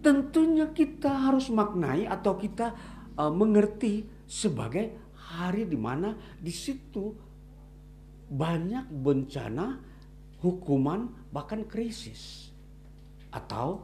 tentunya 0.00 0.70
kita 0.72 1.28
harus 1.28 1.52
maknai 1.52 2.08
atau 2.08 2.38
kita 2.38 2.72
uh, 3.18 3.28
mengerti 3.28 4.06
sebagai 4.24 5.12
hari 5.34 5.68
di 5.68 5.76
mana 5.76 6.14
di 6.38 6.54
situ 6.54 7.12
banyak 8.30 8.86
bencana, 8.88 9.82
hukuman, 10.38 11.10
bahkan 11.34 11.66
krisis 11.66 12.54
atau 13.34 13.82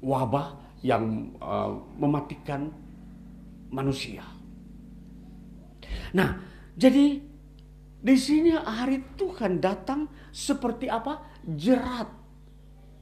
wabah 0.00 0.80
yang 0.80 1.32
uh, 1.40 1.76
mematikan 2.00 2.72
manusia. 3.70 4.22
Nah, 6.14 6.38
jadi 6.76 7.18
di 7.96 8.16
sini 8.16 8.54
hari 8.54 9.02
Tuhan 9.18 9.58
datang 9.58 10.06
seperti 10.30 10.86
apa? 10.86 11.42
Jerat. 11.42 12.08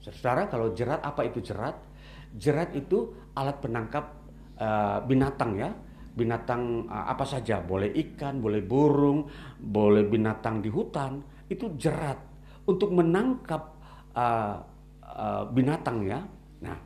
Saudara, 0.01 0.49
kalau 0.49 0.73
jerat 0.77 1.01
apa 1.05 1.25
itu 1.25 1.41
jerat? 1.41 1.77
Jerat 2.37 2.73
itu 2.77 3.13
alat 3.37 3.61
penangkap 3.61 4.05
uh, 4.61 5.01
binatang 5.05 5.57
ya. 5.57 5.71
Binatang 6.15 6.87
uh, 6.87 7.07
apa 7.11 7.25
saja, 7.27 7.59
boleh 7.61 7.91
ikan, 7.93 8.39
boleh 8.39 8.63
burung, 8.63 9.27
boleh 9.59 10.07
binatang 10.07 10.63
di 10.63 10.71
hutan, 10.71 11.19
itu 11.51 11.75
jerat 11.75 12.17
untuk 12.65 12.95
menangkap 12.95 13.63
uh, 14.15 14.57
uh, 15.03 15.45
binatang 15.51 16.07
ya. 16.07 16.23
Nah, 16.63 16.79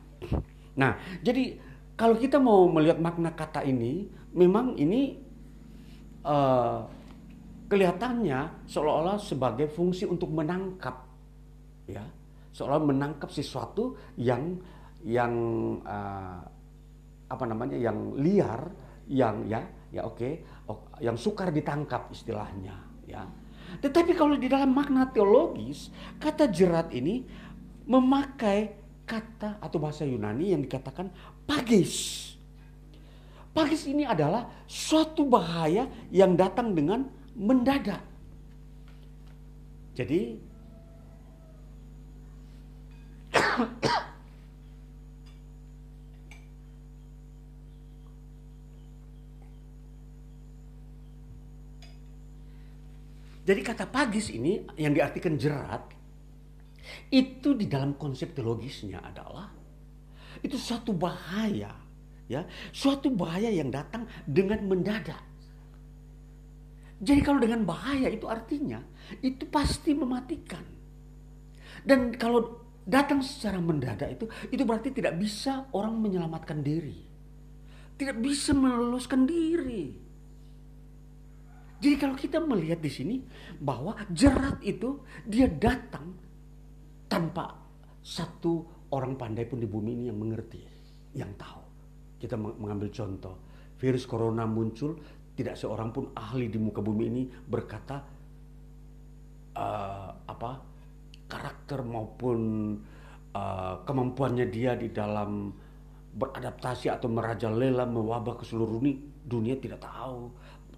nah, 0.75 0.91
jadi 1.21 1.68
kalau 1.99 2.15
kita 2.15 2.39
mau 2.39 2.71
melihat 2.71 2.95
makna 3.03 3.35
kata 3.35 3.59
ini, 3.67 4.07
memang 4.31 4.79
ini 4.79 5.19
uh, 6.23 6.87
kelihatannya 7.67 8.63
seolah-olah 8.71 9.19
sebagai 9.19 9.67
fungsi 9.67 10.07
untuk 10.07 10.31
menangkap, 10.31 10.95
ya, 11.91 12.07
seolah 12.55 12.79
menangkap 12.79 13.27
sesuatu 13.27 13.99
yang 14.15 14.55
yang 15.03 15.35
uh, 15.83 16.39
apa 17.27 17.43
namanya, 17.43 17.75
yang 17.75 18.15
liar, 18.15 18.71
yang 19.11 19.43
ya, 19.43 19.59
ya 19.91 20.07
oke, 20.07 20.23
okay, 20.23 20.39
yang 21.03 21.19
sukar 21.19 21.51
ditangkap 21.51 22.07
istilahnya, 22.15 22.79
ya. 23.11 23.27
Tetapi 23.83 24.15
kalau 24.15 24.39
di 24.39 24.47
dalam 24.47 24.71
makna 24.71 25.11
teologis, 25.11 25.91
kata 26.15 26.47
jerat 26.47 26.95
ini 26.95 27.27
memakai 27.91 28.79
kata 29.03 29.57
atau 29.57 29.77
bahasa 29.81 30.05
Yunani 30.05 30.53
yang 30.53 30.61
dikatakan 30.61 31.09
pagis. 31.49 32.29
Pagis 33.49 33.89
ini 33.89 34.05
adalah 34.05 34.45
suatu 34.69 35.25
bahaya 35.25 35.89
yang 36.13 36.37
datang 36.37 36.77
dengan 36.77 37.09
mendadak. 37.33 38.05
Jadi 39.97 40.37
Jadi 53.49 53.65
kata 53.65 53.89
pagis 53.89 54.29
ini 54.29 54.61
yang 54.77 54.93
diartikan 54.93 55.33
jerat 55.33 55.89
itu 57.09 57.57
di 57.57 57.65
dalam 57.65 57.97
konsep 57.97 58.37
teologisnya 58.37 59.01
adalah 59.01 59.58
itu 60.45 60.55
suatu 60.55 60.93
bahaya 60.93 61.73
ya. 62.29 62.45
Suatu 62.71 63.09
bahaya 63.09 63.49
yang 63.49 63.73
datang 63.73 64.05
dengan 64.29 64.63
mendadak. 64.69 65.19
Jadi 66.99 67.21
kalau 67.23 67.39
dengan 67.39 67.63
bahaya 67.63 68.11
itu 68.11 68.27
artinya 68.27 68.83
itu 69.23 69.47
pasti 69.47 69.95
mematikan. 69.95 70.63
Dan 71.79 72.11
kalau 72.19 72.67
datang 72.83 73.23
secara 73.23 73.61
mendadak 73.61 74.19
itu 74.19 74.25
itu 74.51 74.63
berarti 74.67 74.91
tidak 74.91 75.15
bisa 75.15 75.71
orang 75.71 75.95
menyelamatkan 75.95 76.59
diri. 76.59 77.07
Tidak 77.95 78.15
bisa 78.19 78.51
meloloskan 78.55 79.27
diri. 79.27 80.09
Jadi 81.79 81.95
kalau 81.95 82.15
kita 82.19 82.43
melihat 82.43 82.83
di 82.83 82.91
sini 82.91 83.15
bahwa 83.55 83.95
jerat 84.11 84.59
itu 84.67 84.99
dia 85.23 85.47
datang 85.47 86.11
tanpa 87.07 87.55
satu 88.03 88.78
orang 88.93 89.13
pandai 89.17 89.45
pun 89.45 89.61
di 89.61 89.69
bumi 89.69 89.91
ini 89.93 90.03
yang 90.09 90.17
mengerti, 90.17 90.61
yang 91.13 91.31
tahu. 91.37 91.61
Kita 92.19 92.35
mengambil 92.35 92.91
contoh, 92.91 93.35
virus 93.79 94.03
corona 94.09 94.43
muncul, 94.43 94.97
tidak 95.39 95.55
seorang 95.55 95.95
pun 95.95 96.11
ahli 96.17 96.51
di 96.51 96.59
muka 96.59 96.83
bumi 96.83 97.03
ini 97.07 97.23
berkata 97.31 98.03
uh, 99.55 100.11
apa 100.27 100.51
karakter 101.31 101.79
maupun 101.85 102.39
uh, 103.31 103.79
kemampuannya 103.87 104.51
dia 104.51 104.75
di 104.75 104.91
dalam 104.91 105.53
beradaptasi 106.09 106.91
atau 106.91 107.07
merajalela 107.07 107.87
mewabah 107.87 108.35
ke 108.35 108.43
seluruh 108.43 108.83
dunia 109.23 109.55
tidak 109.55 109.85
tahu. 109.85 110.27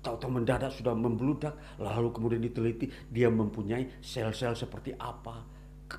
Tahu-tahu 0.02 0.34
mendadak 0.34 0.74
sudah 0.74 0.98
membludak 0.98 1.54
lalu 1.78 2.10
kemudian 2.10 2.42
diteliti 2.42 2.90
dia 3.10 3.30
mempunyai 3.30 4.02
sel-sel 4.02 4.58
seperti 4.58 4.98
apa 4.98 5.51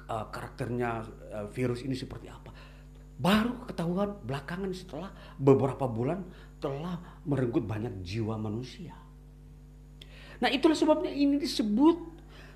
uh, 0.08 0.26
karakternya 0.32 0.90
uh, 1.32 1.46
virus 1.52 1.84
ini 1.84 1.96
seperti 1.96 2.28
apa. 2.28 2.50
Baru 3.22 3.68
ketahuan 3.68 4.18
belakangan 4.24 4.72
setelah 4.74 5.10
beberapa 5.38 5.86
bulan 5.86 6.26
telah 6.58 7.22
merenggut 7.26 7.66
banyak 7.66 8.02
jiwa 8.02 8.34
manusia. 8.38 8.94
Nah 10.42 10.50
itulah 10.50 10.74
sebabnya 10.74 11.14
ini 11.14 11.38
disebut 11.38 11.98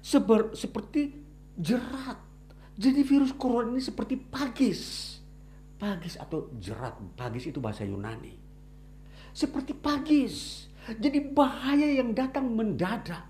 seber, 0.03 0.55
seperti 0.59 1.15
jerat. 1.55 2.19
Jadi 2.75 3.01
virus 3.07 3.33
corona 3.35 3.71
ini 3.73 3.83
seperti 3.83 4.19
pagis. 4.19 5.15
Pagis 5.79 6.19
atau 6.19 6.51
jerat. 6.59 6.99
Pagis 7.15 7.47
itu 7.47 7.63
bahasa 7.63 7.87
Yunani. 7.87 8.35
Seperti 9.31 9.71
pagis. 9.71 10.67
Jadi 10.87 11.19
bahaya 11.31 11.99
yang 11.99 12.11
datang 12.11 12.51
mendadak. 12.51 13.23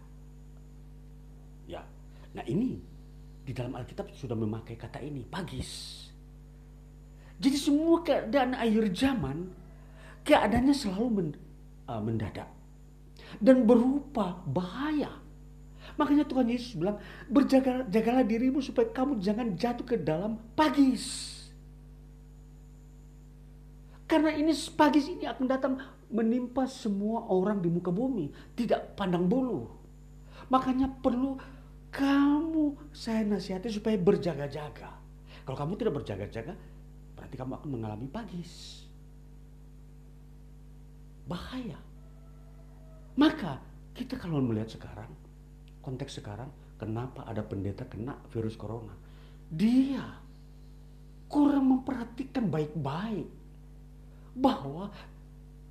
Ya. 1.68 1.84
Nah 2.32 2.44
ini 2.48 2.80
di 3.46 3.54
dalam 3.54 3.78
Alkitab 3.78 4.10
sudah 4.10 4.34
memakai 4.34 4.74
kata 4.74 4.98
ini, 4.98 5.22
pagis. 5.22 6.02
Jadi 7.38 7.54
semua 7.54 8.02
keadaan 8.02 8.58
akhir 8.58 8.90
zaman, 8.90 9.54
keadaannya 10.26 10.74
selalu 10.74 11.38
uh, 11.86 12.02
mendadak. 12.02 12.50
Dan 13.38 13.62
berupa 13.62 14.42
bahaya. 14.50 15.22
Makanya 15.94 16.26
Tuhan 16.26 16.50
Yesus 16.50 16.74
bilang, 16.74 16.98
berjagalah 17.30 18.26
dirimu 18.26 18.58
supaya 18.58 18.90
kamu 18.90 19.22
jangan 19.22 19.54
jatuh 19.54 19.86
ke 19.86 19.94
dalam 19.94 20.42
pagis. 20.58 21.34
Karena 24.10 24.34
ini 24.34 24.50
pagis 24.74 25.06
ini 25.06 25.26
akan 25.26 25.46
datang 25.46 25.74
menimpa 26.10 26.66
semua 26.66 27.26
orang 27.30 27.62
di 27.62 27.70
muka 27.70 27.90
bumi. 27.94 28.30
Tidak 28.54 28.98
pandang 28.98 29.26
bulu. 29.26 29.66
Makanya 30.46 30.90
perlu 31.02 31.38
kamu 31.96 32.76
saya 32.92 33.24
nasihati 33.24 33.72
supaya 33.72 33.96
berjaga-jaga. 33.96 34.92
Kalau 35.48 35.56
kamu 35.56 35.80
tidak 35.80 35.94
berjaga-jaga, 36.04 36.52
berarti 37.16 37.34
kamu 37.40 37.56
akan 37.56 37.68
mengalami 37.72 38.04
pagis. 38.12 38.84
Bahaya. 41.24 41.80
Maka 43.16 43.64
kita 43.96 44.20
kalau 44.20 44.44
melihat 44.44 44.76
sekarang, 44.76 45.08
konteks 45.80 46.20
sekarang, 46.20 46.52
kenapa 46.76 47.24
ada 47.24 47.40
pendeta 47.40 47.88
kena 47.88 48.20
virus 48.28 48.60
corona. 48.60 48.92
Dia 49.48 50.04
kurang 51.32 51.72
memperhatikan 51.72 52.52
baik-baik 52.52 53.24
bahwa 54.36 54.92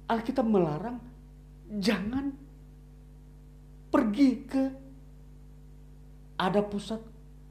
Alkitab 0.10 0.47
melarang 0.49 0.97
jangan 1.69 2.34
pergi 3.93 4.30
ke 4.49 4.84
ada 6.35 6.61
pusat 6.63 6.99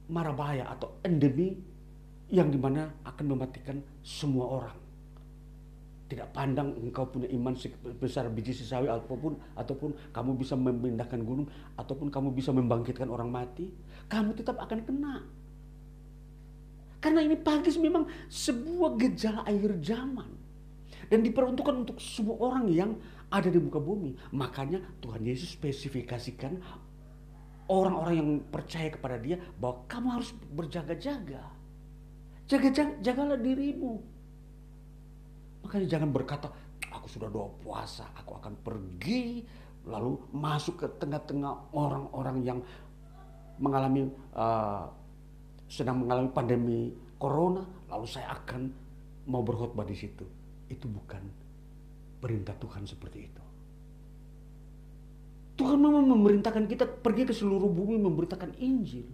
marabaya 0.08 0.68
atau 0.68 1.00
endemi 1.00 1.56
yang 2.28 2.48
di 2.52 2.58
mana 2.60 2.88
akan 3.04 3.24
mematikan 3.36 3.80
semua 4.04 4.60
orang. 4.60 4.78
Tidak 6.04 6.28
pandang 6.36 6.76
engkau 6.76 7.08
punya 7.08 7.28
iman 7.32 7.56
sebesar 7.56 8.28
biji 8.28 8.52
sesawi 8.52 8.92
ataupun 8.92 9.40
ataupun 9.56 9.90
kamu 10.12 10.30
bisa 10.36 10.52
memindahkan 10.52 11.20
gunung 11.24 11.48
ataupun 11.80 12.12
kamu 12.12 12.28
bisa 12.36 12.52
membangkitkan 12.52 13.08
orang 13.08 13.32
mati, 13.32 13.72
kamu 14.12 14.36
tetap 14.36 14.60
akan 14.60 14.84
kena. 14.84 15.24
Karena 17.00 17.20
ini 17.24 17.36
pagis 17.36 17.76
memang 17.76 18.08
sebuah 18.28 18.96
gejala 19.00 19.44
akhir 19.44 19.80
zaman 19.80 20.28
dan 21.08 21.20
diperuntukkan 21.20 21.84
untuk 21.84 21.96
semua 22.00 22.36
orang 22.40 22.68
yang 22.72 22.96
ada 23.28 23.48
di 23.48 23.60
muka 23.60 23.80
bumi. 23.80 24.16
Makanya 24.32 24.80
Tuhan 25.04 25.20
Yesus 25.24 25.52
spesifikasikan 25.52 26.56
orang-orang 27.68 28.14
yang 28.14 28.30
percaya 28.52 28.88
kepada 28.92 29.16
dia 29.16 29.40
bahwa 29.56 29.84
kamu 29.88 30.08
harus 30.20 30.30
berjaga-jaga. 30.52 31.42
Jaga-jaga, 32.44 32.92
jagalah 33.00 33.38
dirimu. 33.40 34.04
Makanya 35.64 35.86
jangan 35.88 36.10
berkata, 36.12 36.52
aku 36.92 37.08
sudah 37.08 37.28
doa 37.32 37.48
puasa, 37.64 38.04
aku 38.12 38.36
akan 38.36 38.52
pergi 38.60 39.40
lalu 39.84 40.16
masuk 40.32 40.84
ke 40.84 40.86
tengah-tengah 40.96 41.76
orang-orang 41.76 42.40
yang 42.44 42.58
mengalami 43.60 44.08
uh, 44.36 44.88
sedang 45.68 46.04
mengalami 46.04 46.28
pandemi 46.32 46.80
corona, 47.16 47.64
lalu 47.88 48.06
saya 48.08 48.32
akan 48.32 48.68
mau 49.28 49.40
berkhotbah 49.40 49.84
di 49.84 49.96
situ. 49.96 50.24
Itu 50.68 50.88
bukan 50.88 51.22
perintah 52.20 52.56
Tuhan 52.56 52.84
seperti 52.88 53.18
itu. 53.20 53.43
Tuhan 55.54 55.78
memang 55.78 56.02
memerintahkan 56.10 56.66
kita 56.66 56.84
pergi 56.86 57.30
ke 57.30 57.34
seluruh 57.34 57.70
bumi 57.70 57.94
memberitakan 57.98 58.58
Injil. 58.58 59.06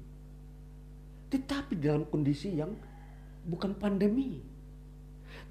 Tetapi 1.29 1.77
dalam 1.77 2.09
kondisi 2.09 2.57
yang 2.57 2.73
bukan 3.45 3.77
pandemi. 3.77 4.41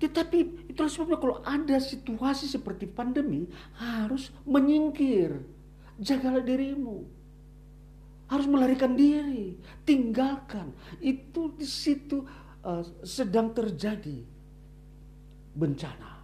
Tetapi 0.02 0.72
itulah 0.74 0.90
sebabnya 0.90 1.20
kalau 1.22 1.38
ada 1.46 1.78
situasi 1.78 2.50
seperti 2.50 2.90
pandemi 2.90 3.46
harus 3.78 4.34
menyingkir. 4.50 5.40
Jagalah 6.00 6.42
dirimu. 6.42 7.06
Harus 8.30 8.46
melarikan 8.46 8.94
diri, 8.94 9.58
tinggalkan. 9.84 10.74
Itu 11.02 11.54
di 11.58 11.66
situ 11.66 12.24
uh, 12.64 12.84
sedang 13.06 13.52
terjadi 13.52 14.22
bencana. 15.54 16.19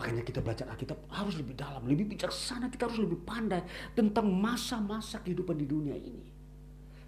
Makanya 0.00 0.24
kita 0.24 0.40
belajar 0.40 0.64
Alkitab 0.72 1.12
harus 1.12 1.36
lebih 1.36 1.60
dalam, 1.60 1.84
lebih 1.84 2.16
bijaksana, 2.16 2.72
kita 2.72 2.88
harus 2.88 3.04
lebih 3.04 3.20
pandai 3.20 3.60
tentang 3.92 4.32
masa-masa 4.32 5.20
kehidupan 5.20 5.60
di 5.60 5.68
dunia 5.68 5.92
ini. 5.92 6.24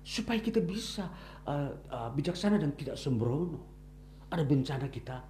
Supaya 0.04 0.36
kita 0.36 0.60
bisa 0.60 1.08
uh, 1.48 1.72
uh, 1.88 2.12
bijaksana 2.12 2.60
dan 2.60 2.76
tidak 2.76 3.00
sembrono. 3.00 3.64
Ada 4.28 4.44
bencana 4.44 4.92
kita 4.92 5.24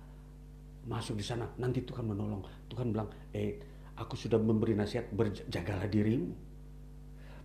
masuk 0.91 1.15
di 1.15 1.23
sana, 1.23 1.47
nanti 1.63 1.87
Tuhan 1.87 2.03
menolong. 2.03 2.43
Tuhan 2.67 2.91
bilang, 2.91 3.07
eh 3.31 3.63
aku 3.95 4.19
sudah 4.19 4.43
memberi 4.43 4.75
nasihat, 4.75 5.15
berjagalah 5.15 5.87
dirimu. 5.87 6.35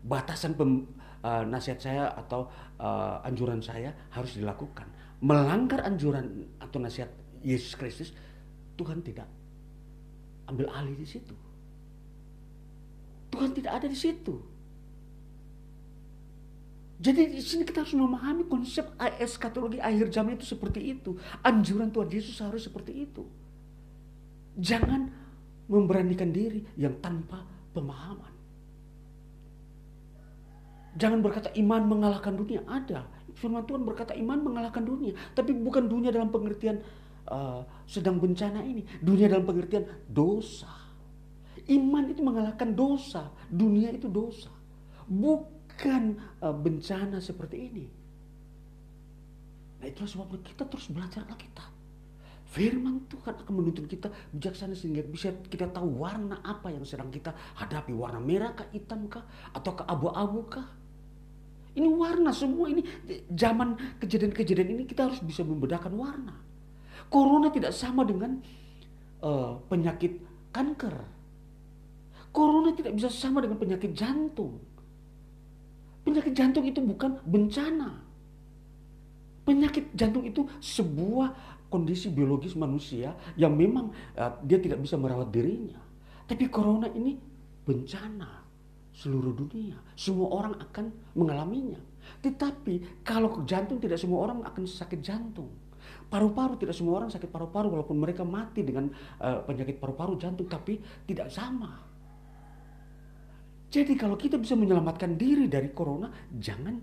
Batasan 0.01 0.57
pem, 0.57 0.97
uh, 1.21 1.45
nasihat 1.45 1.77
saya 1.77 2.09
atau 2.17 2.49
uh, 2.81 3.21
anjuran 3.21 3.61
saya 3.61 3.93
harus 4.17 4.33
dilakukan. 4.33 4.89
Melanggar 5.21 5.85
anjuran 5.85 6.57
atau 6.57 6.81
nasihat 6.81 7.13
Yesus 7.45 7.77
Kristus, 7.77 8.09
Tuhan 8.73 9.05
tidak 9.05 9.29
ambil 10.47 10.71
alih 10.71 10.95
di 10.95 11.07
situ. 11.07 11.35
Tuhan 13.31 13.51
tidak 13.53 13.83
ada 13.83 13.87
di 13.91 13.97
situ. 13.97 14.35
Jadi 16.97 17.29
di 17.29 17.43
sini 17.45 17.61
kita 17.61 17.85
harus 17.85 17.93
memahami 17.93 18.49
konsep 18.49 18.89
eskatologi 19.21 19.77
akhir 19.77 20.09
zaman 20.09 20.33
itu 20.33 20.49
seperti 20.49 20.97
itu. 20.97 21.13
Anjuran 21.45 21.93
Tuhan 21.93 22.09
Yesus 22.09 22.41
harus 22.41 22.65
seperti 22.65 23.05
itu. 23.05 23.21
Jangan 24.57 25.13
memberanikan 25.69 26.33
diri 26.33 26.65
yang 26.73 26.97
tanpa 26.97 27.45
pemahaman. 27.77 28.33
Jangan 30.97 31.21
berkata 31.21 31.53
iman 31.53 31.85
mengalahkan 31.85 32.33
dunia. 32.33 32.65
Ada. 32.65 33.05
Firman 33.37 33.69
Tuhan 33.69 33.85
berkata 33.85 34.17
iman 34.17 34.41
mengalahkan 34.41 34.81
dunia. 34.81 35.13
Tapi 35.37 35.53
bukan 35.53 35.85
dunia 35.85 36.09
dalam 36.09 36.33
pengertian 36.33 36.81
uh, 37.29 37.61
sedang 37.87 38.17
bencana 38.17 38.63
ini. 38.63 38.83
Dunia 38.99 39.27
dalam 39.31 39.45
pengertian 39.45 39.85
dosa. 40.07 40.71
Iman 41.67 42.07
itu 42.11 42.23
mengalahkan 42.23 42.71
dosa. 42.71 43.31
Dunia 43.51 43.91
itu 43.91 44.07
dosa. 44.07 44.51
Bukan 45.07 46.03
uh, 46.41 46.55
bencana 46.55 47.19
seperti 47.19 47.57
ini. 47.59 47.85
Nah 49.77 49.85
itulah 49.85 50.09
sebabnya 50.09 50.39
kita 50.41 50.63
terus 50.65 50.89
belajar 50.89 51.21
Alkitab. 51.27 51.69
Firman 52.47 53.03
Tuhan 53.11 53.43
akan 53.43 53.53
menuntun 53.53 53.85
kita 53.91 54.07
bijaksana 54.31 54.71
sehingga 54.71 55.03
bisa 55.03 55.35
kita 55.51 55.67
tahu 55.67 55.99
warna 55.99 56.39
apa 56.47 56.71
yang 56.71 56.87
sedang 56.87 57.11
kita 57.11 57.35
hadapi. 57.59 57.91
Warna 57.91 58.23
merah 58.23 58.55
kah, 58.55 58.71
hitam 58.71 59.11
kah, 59.11 59.27
atau 59.51 59.75
ke 59.75 59.83
abu-abu 59.83 60.47
kah. 60.47 60.67
Ini 61.77 61.85
warna 61.93 62.33
semua 62.33 62.71
ini 62.73 62.81
zaman 63.29 63.99
kejadian-kejadian 64.01 64.79
ini 64.79 64.83
kita 64.89 65.11
harus 65.11 65.21
bisa 65.21 65.45
membedakan 65.45 65.93
warna. 65.93 66.46
Corona 67.07 67.47
tidak 67.47 67.71
sama 67.71 68.03
dengan 68.03 68.39
uh, 69.23 69.59
penyakit 69.71 70.19
kanker. 70.51 70.95
Corona 72.35 72.75
tidak 72.75 72.93
bisa 72.93 73.09
sama 73.09 73.39
dengan 73.39 73.57
penyakit 73.57 73.95
jantung. 73.95 74.59
Penyakit 76.03 76.33
jantung 76.35 76.63
itu 76.67 76.79
bukan 76.83 77.19
bencana. 77.23 78.03
Penyakit 79.47 79.95
jantung 79.95 80.27
itu 80.27 80.43
sebuah 80.59 81.31
kondisi 81.71 82.11
biologis 82.11 82.55
manusia 82.55 83.15
yang 83.39 83.55
memang 83.55 83.91
uh, 84.19 84.31
dia 84.43 84.59
tidak 84.59 84.83
bisa 84.83 84.99
merawat 84.99 85.31
dirinya. 85.31 85.79
Tapi 86.27 86.51
corona 86.51 86.91
ini 86.91 87.15
bencana 87.63 88.43
seluruh 88.91 89.31
dunia. 89.31 89.79
Semua 89.95 90.27
orang 90.43 90.59
akan 90.59 90.91
mengalaminya. 91.15 91.79
Tetapi 92.23 93.03
kalau 93.03 93.43
jantung 93.47 93.79
tidak 93.79 93.99
semua 93.99 94.27
orang 94.27 94.43
akan 94.43 94.63
sakit 94.67 94.99
jantung. 94.99 95.66
Paru-paru 96.07 96.55
tidak 96.55 96.75
semua 96.75 97.03
orang 97.03 97.11
sakit 97.11 97.27
paru-paru 97.27 97.67
walaupun 97.67 97.99
mereka 97.99 98.23
mati 98.23 98.63
dengan 98.63 98.87
uh, 99.19 99.43
penyakit 99.43 99.75
paru-paru 99.75 100.15
jantung 100.15 100.47
tapi 100.47 100.79
tidak 101.03 101.27
sama. 101.27 101.83
Jadi 103.67 103.99
kalau 103.99 104.15
kita 104.15 104.39
bisa 104.39 104.55
menyelamatkan 104.55 105.19
diri 105.19 105.51
dari 105.51 105.75
corona, 105.75 106.07
jangan 106.31 106.75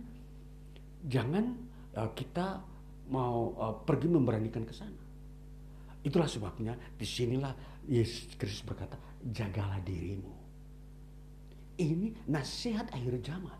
jangan 1.09 1.45
uh, 1.97 2.13
kita 2.13 2.61
mau 3.09 3.57
uh, 3.57 3.75
pergi 3.81 4.09
memberanikan 4.13 4.69
ke 4.69 4.75
sana. 4.77 5.03
Itulah 6.05 6.29
sebabnya 6.29 6.77
di 6.77 7.09
sinilah 7.09 7.57
Yesus 7.89 8.37
Kristus 8.37 8.61
berkata, 8.61 9.01
jagalah 9.25 9.81
dirimu. 9.81 10.33
Ini 11.81 12.29
nasihat 12.29 12.93
akhir 12.93 13.25
zaman, 13.25 13.59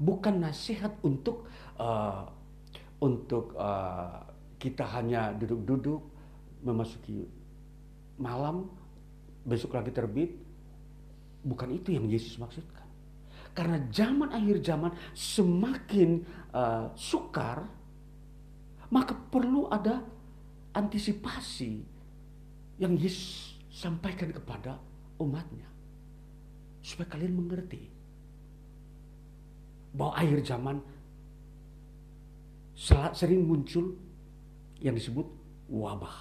bukan 0.00 0.40
nasihat 0.40 0.96
untuk 1.04 1.44
uh, 1.76 2.24
untuk 2.98 3.52
uh, 3.54 4.27
kita 4.58 4.84
hanya 4.98 5.30
duduk-duduk 5.38 6.02
memasuki 6.66 7.24
malam 8.18 8.66
besok 9.46 9.78
lagi 9.78 9.94
terbit. 9.94 10.34
Bukan 11.46 11.70
itu 11.70 11.94
yang 11.94 12.10
Yesus 12.10 12.34
maksudkan. 12.36 12.84
Karena 13.54 13.78
zaman 13.88 14.34
akhir 14.34 14.62
zaman 14.62 14.92
semakin 15.14 16.26
uh, 16.50 16.90
sukar 16.98 17.66
maka 18.88 19.12
perlu 19.14 19.68
ada 19.68 20.00
antisipasi 20.72 21.84
yang 22.80 22.96
Yesus 22.96 23.58
sampaikan 23.68 24.32
kepada 24.32 24.80
umatnya. 25.20 25.68
Supaya 26.80 27.10
kalian 27.14 27.36
mengerti 27.36 27.84
bahwa 29.92 30.14
akhir 30.16 30.38
zaman 30.46 30.76
sering 33.12 33.44
muncul 33.44 33.98
yang 34.78 34.94
disebut 34.94 35.26
wabah. 35.68 36.18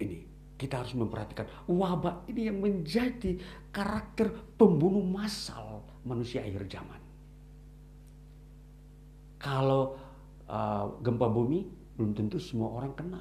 Ini 0.00 0.18
kita 0.60 0.84
harus 0.84 0.92
memperhatikan 0.92 1.48
wabah 1.64 2.28
ini 2.28 2.52
yang 2.52 2.60
menjadi 2.60 3.40
karakter 3.72 4.28
pembunuh 4.60 5.00
massal 5.00 5.84
manusia 6.04 6.44
akhir 6.44 6.68
zaman. 6.68 7.00
Kalau 9.40 9.96
uh, 10.44 10.84
gempa 11.00 11.32
bumi 11.32 11.64
belum 11.96 12.12
tentu 12.12 12.36
semua 12.36 12.76
orang 12.76 12.92
kena. 12.92 13.20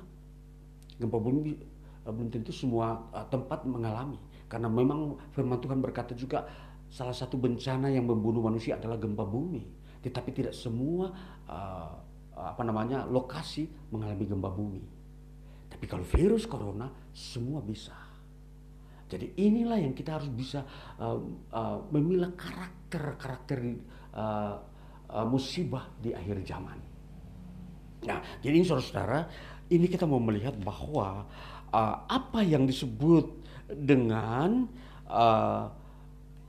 Gempa 0.99 1.15
bumi 1.15 1.55
uh, 2.03 2.11
belum 2.11 2.27
tentu 2.27 2.51
semua 2.51 3.07
uh, 3.15 3.23
tempat 3.31 3.63
mengalami 3.63 4.19
karena 4.51 4.67
memang 4.67 5.15
firman 5.31 5.61
Tuhan 5.63 5.79
berkata 5.79 6.17
juga 6.17 6.43
salah 6.89 7.13
satu 7.13 7.37
bencana 7.37 7.87
yang 7.87 8.09
membunuh 8.09 8.41
manusia 8.41 8.75
adalah 8.75 8.97
gempa 8.97 9.23
bumi. 9.23 9.63
Tetapi 10.03 10.29
tidak 10.35 10.55
semua 10.57 11.11
apa 12.39 12.61
namanya 12.63 13.03
lokasi 13.03 13.67
mengalami 13.91 14.25
gempa 14.25 14.49
bumi. 14.49 14.83
Tapi 15.69 15.85
kalau 15.85 16.03
virus 16.07 16.47
corona 16.47 16.87
semua 17.11 17.59
bisa. 17.59 17.95
Jadi 19.09 19.41
inilah 19.41 19.81
yang 19.81 19.97
kita 19.97 20.21
harus 20.21 20.29
bisa 20.29 20.61
uh, 21.01 21.17
uh, 21.49 21.77
memilah 21.89 22.29
karakter-karakter 22.37 23.57
uh, 24.13 24.61
uh, 25.09 25.25
musibah 25.25 25.89
di 25.97 26.13
akhir 26.13 26.45
zaman. 26.45 26.77
Nah, 28.05 28.21
jadi 28.39 28.63
saudara-saudara, 28.63 29.25
ini 29.73 29.89
kita 29.89 30.05
mau 30.05 30.21
melihat 30.21 30.55
bahwa 30.61 31.25
uh, 31.73 31.95
apa 32.05 32.45
yang 32.45 32.69
disebut 32.69 33.33
dengan 33.65 34.69
uh, 35.09 35.63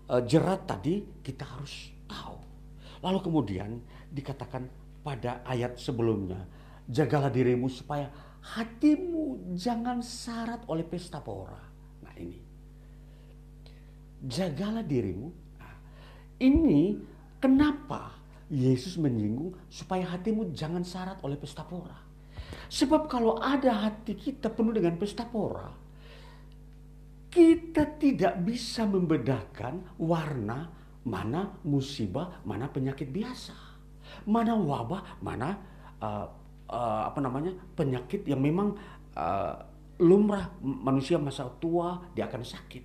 uh, 0.08 0.22
jerat 0.28 0.68
tadi 0.68 1.00
kita 1.24 1.48
harus 1.48 1.90
tahu. 2.04 2.36
Lalu 3.00 3.18
kemudian 3.24 3.70
dikatakan 4.12 4.80
pada 5.11 5.43
ayat 5.43 5.74
sebelumnya, 5.74 6.47
jagalah 6.87 7.35
dirimu 7.35 7.66
supaya 7.66 8.07
hatimu 8.55 9.59
jangan 9.59 9.99
syarat 9.99 10.62
oleh 10.70 10.87
pesta 10.87 11.19
pora. 11.19 11.59
Nah 12.07 12.15
ini, 12.15 12.39
jagalah 14.23 14.87
dirimu. 14.87 15.59
Nah, 15.59 15.74
ini 16.39 16.95
kenapa 17.43 18.15
Yesus 18.55 18.95
menyinggung 19.03 19.59
supaya 19.66 20.15
hatimu 20.15 20.55
jangan 20.55 20.87
syarat 20.87 21.19
oleh 21.27 21.35
pesta 21.35 21.66
pora. 21.66 21.99
Sebab 22.70 23.11
kalau 23.11 23.35
ada 23.43 23.91
hati 23.91 24.15
kita 24.15 24.47
penuh 24.47 24.78
dengan 24.78 24.95
pesta 24.95 25.27
pora, 25.27 25.74
kita 27.27 27.99
tidak 27.99 28.47
bisa 28.47 28.87
membedakan 28.87 29.99
warna 29.99 30.70
mana 31.03 31.59
musibah, 31.66 32.43
mana 32.47 32.70
penyakit 32.70 33.11
biasa, 33.11 33.69
mana 34.27 34.57
wabah, 34.57 35.23
mana 35.23 35.49
uh, 36.01 36.27
uh, 36.70 37.03
apa 37.11 37.19
namanya 37.19 37.53
penyakit 37.74 38.24
yang 38.24 38.41
memang 38.41 38.74
uh, 39.19 39.55
lumrah 40.01 40.55
manusia 40.62 41.20
masa 41.20 41.47
tua 41.61 42.01
dia 42.16 42.27
akan 42.31 42.43
sakit. 42.43 42.85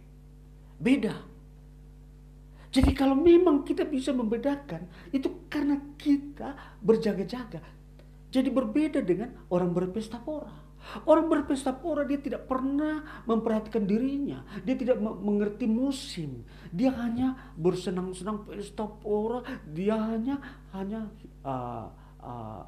Beda. 0.75 1.15
Jadi 2.75 2.91
kalau 2.91 3.15
memang 3.15 3.63
kita 3.63 3.87
bisa 3.87 4.11
membedakan 4.11 4.91
itu 5.15 5.47
karena 5.47 5.79
kita 5.95 6.75
berjaga-jaga. 6.83 7.63
Jadi 8.27 8.51
berbeda 8.51 8.99
dengan 8.99 9.31
orang 9.47 9.71
berpesta 9.71 10.19
pora. 10.19 10.51
Orang 11.07 11.31
berpesta 11.31 11.73
pora 11.73 12.05
dia 12.05 12.21
tidak 12.21 12.51
pernah 12.51 13.23
memperhatikan 13.25 13.87
dirinya. 13.87 14.43
Dia 14.61 14.75
tidak 14.75 14.99
mengerti 15.01 15.65
musim. 15.65 16.45
Dia 16.69 16.93
hanya 16.99 17.55
bersenang-senang 17.57 18.43
pesta 18.43 18.85
pora. 18.85 19.39
Dia 19.65 19.97
hanya 20.13 20.64
hanya 20.81 21.07
uh, 21.45 21.87
uh, 22.19 22.63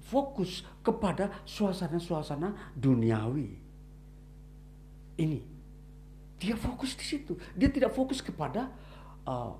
fokus 0.00 0.64
kepada 0.80 1.44
suasana-suasana 1.44 2.72
duniawi. 2.74 3.50
Ini 5.20 5.40
dia 6.40 6.56
fokus 6.56 6.96
di 6.96 7.04
situ. 7.04 7.36
Dia 7.52 7.68
tidak 7.68 7.92
fokus 7.92 8.24
kepada 8.24 8.72
uh, 9.28 9.52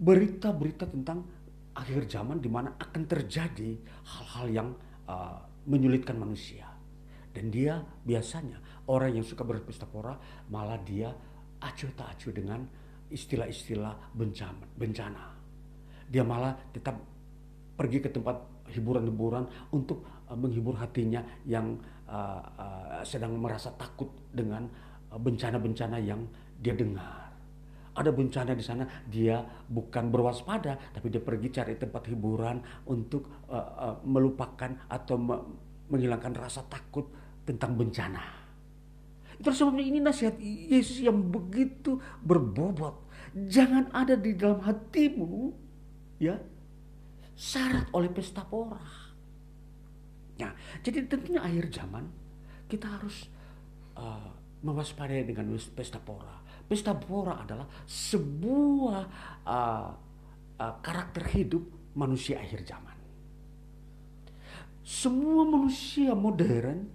berita-berita 0.00 0.88
tentang 0.88 1.28
akhir 1.76 2.08
zaman 2.08 2.40
di 2.40 2.48
mana 2.48 2.72
akan 2.80 3.02
terjadi 3.04 3.76
hal-hal 4.08 4.46
yang 4.48 4.68
uh, 5.04 5.36
menyulitkan 5.68 6.16
manusia. 6.16 6.64
Dan 7.32 7.52
dia 7.52 7.80
biasanya 8.04 8.88
orang 8.88 9.20
yang 9.20 9.24
suka 9.24 9.44
berpesta 9.44 9.84
pora 9.84 10.16
malah 10.48 10.80
dia 10.80 11.12
acuh 11.60 11.92
tak 11.92 12.16
acuh 12.16 12.32
dengan 12.32 12.64
istilah-istilah 13.12 14.16
bencana. 14.76 15.24
Dia 16.08 16.24
malah 16.24 16.56
tetap 16.72 17.11
pergi 17.82 17.98
ke 17.98 18.14
tempat 18.14 18.70
hiburan-hiburan 18.70 19.74
untuk 19.74 20.06
uh, 20.30 20.38
menghibur 20.38 20.78
hatinya 20.78 21.26
yang 21.42 21.74
uh, 22.06 22.38
uh, 22.38 23.02
sedang 23.02 23.34
merasa 23.42 23.74
takut 23.74 24.14
dengan 24.30 24.70
bencana-bencana 25.12 25.98
yang 25.98 26.22
dia 26.62 26.78
dengar. 26.78 27.34
Ada 27.92 28.08
bencana 28.08 28.56
di 28.56 28.64
sana, 28.64 28.88
dia 29.04 29.44
bukan 29.68 30.08
berwaspada, 30.08 30.78
tapi 30.94 31.12
dia 31.12 31.20
pergi 31.20 31.52
cari 31.52 31.76
tempat 31.76 32.08
hiburan 32.08 32.88
untuk 32.88 33.44
uh, 33.50 33.68
uh, 33.92 33.96
melupakan 34.06 34.72
atau 34.88 35.18
me 35.18 35.36
menghilangkan 35.92 36.32
rasa 36.40 36.64
takut 36.72 37.04
tentang 37.44 37.76
bencana. 37.76 38.24
Itu 39.36 39.52
sebabnya 39.52 39.84
ini 39.84 40.00
nasihat 40.00 40.40
Yesus 40.40 41.04
yang 41.04 41.20
begitu 41.28 42.00
berbobot. 42.24 42.96
Jangan 43.36 43.92
ada 43.92 44.16
di 44.16 44.32
dalam 44.32 44.64
hatimu, 44.64 45.52
ya, 46.16 46.40
syarat 47.42 47.90
oleh 47.90 48.06
pesta 48.14 48.46
pora. 48.46 48.78
Nah, 50.38 50.54
jadi 50.78 51.10
tentunya 51.10 51.42
akhir 51.42 51.74
zaman 51.74 52.06
kita 52.70 52.86
harus 52.86 53.26
uh, 53.98 54.30
mewaspadai 54.62 55.26
dengan 55.26 55.50
pesta 55.74 55.98
pora. 55.98 56.38
Pesta 56.70 56.94
pora 56.94 57.42
adalah 57.42 57.66
sebuah 57.82 59.02
uh, 59.42 59.90
uh, 60.62 60.74
karakter 60.78 61.26
hidup 61.34 61.66
manusia 61.98 62.38
akhir 62.38 62.62
zaman. 62.62 62.96
Semua 64.86 65.42
manusia 65.42 66.14
modern 66.14 66.86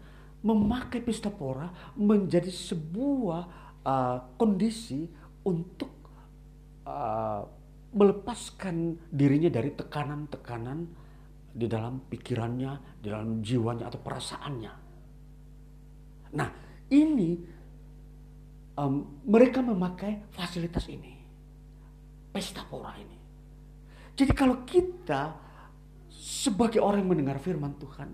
memakai 0.47 1.03
pesta 1.03 1.27
pora 1.27 1.67
menjadi 1.99 2.47
sebuah 2.47 3.41
uh, 3.83 4.17
kondisi 4.39 5.11
untuk 5.43 5.91
uh, 6.87 7.56
melepaskan 7.93 8.99
dirinya 9.11 9.47
dari 9.47 9.71
tekanan-tekanan 9.71 10.79
di 11.53 11.65
dalam 11.65 12.03
pikirannya, 12.05 13.01
di 13.01 13.07
dalam 13.07 13.39
jiwanya 13.41 13.87
atau 13.87 13.99
perasaannya. 14.01 14.73
Nah, 16.35 16.49
ini 16.91 17.29
um, 18.77 19.23
mereka 19.25 19.63
memakai 19.63 20.29
fasilitas 20.31 20.85
ini, 20.91 21.15
pesta 22.31 22.63
pora 22.67 22.93
ini. 22.99 23.17
Jadi 24.17 24.33
kalau 24.33 24.65
kita 24.65 25.37
sebagai 26.09 26.81
orang 26.81 27.05
yang 27.05 27.11
mendengar 27.13 27.37
firman 27.37 27.77
Tuhan, 27.77 28.09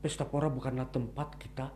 pesta 0.00 0.24
pora 0.24 0.48
bukanlah 0.48 0.88
tempat 0.88 1.28
kita 1.36 1.66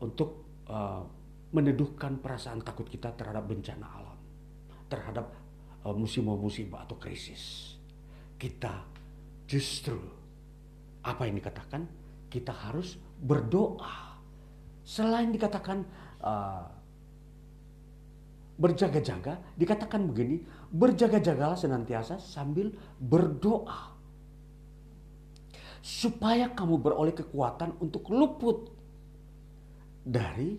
untuk 0.00 0.62
uh, 0.72 1.04
meneduhkan 1.52 2.16
perasaan 2.16 2.64
takut 2.64 2.88
kita 2.88 3.12
terhadap 3.12 3.44
bencana 3.44 3.86
alam, 3.92 4.07
terhadap 4.88 5.30
uh, 5.84 5.94
musibah-musibah 5.94 6.88
atau 6.88 6.96
krisis. 6.96 7.76
Kita 8.40 8.84
justru 9.48 9.98
apa 11.04 11.24
yang 11.24 11.38
dikatakan 11.38 11.88
kita 12.28 12.52
harus 12.52 13.00
berdoa. 13.20 14.20
Selain 14.84 15.28
dikatakan 15.32 15.84
uh, 16.24 16.64
berjaga-jaga, 18.58 19.38
dikatakan 19.54 20.08
begini, 20.10 20.42
berjaga-jagalah 20.72 21.56
senantiasa 21.56 22.18
sambil 22.18 22.72
berdoa. 22.98 23.96
Supaya 25.78 26.52
kamu 26.52 26.82
beroleh 26.82 27.14
kekuatan 27.14 27.78
untuk 27.78 28.10
luput 28.10 28.68
dari 30.02 30.58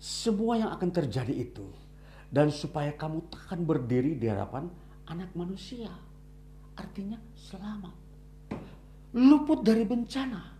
semua 0.00 0.58
yang 0.58 0.70
akan 0.72 0.90
terjadi 0.90 1.34
itu 1.34 1.85
dan 2.30 2.50
supaya 2.50 2.92
kamu 2.94 3.26
takkan 3.30 3.62
berdiri 3.62 4.18
di 4.18 4.26
hadapan 4.26 4.68
anak 5.06 5.30
manusia. 5.38 5.90
Artinya 6.76 7.16
selamat. 7.34 7.94
Luput 9.16 9.64
dari 9.64 9.86
bencana. 9.86 10.56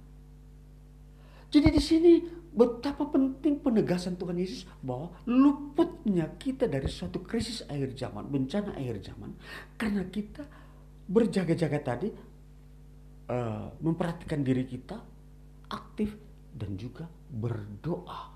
Jadi 1.52 1.68
di 1.70 1.82
sini 1.82 2.12
betapa 2.56 3.04
penting 3.12 3.60
penegasan 3.60 4.16
Tuhan 4.16 4.40
Yesus 4.40 4.64
bahwa 4.80 5.12
luputnya 5.28 6.32
kita 6.40 6.64
dari 6.64 6.88
suatu 6.88 7.20
krisis 7.20 7.62
akhir 7.68 7.92
zaman, 7.94 8.24
bencana 8.26 8.72
akhir 8.74 9.12
zaman 9.12 9.36
karena 9.76 10.08
kita 10.08 10.42
berjaga-jaga 11.06 11.78
tadi 11.84 12.08
uh, 13.30 13.68
memperhatikan 13.78 14.40
diri 14.42 14.64
kita 14.66 14.98
aktif 15.70 16.16
dan 16.56 16.74
juga 16.80 17.06
berdoa. 17.30 18.35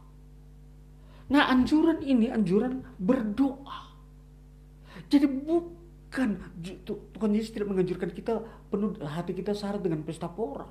Nah 1.31 1.47
anjuran 1.47 2.03
ini 2.03 2.27
anjuran 2.29 2.83
berdoa. 2.99 3.95
Jadi 5.07 5.27
bukan 5.31 6.31
Tuhan 6.87 7.31
Yesus 7.31 7.55
tidak 7.55 7.71
menganjurkan 7.71 8.11
kita 8.11 8.43
penuh 8.67 8.99
hati 9.07 9.33
kita 9.33 9.55
syarat 9.55 9.79
dengan 9.79 10.03
pesta 10.03 10.27
pora. 10.27 10.67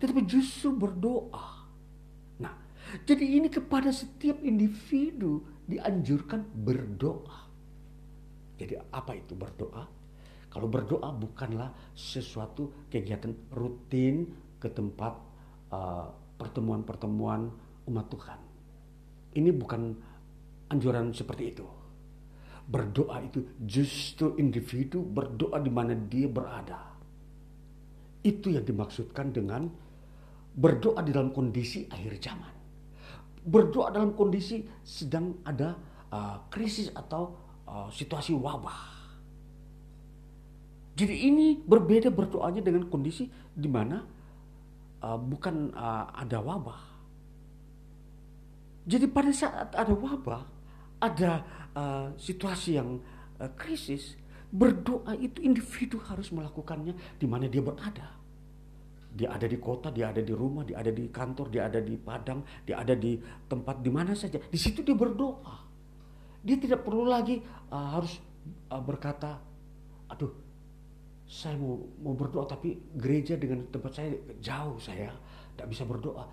Tetapi 0.00 0.24
justru 0.24 0.72
berdoa. 0.72 1.68
Nah 2.40 2.54
jadi 3.04 3.24
ini 3.24 3.52
kepada 3.52 3.92
setiap 3.92 4.40
individu 4.40 5.44
dianjurkan 5.68 6.40
berdoa. 6.56 7.44
Jadi 8.56 8.74
apa 8.80 9.12
itu 9.12 9.36
berdoa? 9.36 9.84
Kalau 10.48 10.66
berdoa 10.66 11.12
bukanlah 11.12 11.70
sesuatu 11.92 12.88
kegiatan 12.88 13.36
rutin 13.52 14.32
ke 14.56 14.72
tempat 14.72 15.14
uh, 15.68 16.08
pertemuan-pertemuan 16.40 17.52
umat 17.86 18.06
Tuhan. 18.08 18.47
Ini 19.38 19.54
bukan 19.54 19.82
anjuran 20.74 21.14
seperti 21.14 21.44
itu. 21.54 21.66
berdoa 22.68 23.24
itu 23.24 23.48
justru 23.64 24.36
individu 24.36 25.00
berdoa 25.00 25.56
di 25.56 25.72
mana 25.72 25.96
dia 25.96 26.28
berada. 26.28 26.76
Itu 28.20 28.52
yang 28.52 28.68
dimaksudkan 28.68 29.32
dengan 29.32 29.72
berdoa 30.52 31.00
di 31.00 31.16
dalam 31.16 31.32
kondisi 31.32 31.88
akhir 31.88 32.20
zaman. 32.20 32.52
Berdoa 33.40 33.88
dalam 33.88 34.12
kondisi 34.12 34.60
sedang 34.84 35.40
ada 35.48 35.80
uh, 36.12 36.44
krisis 36.52 36.92
atau 36.92 37.32
uh, 37.64 37.88
situasi 37.88 38.36
wabah. 38.36 39.00
Jadi 40.92 41.14
ini 41.24 41.56
berbeda 41.56 42.12
berdoanya 42.12 42.60
dengan 42.60 42.84
kondisi 42.90 43.32
di 43.56 43.70
mana 43.70 44.04
uh, 45.00 45.16
bukan 45.16 45.72
uh, 45.72 46.12
ada 46.12 46.36
wabah. 46.44 46.80
Jadi 48.88 49.04
pada 49.12 49.28
saat 49.28 49.76
ada 49.76 49.92
wabah, 49.92 50.42
ada 51.04 51.44
uh, 51.76 52.08
situasi 52.16 52.80
yang 52.80 52.96
uh, 53.36 53.50
krisis, 53.52 54.16
berdoa 54.48 55.12
itu 55.20 55.44
individu 55.44 56.00
harus 56.00 56.32
melakukannya 56.32 56.96
di 57.20 57.26
mana 57.28 57.44
dia 57.52 57.60
berada. 57.60 58.16
Dia 59.12 59.36
ada 59.36 59.44
di 59.44 59.60
kota, 59.60 59.92
dia 59.92 60.08
ada 60.08 60.24
di 60.24 60.32
rumah, 60.32 60.64
dia 60.64 60.80
ada 60.80 60.88
di 60.88 61.12
kantor, 61.12 61.52
dia 61.52 61.68
ada 61.68 61.84
di 61.84 62.00
padang, 62.00 62.40
dia 62.64 62.80
ada 62.80 62.96
di 62.96 63.20
tempat 63.44 63.76
di 63.84 63.90
mana 63.92 64.16
saja. 64.16 64.40
Di 64.40 64.56
situ 64.56 64.80
dia 64.80 64.96
berdoa. 64.96 65.68
Dia 66.40 66.56
tidak 66.56 66.80
perlu 66.80 67.04
lagi 67.04 67.44
uh, 67.68 67.88
harus 67.92 68.16
uh, 68.72 68.80
berkata, 68.80 69.36
aduh 70.08 70.48
saya 71.28 71.60
mau 71.60 71.76
mau 72.00 72.16
berdoa 72.16 72.48
tapi 72.48 72.72
gereja 72.96 73.36
dengan 73.36 73.68
tempat 73.68 74.00
saya 74.00 74.16
jauh 74.40 74.80
saya 74.80 75.12
tidak 75.52 75.68
bisa 75.76 75.84
berdoa 75.84 76.24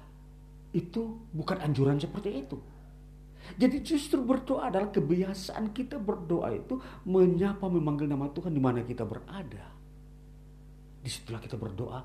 itu 0.75 1.31
bukan 1.31 1.63
anjuran 1.63 1.95
seperti 1.95 2.43
itu. 2.43 2.59
Jadi 3.55 3.77
justru 3.85 4.19
berdoa 4.25 4.67
adalah 4.67 4.89
kebiasaan 4.91 5.71
kita 5.71 6.01
berdoa 6.01 6.51
itu 6.51 6.81
menyapa 7.07 7.69
memanggil 7.69 8.09
nama 8.09 8.27
Tuhan 8.33 8.51
di 8.51 8.59
mana 8.59 8.81
kita 8.83 9.05
berada. 9.07 9.65
Di 10.99 11.09
situlah 11.09 11.39
kita 11.39 11.55
berdoa 11.55 12.01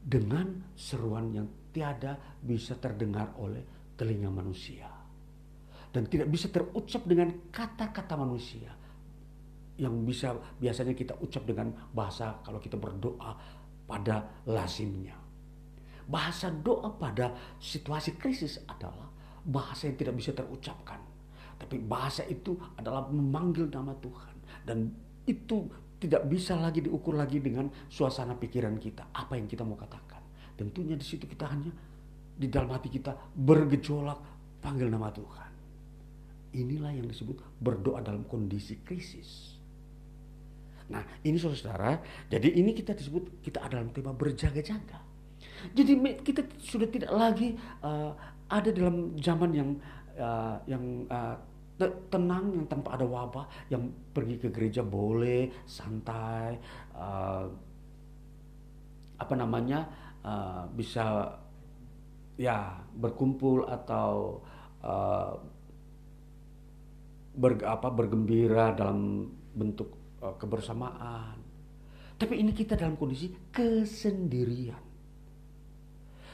dengan 0.00 0.70
seruan 0.76 1.32
yang 1.32 1.48
tiada 1.72 2.16
bisa 2.44 2.76
terdengar 2.76 3.34
oleh 3.40 3.94
telinga 3.96 4.28
manusia. 4.28 4.88
Dan 5.90 6.06
tidak 6.06 6.30
bisa 6.30 6.46
terucap 6.52 7.02
dengan 7.02 7.50
kata-kata 7.50 8.14
manusia 8.14 8.70
yang 9.80 10.04
bisa 10.04 10.36
biasanya 10.60 10.92
kita 10.92 11.16
ucap 11.24 11.42
dengan 11.48 11.72
bahasa 11.90 12.36
kalau 12.44 12.60
kita 12.60 12.76
berdoa 12.76 13.32
pada 13.88 14.44
lazimnya. 14.44 15.19
Bahasa 16.10 16.50
doa 16.50 16.90
pada 16.98 17.30
situasi 17.62 18.18
krisis 18.18 18.58
adalah 18.66 19.06
bahasa 19.46 19.86
yang 19.86 19.96
tidak 19.96 20.14
bisa 20.18 20.34
terucapkan. 20.34 20.98
Tapi 21.60 21.76
bahasa 21.78 22.26
itu 22.26 22.58
adalah 22.74 23.06
memanggil 23.06 23.70
nama 23.70 23.94
Tuhan. 24.02 24.34
Dan 24.66 24.90
itu 25.28 25.70
tidak 26.00 26.26
bisa 26.26 26.56
lagi 26.56 26.80
diukur 26.80 27.14
lagi 27.14 27.38
dengan 27.38 27.68
suasana 27.86 28.34
pikiran 28.34 28.74
kita. 28.80 29.12
Apa 29.12 29.36
yang 29.36 29.46
kita 29.46 29.62
mau 29.62 29.76
katakan. 29.76 30.24
Tentunya 30.56 30.96
di 30.96 31.04
situ 31.04 31.28
kita 31.28 31.46
hanya 31.46 31.70
di 32.40 32.48
dalam 32.48 32.72
hati 32.72 32.88
kita 32.88 33.12
bergejolak 33.36 34.18
panggil 34.64 34.88
nama 34.88 35.12
Tuhan. 35.12 35.52
Inilah 36.56 36.96
yang 36.96 37.06
disebut 37.06 37.60
berdoa 37.60 38.00
dalam 38.00 38.24
kondisi 38.24 38.80
krisis. 38.80 39.60
Nah 40.90 41.04
ini 41.22 41.38
saudara, 41.38 42.00
jadi 42.26 42.50
ini 42.50 42.74
kita 42.74 42.96
disebut 42.96 43.44
kita 43.44 43.62
ada 43.62 43.78
dalam 43.78 43.94
tema 43.94 44.10
berjaga-jaga. 44.10 45.09
Jadi 45.76 45.92
kita 46.24 46.42
sudah 46.58 46.88
tidak 46.88 47.12
lagi 47.12 47.54
uh, 47.84 48.12
ada 48.50 48.70
dalam 48.74 49.14
zaman 49.20 49.50
yang 49.54 49.70
uh, 50.18 50.56
yang 50.66 51.06
uh, 51.06 51.36
tenang 52.12 52.52
yang 52.52 52.66
tanpa 52.68 52.98
ada 52.98 53.06
wabah, 53.08 53.46
yang 53.72 53.88
pergi 54.12 54.36
ke 54.36 54.48
gereja 54.52 54.84
boleh 54.84 55.48
santai, 55.64 56.60
uh, 56.92 57.48
apa 59.16 59.34
namanya 59.36 59.88
uh, 60.20 60.68
bisa 60.76 61.36
ya 62.36 62.76
berkumpul 62.96 63.64
atau 63.68 64.40
uh, 64.84 65.32
ber, 67.36 67.60
apa 67.64 67.88
bergembira 67.88 68.76
dalam 68.76 69.28
bentuk 69.56 70.20
uh, 70.20 70.36
kebersamaan. 70.36 71.40
Tapi 72.20 72.36
ini 72.36 72.52
kita 72.52 72.76
dalam 72.76 73.00
kondisi 73.00 73.32
kesendirian. 73.48 74.89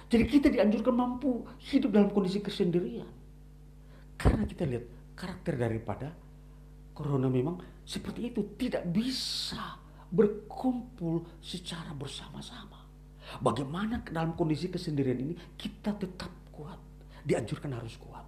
Jadi 0.06 0.24
kita 0.26 0.48
dianjurkan 0.52 0.94
mampu 0.94 1.42
hidup 1.66 1.90
dalam 1.90 2.10
kondisi 2.14 2.38
kesendirian. 2.38 3.10
Karena 4.16 4.46
kita 4.46 4.62
lihat 4.64 4.84
karakter 5.18 5.54
daripada 5.58 6.08
corona 6.94 7.26
memang 7.26 7.58
seperti 7.82 8.30
itu. 8.30 8.40
Tidak 8.54 8.86
bisa 8.86 9.76
berkumpul 10.08 11.26
secara 11.42 11.90
bersama-sama. 11.92 12.86
Bagaimana 13.42 14.06
dalam 14.06 14.38
kondisi 14.38 14.70
kesendirian 14.70 15.18
ini 15.18 15.34
kita 15.58 15.98
tetap 15.98 16.30
kuat. 16.54 16.78
Dianjurkan 17.26 17.74
harus 17.74 17.98
kuat. 17.98 18.22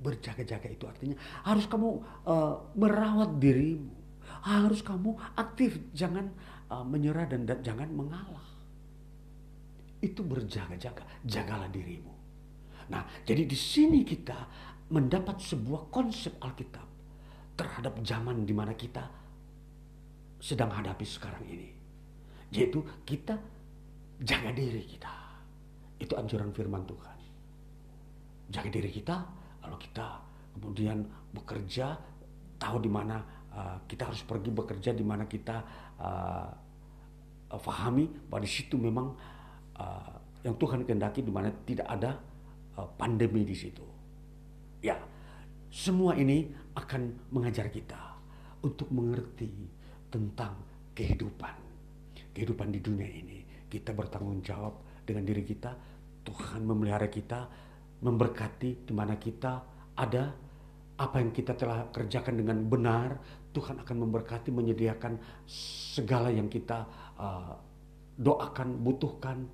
Berjaga-jaga 0.00 0.64
itu 0.72 0.88
artinya 0.88 1.16
harus 1.44 1.68
kamu 1.68 1.88
uh, 2.24 2.72
merawat 2.72 3.36
dirimu 3.36 4.00
harus 4.40 4.80
kamu 4.80 5.16
aktif, 5.36 5.76
jangan 5.92 6.32
uh, 6.72 6.84
menyerah 6.84 7.28
dan, 7.28 7.44
dan 7.44 7.60
jangan 7.60 7.88
mengalah. 7.92 8.49
Itu 10.00 10.24
berjaga-jaga, 10.24 11.04
jagalah 11.22 11.68
dirimu. 11.68 12.12
Nah, 12.90 13.06
jadi 13.22 13.46
di 13.46 13.54
sini 13.54 14.02
kita 14.02 14.36
mendapat 14.90 15.38
sebuah 15.38 15.92
konsep 15.92 16.34
Alkitab 16.42 16.88
terhadap 17.54 17.94
zaman 18.02 18.42
di 18.42 18.50
mana 18.56 18.74
kita 18.74 19.06
sedang 20.40 20.72
hadapi 20.72 21.04
sekarang 21.06 21.44
ini. 21.46 21.70
Yaitu 22.50 22.82
kita 23.06 23.38
jaga 24.24 24.50
diri 24.50 24.82
kita. 24.82 25.12
Itu 26.00 26.16
anjuran 26.16 26.50
firman 26.50 26.82
Tuhan. 26.88 27.18
Jaga 28.50 28.68
diri 28.72 28.90
kita, 28.90 29.16
kalau 29.62 29.78
kita 29.78 30.06
kemudian 30.58 31.06
bekerja, 31.30 31.94
tahu 32.58 32.82
di 32.82 32.90
mana 32.90 33.22
uh, 33.54 33.76
kita 33.86 34.10
harus 34.10 34.26
pergi 34.26 34.50
bekerja 34.50 34.90
di 34.90 35.04
mana 35.06 35.24
kita 35.30 35.56
uh, 36.00 36.48
uh, 37.54 37.60
fahami 37.60 38.10
bahwa 38.26 38.42
di 38.42 38.50
situ 38.50 38.74
memang 38.74 39.14
uh, 39.80 40.12
yang 40.44 40.56
Tuhan 40.60 40.84
kehendaki 40.84 41.24
di 41.24 41.32
mana 41.32 41.48
tidak 41.64 41.88
ada 41.88 42.20
uh, 42.76 42.88
pandemi 43.00 43.48
di 43.48 43.56
situ. 43.56 43.84
Ya, 44.84 45.00
semua 45.72 46.16
ini 46.16 46.52
akan 46.76 47.32
mengajar 47.32 47.72
kita 47.72 47.98
untuk 48.60 48.92
mengerti 48.92 49.48
tentang 50.12 50.56
kehidupan. 50.92 51.56
Kehidupan 52.36 52.68
di 52.68 52.80
dunia 52.84 53.08
ini. 53.08 53.40
Kita 53.70 53.96
bertanggung 53.96 54.44
jawab 54.44 55.04
dengan 55.08 55.24
diri 55.24 55.42
kita. 55.44 55.72
Tuhan 56.20 56.68
memelihara 56.68 57.08
kita, 57.08 57.48
memberkati 58.04 58.84
di 58.84 58.92
mana 58.92 59.16
kita 59.16 59.64
ada 59.96 60.24
apa 61.00 61.16
yang 61.16 61.32
kita 61.32 61.56
telah 61.56 61.88
kerjakan 61.88 62.44
dengan 62.44 62.60
benar, 62.68 63.16
Tuhan 63.56 63.80
akan 63.80 63.96
memberkati, 64.04 64.52
menyediakan 64.52 65.16
segala 65.48 66.28
yang 66.28 66.52
kita 66.52 66.84
uh, 67.16 67.56
doakan, 68.20 68.84
butuhkan, 68.84 69.48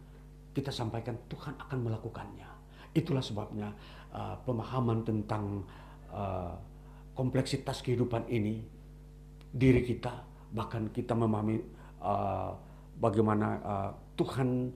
kita 0.57 0.73
sampaikan 0.73 1.21
Tuhan 1.29 1.53
akan 1.61 1.79
melakukannya. 1.85 2.49
Itulah 2.97 3.21
sebabnya 3.21 3.77
uh, 4.09 4.41
pemahaman 4.49 5.05
tentang 5.05 5.61
uh, 6.09 6.57
kompleksitas 7.13 7.85
kehidupan 7.85 8.25
ini, 8.33 8.65
diri 9.53 9.85
kita, 9.85 10.25
bahkan 10.57 10.89
kita 10.89 11.13
memahami 11.13 11.61
uh, 12.01 12.57
bagaimana 12.97 13.49
uh, 13.61 13.91
Tuhan 14.17 14.73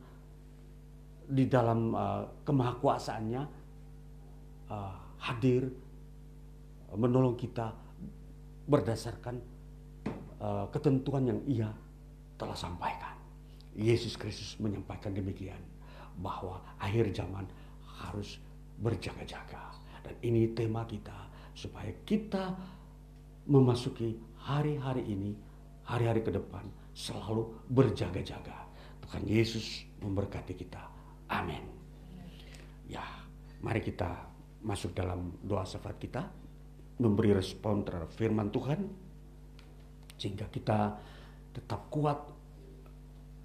di 1.32 1.48
dalam 1.48 1.96
uh, 1.96 2.28
kemahakuasaannya 2.44 3.42
uh, 4.68 4.94
hadir 5.24 5.72
menolong 6.92 7.38
kita 7.40 7.72
berdasarkan 8.68 9.40
uh, 10.42 10.66
ketentuan 10.68 11.24
yang 11.24 11.40
ia 11.48 11.70
telah 12.36 12.56
sampaikan. 12.56 13.19
Yesus 13.76 14.18
Kristus 14.18 14.58
menyampaikan 14.58 15.14
demikian 15.14 15.60
bahwa 16.18 16.60
akhir 16.82 17.14
zaman 17.14 17.46
harus 18.02 18.40
berjaga-jaga 18.80 19.76
dan 20.02 20.14
ini 20.24 20.50
tema 20.56 20.82
kita 20.88 21.28
supaya 21.54 21.92
kita 22.08 22.56
memasuki 23.46 24.16
hari-hari 24.40 25.04
ini, 25.04 25.36
hari-hari 25.84 26.24
ke 26.24 26.32
depan 26.32 26.64
selalu 26.96 27.50
berjaga-jaga. 27.68 28.68
Tuhan 29.04 29.26
Yesus 29.26 29.84
memberkati 30.00 30.54
kita. 30.54 30.82
Amin. 31.30 31.62
Ya, 32.86 33.02
mari 33.62 33.82
kita 33.82 34.30
masuk 34.62 34.94
dalam 34.94 35.34
doa 35.42 35.66
syafaat 35.66 35.98
kita 35.98 36.22
memberi 37.00 37.32
respon 37.32 37.82
terhadap 37.82 38.12
firman 38.12 38.52
Tuhan 38.52 38.80
sehingga 40.20 40.46
kita 40.52 41.00
tetap 41.56 41.88
kuat 41.88 42.29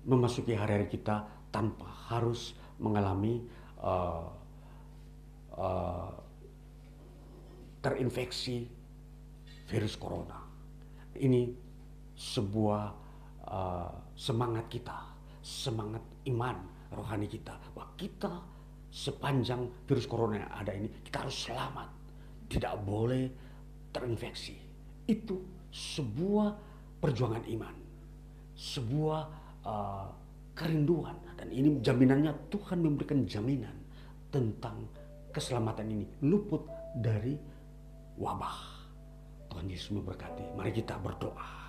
memasuki 0.06 0.54
hari-hari 0.54 0.86
kita 0.88 1.26
tanpa 1.50 1.90
harus 2.14 2.54
mengalami 2.78 3.42
uh, 3.82 4.30
uh, 5.58 6.12
terinfeksi 7.82 8.70
virus 9.66 9.98
corona. 9.98 10.46
Ini 11.16 11.50
sebuah 12.14 12.84
uh, 13.50 13.92
semangat 14.14 14.70
kita, 14.70 14.98
semangat 15.42 16.02
iman 16.30 16.58
rohani 16.94 17.26
kita 17.26 17.58
bahwa 17.74 17.86
kita 17.98 18.34
sepanjang 18.94 19.68
virus 19.90 20.08
corona 20.08 20.40
yang 20.40 20.52
ada 20.54 20.72
ini 20.72 20.88
kita 21.04 21.28
harus 21.28 21.38
selamat, 21.50 21.90
tidak 22.48 22.74
boleh 22.86 23.28
terinfeksi. 23.92 24.56
Itu 25.08 25.44
sebuah 25.72 26.56
perjuangan 27.04 27.44
iman, 27.48 27.76
sebuah 28.56 29.45
uh, 29.66 30.08
kerinduan 30.56 31.18
dan 31.36 31.52
ini 31.52 31.82
jaminannya 31.84 32.32
Tuhan 32.54 32.80
memberikan 32.80 33.28
jaminan 33.28 33.76
tentang 34.32 34.88
keselamatan 35.36 35.92
ini 35.92 36.06
luput 36.24 36.64
dari 36.96 37.36
wabah. 38.16 38.78
Tuhan 39.52 39.68
Yesus 39.68 39.92
memberkati. 39.92 40.56
Mari 40.56 40.72
kita 40.72 41.00
berdoa. 41.00 41.65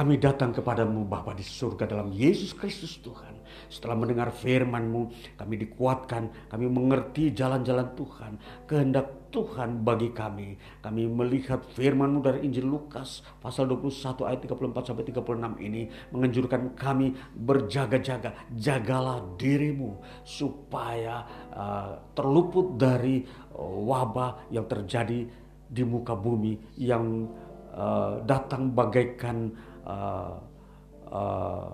Kami 0.00 0.16
datang 0.16 0.48
kepadamu 0.48 1.04
Bapa 1.04 1.36
di 1.36 1.44
surga 1.44 1.84
dalam 1.84 2.08
Yesus 2.08 2.56
Kristus 2.56 2.96
Tuhan. 3.04 3.36
Setelah 3.68 4.00
mendengar 4.00 4.32
firman-Mu, 4.32 5.12
kami 5.36 5.60
dikuatkan, 5.60 6.48
kami 6.48 6.72
mengerti 6.72 7.36
jalan-jalan 7.36 7.92
Tuhan, 7.92 8.32
kehendak 8.64 9.28
Tuhan 9.28 9.84
bagi 9.84 10.08
kami. 10.16 10.56
Kami 10.80 11.04
melihat 11.04 11.60
firman-Mu 11.76 12.24
dari 12.24 12.48
Injil 12.48 12.64
Lukas 12.64 13.20
pasal 13.44 13.68
21 13.68 14.24
ayat 14.24 14.40
34 14.40 14.88
sampai 14.88 15.04
36 15.04 15.68
ini 15.68 15.92
menganjurkan 16.16 16.72
kami 16.80 17.12
berjaga-jaga, 17.36 18.32
jagalah 18.56 19.20
dirimu 19.36 20.00
supaya 20.24 21.28
uh, 21.52 22.00
terluput 22.16 22.80
dari 22.80 23.20
uh, 23.52 23.84
wabah 23.84 24.48
yang 24.48 24.64
terjadi 24.64 25.28
di 25.68 25.82
muka 25.84 26.16
bumi 26.16 26.56
yang 26.80 27.28
uh, 27.76 28.24
datang 28.24 28.72
bagaikan 28.72 29.68
uh, 29.86 31.70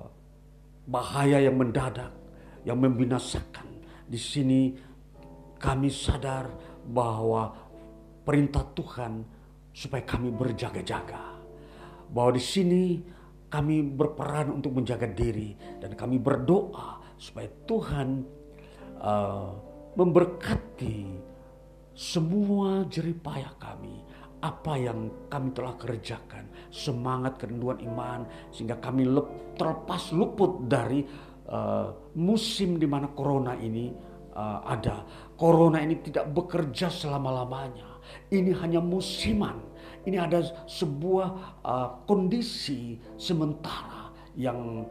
bahaya 0.87 1.43
yang 1.43 1.59
mendadak, 1.59 2.15
yang 2.63 2.79
membinasakan. 2.79 3.67
Di 4.07 4.19
sini 4.19 4.61
kami 5.59 5.91
sadar 5.91 6.47
bahwa 6.87 7.51
perintah 8.23 8.63
Tuhan 8.71 9.27
supaya 9.75 10.07
kami 10.07 10.31
berjaga-jaga. 10.31 11.35
Bahwa 12.07 12.31
di 12.31 12.43
sini 12.43 12.83
kami 13.51 13.83
berperan 13.83 14.55
untuk 14.63 14.79
menjaga 14.79 15.11
diri 15.11 15.55
dan 15.83 15.99
kami 15.99 16.23
berdoa 16.23 17.03
supaya 17.19 17.51
Tuhan 17.67 18.23
uh, 19.03 19.51
memberkati 19.97 21.19
semua 21.97 22.85
jeripayah 22.87 23.57
kami 23.57 24.06
apa 24.47 24.79
yang 24.79 25.11
kami 25.27 25.51
telah 25.51 25.75
kerjakan, 25.75 26.47
semangat 26.71 27.43
kerinduan 27.43 27.83
iman, 27.83 28.23
sehingga 28.55 28.79
kami 28.79 29.03
lep, 29.03 29.59
terlepas 29.59 30.15
luput 30.15 30.71
dari 30.71 31.03
uh, 31.51 31.91
musim 32.15 32.79
di 32.79 32.87
mana 32.87 33.11
corona 33.11 33.59
ini 33.59 33.91
uh, 34.39 34.63
ada. 34.63 35.03
Corona 35.35 35.83
ini 35.83 35.99
tidak 35.99 36.31
bekerja 36.31 36.87
selama-lamanya. 36.87 37.99
Ini 38.31 38.55
hanya 38.63 38.79
musiman. 38.79 39.59
Ini 40.07 40.23
ada 40.23 40.39
sebuah 40.71 41.29
uh, 41.67 41.89
kondisi 42.07 43.03
sementara 43.19 44.15
yang 44.39 44.87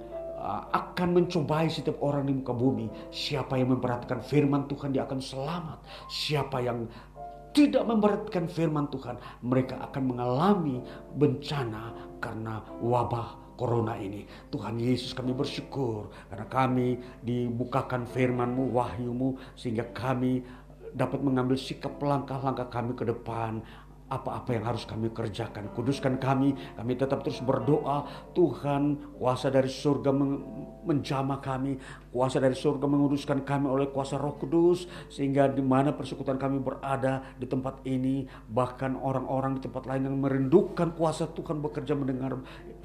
akan 0.72 1.18
mencobai 1.18 1.66
setiap 1.74 1.98
orang 2.06 2.30
di 2.30 2.34
muka 2.38 2.54
bumi. 2.54 2.86
Siapa 3.10 3.58
yang 3.58 3.74
memperhatikan 3.74 4.22
firman 4.22 4.70
Tuhan 4.70 4.94
dia 4.94 5.10
akan 5.10 5.18
selamat. 5.18 5.82
Siapa 6.06 6.62
yang 6.62 6.86
tidak 7.56 7.88
memperhatikan 7.88 8.52
firman 8.52 8.92
Tuhan, 8.92 9.16
mereka 9.40 9.80
akan 9.80 10.04
mengalami 10.12 10.84
bencana 11.16 11.96
karena 12.20 12.60
wabah 12.84 13.56
corona 13.56 13.96
ini. 13.96 14.28
Tuhan 14.52 14.76
Yesus 14.76 15.16
kami 15.16 15.32
bersyukur 15.32 16.12
karena 16.28 16.46
kami 16.52 17.00
dibukakan 17.24 18.04
firman-Mu, 18.04 18.76
wahyu-Mu 18.76 19.56
sehingga 19.56 19.88
kami 19.96 20.44
dapat 20.96 21.20
mengambil 21.24 21.60
sikap 21.60 21.96
langkah-langkah 22.00 22.72
kami 22.72 22.96
ke 22.96 23.08
depan 23.08 23.64
apa-apa 24.06 24.54
yang 24.54 24.66
harus 24.70 24.86
kami 24.86 25.10
kerjakan. 25.10 25.74
Kuduskan 25.74 26.22
kami, 26.22 26.54
kami 26.78 26.94
tetap 26.94 27.26
terus 27.26 27.42
berdoa. 27.42 28.06
Tuhan, 28.38 29.16
kuasa 29.18 29.50
dari 29.50 29.66
surga 29.66 30.14
menjamah 30.86 31.42
kami, 31.42 31.82
kuasa 32.14 32.38
dari 32.38 32.54
surga 32.54 32.86
menguduskan 32.86 33.42
kami 33.42 33.66
oleh 33.66 33.90
kuasa 33.90 34.22
Roh 34.22 34.38
Kudus, 34.38 34.86
sehingga 35.10 35.50
di 35.50 35.66
mana 35.66 35.90
persekutuan 35.98 36.38
kami 36.38 36.62
berada 36.62 37.26
di 37.42 37.50
tempat 37.50 37.82
ini, 37.90 38.30
bahkan 38.46 38.94
orang-orang 38.94 39.58
di 39.58 39.66
tempat 39.66 39.90
lain 39.90 40.06
yang 40.06 40.18
merindukan 40.22 40.94
kuasa 40.94 41.26
Tuhan 41.34 41.66
bekerja 41.66 41.98
mendengar 41.98 42.38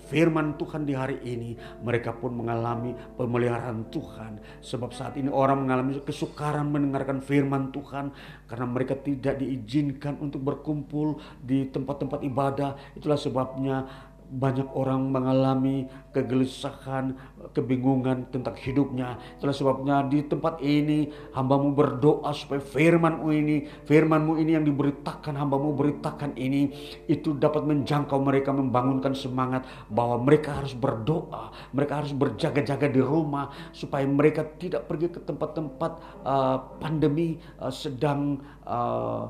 firman 0.08 0.56
Tuhan 0.56 0.88
di 0.88 0.96
hari 0.96 1.20
ini, 1.22 1.54
mereka 1.84 2.16
pun 2.16 2.32
mengalami 2.32 2.96
pemeliharaan 3.18 3.92
Tuhan. 3.92 4.40
Sebab 4.64 4.90
saat 4.96 5.20
ini 5.20 5.28
orang 5.28 5.66
mengalami 5.66 6.00
kesukaran 6.00 6.72
mendengarkan 6.72 7.20
firman 7.20 7.68
Tuhan 7.74 8.14
karena 8.48 8.66
mereka 8.66 8.96
tidak 8.96 9.38
diizinkan 9.38 10.16
untuk 10.18 10.40
berkumpul 10.40 11.20
di 11.38 11.68
tempat-tempat 11.68 12.20
ibadah. 12.24 12.70
Itulah 12.96 13.20
sebabnya 13.20 13.84
banyak 14.30 14.70
orang 14.78 15.10
mengalami 15.10 15.90
kegelisahan, 16.14 17.18
kebingungan 17.50 18.30
tentang 18.30 18.54
hidupnya. 18.54 19.18
Itulah 19.38 19.54
sebabnya 19.54 20.06
di 20.06 20.22
tempat 20.22 20.62
ini 20.62 21.10
hambamu 21.34 21.74
berdoa 21.74 22.30
supaya 22.30 22.62
firmanmu 22.62 23.28
ini, 23.34 23.66
firmanmu 23.90 24.38
ini 24.38 24.54
yang 24.54 24.62
diberitakan 24.62 25.34
hambamu 25.34 25.74
beritakan 25.74 26.38
ini, 26.38 26.70
itu 27.10 27.34
dapat 27.34 27.66
menjangkau 27.66 28.22
mereka, 28.22 28.54
membangunkan 28.54 29.18
semangat 29.18 29.66
bahwa 29.90 30.22
mereka 30.22 30.62
harus 30.62 30.78
berdoa, 30.78 31.50
mereka 31.74 31.98
harus 31.98 32.14
berjaga-jaga 32.14 32.86
di 32.86 33.02
rumah 33.02 33.50
supaya 33.74 34.06
mereka 34.06 34.46
tidak 34.46 34.86
pergi 34.86 35.10
ke 35.10 35.20
tempat-tempat 35.26 35.92
uh, 36.22 36.58
pandemi 36.78 37.42
uh, 37.58 37.74
sedang 37.74 38.38
uh, 38.62 39.26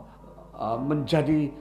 uh, 0.57 0.79
menjadi 0.81 1.53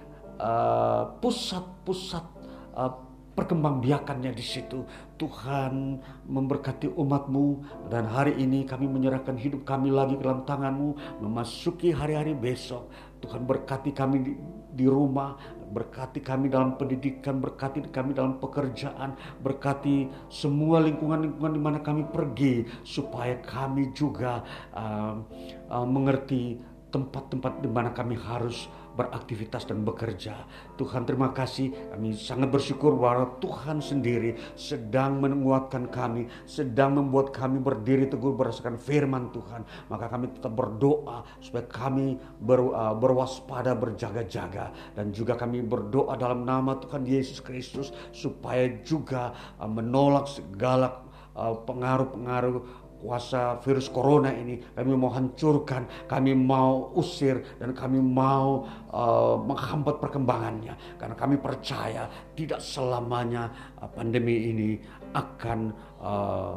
pusat-pusat 1.20 2.24
uh, 2.72 3.09
perkembangbiakannya 3.40 4.36
di 4.36 4.44
situ. 4.44 4.84
Tuhan 5.16 6.04
memberkati 6.28 6.92
umatmu 6.92 7.64
dan 7.88 8.04
hari 8.12 8.36
ini 8.36 8.68
kami 8.68 8.92
menyerahkan 8.92 9.40
hidup 9.40 9.64
kami 9.64 9.88
lagi 9.88 10.20
ke 10.20 10.24
dalam 10.28 10.44
tanganmu 10.44 11.24
memasuki 11.24 11.96
hari-hari 11.96 12.36
besok. 12.36 12.92
Tuhan 13.24 13.48
berkati 13.48 13.96
kami 13.96 14.18
di, 14.24 14.32
di 14.76 14.86
rumah, 14.88 15.40
berkati 15.72 16.20
kami 16.20 16.52
dalam 16.52 16.76
pendidikan, 16.76 17.40
berkati 17.40 17.84
kami 17.92 18.16
dalam 18.16 18.40
pekerjaan, 18.40 19.16
berkati 19.40 20.08
semua 20.28 20.84
lingkungan-lingkungan 20.84 21.54
di 21.56 21.62
mana 21.64 21.80
kami 21.80 22.08
pergi 22.08 22.68
supaya 22.84 23.40
kami 23.40 23.92
juga 23.96 24.44
uh, 24.76 25.20
uh, 25.68 25.88
mengerti 25.88 26.60
tempat-tempat 26.90 27.62
di 27.62 27.70
mana 27.70 27.94
kami 27.94 28.18
harus 28.18 28.66
beraktivitas 29.00 29.64
dan 29.64 29.88
bekerja. 29.88 30.44
Tuhan 30.76 31.08
terima 31.08 31.32
kasih, 31.32 31.72
kami 31.96 32.20
sangat 32.20 32.52
bersyukur 32.52 33.00
bahwa 33.00 33.40
Tuhan 33.40 33.80
sendiri 33.80 34.36
sedang 34.60 35.24
menguatkan 35.24 35.88
kami, 35.88 36.28
sedang 36.44 37.00
membuat 37.00 37.32
kami 37.32 37.64
berdiri 37.64 38.12
teguh 38.12 38.36
berdasarkan 38.36 38.76
firman 38.76 39.32
Tuhan. 39.32 39.64
Maka 39.88 40.12
kami 40.12 40.36
tetap 40.36 40.52
berdoa 40.52 41.24
supaya 41.40 41.64
kami 41.72 42.20
ber, 42.44 42.60
uh, 42.60 42.96
berwaspada, 43.00 43.72
berjaga-jaga. 43.80 44.76
Dan 44.92 45.16
juga 45.16 45.40
kami 45.40 45.64
berdoa 45.64 46.20
dalam 46.20 46.44
nama 46.44 46.76
Tuhan 46.84 47.08
Yesus 47.08 47.40
Kristus 47.40 47.96
supaya 48.12 48.68
juga 48.84 49.32
uh, 49.56 49.70
menolak 49.72 50.28
segala 50.28 51.08
uh, 51.40 51.56
pengaruh-pengaruh 51.64 52.79
kuasa 53.00 53.58
virus 53.64 53.88
corona 53.88 54.30
ini 54.36 54.60
kami 54.76 54.92
mau 54.96 55.12
hancurkan, 55.12 55.88
kami 56.06 56.36
mau 56.36 56.92
usir 57.00 57.40
dan 57.58 57.72
kami 57.72 58.04
mau 58.04 58.68
uh, 58.92 59.40
menghambat 59.40 60.04
perkembangannya. 60.04 60.76
Karena 61.00 61.16
kami 61.16 61.40
percaya 61.40 62.12
tidak 62.36 62.60
selamanya 62.60 63.50
uh, 63.80 63.88
pandemi 63.88 64.52
ini 64.52 64.70
akan 65.16 65.60
uh, 66.04 66.54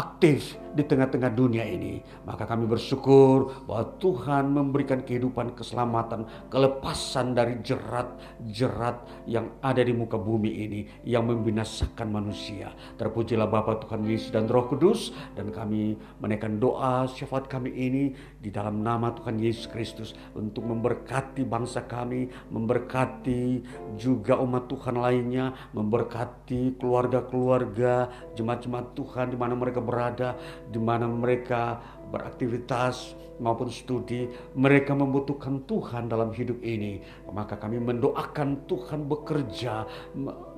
aktif 0.00 0.56
di 0.70 0.86
tengah-tengah 0.86 1.34
dunia 1.34 1.66
ini. 1.66 2.00
Maka 2.24 2.46
kami 2.46 2.64
bersyukur 2.64 3.66
bahwa 3.66 3.84
Tuhan 3.98 4.54
memberikan 4.54 5.02
kehidupan, 5.02 5.58
keselamatan, 5.58 6.26
kelepasan 6.48 7.34
dari 7.34 7.58
jerat-jerat 7.60 9.26
yang 9.26 9.50
ada 9.60 9.82
di 9.82 9.90
muka 9.90 10.16
bumi 10.16 10.50
ini 10.50 10.80
yang 11.02 11.26
membinasakan 11.26 12.08
manusia. 12.08 12.70
Terpujilah 12.96 13.50
Bapa 13.50 13.82
Tuhan 13.82 14.06
Yesus 14.06 14.30
dan 14.30 14.46
Roh 14.46 14.70
Kudus 14.70 15.10
dan 15.34 15.50
kami 15.50 15.98
menaikkan 16.22 16.62
doa 16.62 17.04
syafaat 17.10 17.50
kami 17.50 17.74
ini 17.74 18.14
di 18.38 18.48
dalam 18.54 18.80
nama 18.80 19.10
Tuhan 19.12 19.36
Yesus 19.42 19.66
Kristus 19.66 20.14
untuk 20.38 20.64
memberkati 20.64 21.42
bangsa 21.42 21.84
kami, 21.84 22.30
memberkati 22.48 23.66
juga 23.98 24.38
umat 24.38 24.70
Tuhan 24.70 24.96
lainnya, 24.96 25.52
memberkati 25.74 26.78
keluarga-keluarga, 26.78 28.08
jemaat-jemaat 28.38 28.94
Tuhan 28.94 29.34
di 29.34 29.38
mana 29.38 29.58
mereka 29.58 29.82
berada 29.90 30.38
di 30.70 30.78
mana 30.78 31.10
mereka 31.10 31.82
beraktivitas 32.14 33.18
maupun 33.40 33.72
studi, 33.72 34.28
mereka 34.54 34.92
membutuhkan 34.92 35.64
Tuhan 35.64 36.12
dalam 36.12 36.30
hidup 36.30 36.60
ini. 36.60 37.00
Maka 37.32 37.56
kami 37.56 37.80
mendoakan 37.80 38.68
Tuhan 38.68 39.08
bekerja, 39.08 39.88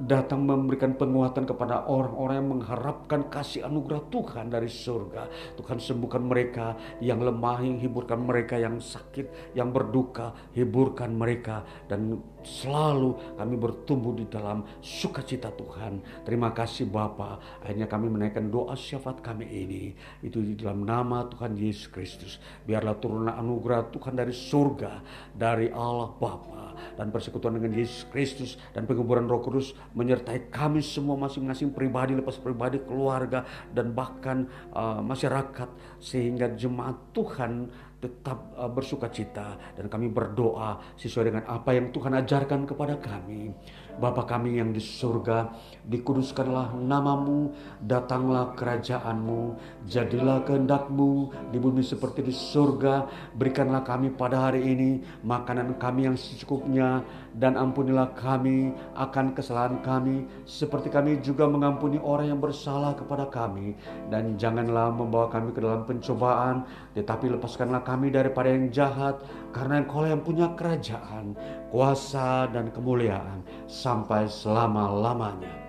datang 0.02 0.42
memberikan 0.42 0.98
penguatan 0.98 1.46
kepada 1.46 1.86
orang-orang 1.86 2.36
yang 2.42 2.50
mengharapkan 2.59 3.30
kasih 3.30 3.64
anugerah 3.64 4.02
Tuhan 4.10 4.50
dari 4.50 4.66
surga. 4.66 5.54
Tuhan 5.56 5.78
sembuhkan 5.78 6.22
mereka 6.26 6.74
yang 6.98 7.22
lemah, 7.22 7.62
yang 7.62 7.78
hiburkan 7.78 8.18
mereka 8.18 8.59
yang 8.59 8.82
sakit, 8.82 9.54
yang 9.54 9.70
berduka, 9.70 10.34
hiburkan 10.52 11.14
mereka 11.14 11.62
dan 11.86 12.18
selalu 12.44 13.39
kami 13.39 13.55
bertumbuh 13.59 14.12
di 14.14 14.27
dalam 14.28 14.66
sukacita 14.82 15.51
Tuhan. 15.55 16.02
Terima 16.27 16.52
kasih 16.52 16.90
Bapa. 16.90 17.39
Akhirnya 17.62 17.89
kami 17.89 18.10
menaikkan 18.12 18.51
doa 18.51 18.74
syafaat 18.77 19.23
kami 19.24 19.47
ini 19.48 19.85
itu 20.20 20.43
di 20.43 20.59
dalam 20.59 20.85
nama 20.85 21.27
Tuhan 21.27 21.55
Yesus 21.56 21.89
Kristus. 21.89 22.43
Biarlah 22.66 22.98
turunan 22.98 23.35
anugerah 23.35 23.90
Tuhan 23.94 24.14
dari 24.19 24.35
surga, 24.35 25.02
dari 25.35 25.70
Allah 25.73 26.10
Bapa 26.19 26.73
dan 26.98 27.09
persekutuan 27.14 27.56
dengan 27.56 27.73
Yesus 27.77 28.09
Kristus 28.10 28.59
dan 28.74 28.85
penguburan 28.85 29.28
Roh 29.28 29.40
Kudus 29.40 29.77
menyertai 29.94 30.51
kami 30.52 30.82
semua 30.85 31.14
masing-masing 31.16 31.73
pribadi 31.73 32.16
lepas 32.16 32.36
pribadi, 32.40 32.82
keluarga 32.82 33.47
dan 33.70 33.94
bahkan 33.94 34.48
uh, 34.74 35.01
masyarakat 35.01 35.69
sehingga 36.02 36.52
jemaat 36.56 36.98
Tuhan 37.14 37.70
tetap 38.02 38.50
uh, 38.58 38.66
bersuka 38.66 39.06
cita 39.14 39.54
dan 39.78 39.86
kami 39.86 40.10
berdoa 40.10 40.98
sesuai 40.98 41.30
dengan 41.30 41.44
apa 41.46 41.70
yang 41.70 41.94
Tuhan 41.94 42.18
ajarkan 42.18 42.66
kepada 42.66 42.98
kami. 42.98 43.54
Bapa 43.92 44.24
kami 44.24 44.56
yang 44.56 44.72
di 44.72 44.80
surga, 44.80 45.52
dikuduskanlah 45.84 46.74
namamu, 46.80 47.52
datanglah 47.78 48.56
kerajaanmu, 48.56 49.54
jadilah 49.84 50.42
kehendakmu 50.48 51.30
di 51.52 51.60
bumi 51.60 51.84
seperti 51.84 52.24
di 52.24 52.32
surga. 52.32 53.06
Berikanlah 53.36 53.84
kami 53.84 54.10
pada 54.16 54.48
hari 54.48 54.64
ini 54.64 54.90
makanan 55.22 55.76
kami 55.76 56.08
yang 56.08 56.16
secukupnya, 56.16 57.04
dan 57.36 57.56
ampunilah 57.56 58.12
kami 58.12 58.76
akan 58.92 59.32
kesalahan 59.32 59.80
kami, 59.80 60.28
seperti 60.44 60.92
kami 60.92 61.20
juga 61.24 61.48
mengampuni 61.48 61.96
orang 62.00 62.36
yang 62.36 62.40
bersalah 62.40 62.92
kepada 62.92 63.28
kami. 63.28 63.72
Dan 64.12 64.36
janganlah 64.36 64.92
membawa 64.92 65.32
kami 65.32 65.52
ke 65.56 65.60
dalam 65.64 65.88
pencobaan, 65.88 66.68
tetapi 66.92 67.32
lepaskanlah 67.32 67.80
kami 67.84 68.12
daripada 68.12 68.52
yang 68.52 68.68
jahat, 68.68 69.24
karena 69.56 69.80
engkau 69.80 70.04
yang 70.04 70.20
punya 70.20 70.52
kerajaan, 70.52 71.32
kuasa 71.72 72.48
dan 72.52 72.68
kemuliaan 72.72 73.40
sampai 73.64 74.28
selama-lamanya. 74.28 75.62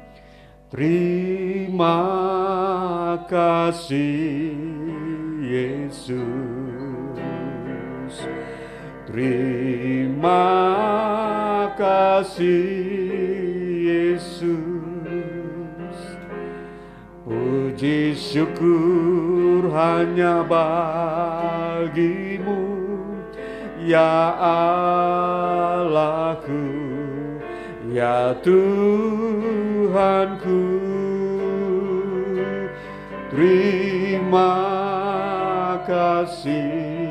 Terima 0.73 2.01
kasih 3.29 4.57
Yesus. 5.45 6.33
Terima 9.13 10.41
kasih 11.77 12.65
Yesus. 13.85 14.49
Puji 17.21 18.17
syukur 18.17 19.69
hanya 19.69 20.41
bagimu 20.41 21.53
Ya 23.85 24.33
Allahku, 25.83 26.65
ya 27.93 28.33
Tuhanku, 28.41 29.83
terima 33.29 34.55
kasih 35.85 37.02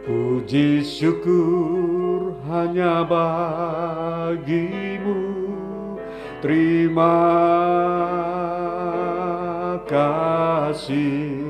puji 0.03 0.83
syukur 0.83 2.35
hanya 2.51 3.07
bagimu. 3.07 4.35
Terima 6.43 7.17
kasih 9.87 11.44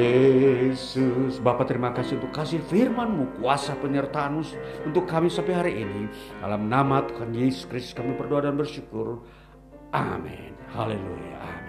Yesus. 0.00 1.36
Bapak 1.44 1.68
terima 1.68 1.92
kasih 1.92 2.16
untuk 2.16 2.32
kasih 2.32 2.64
firmanmu 2.72 3.36
kuasa 3.36 3.76
penyertaanmu 3.76 4.42
untuk 4.88 5.04
kami 5.04 5.28
sampai 5.28 5.54
hari 5.54 5.72
ini. 5.84 6.08
Dalam 6.40 6.72
nama 6.72 7.04
Tuhan 7.04 7.36
Yesus 7.36 7.68
Kristus 7.68 7.92
kami 7.92 8.16
berdoa 8.16 8.48
dan 8.48 8.56
bersyukur. 8.56 9.20
Amin. 9.92 10.56
Haleluya 10.72 11.59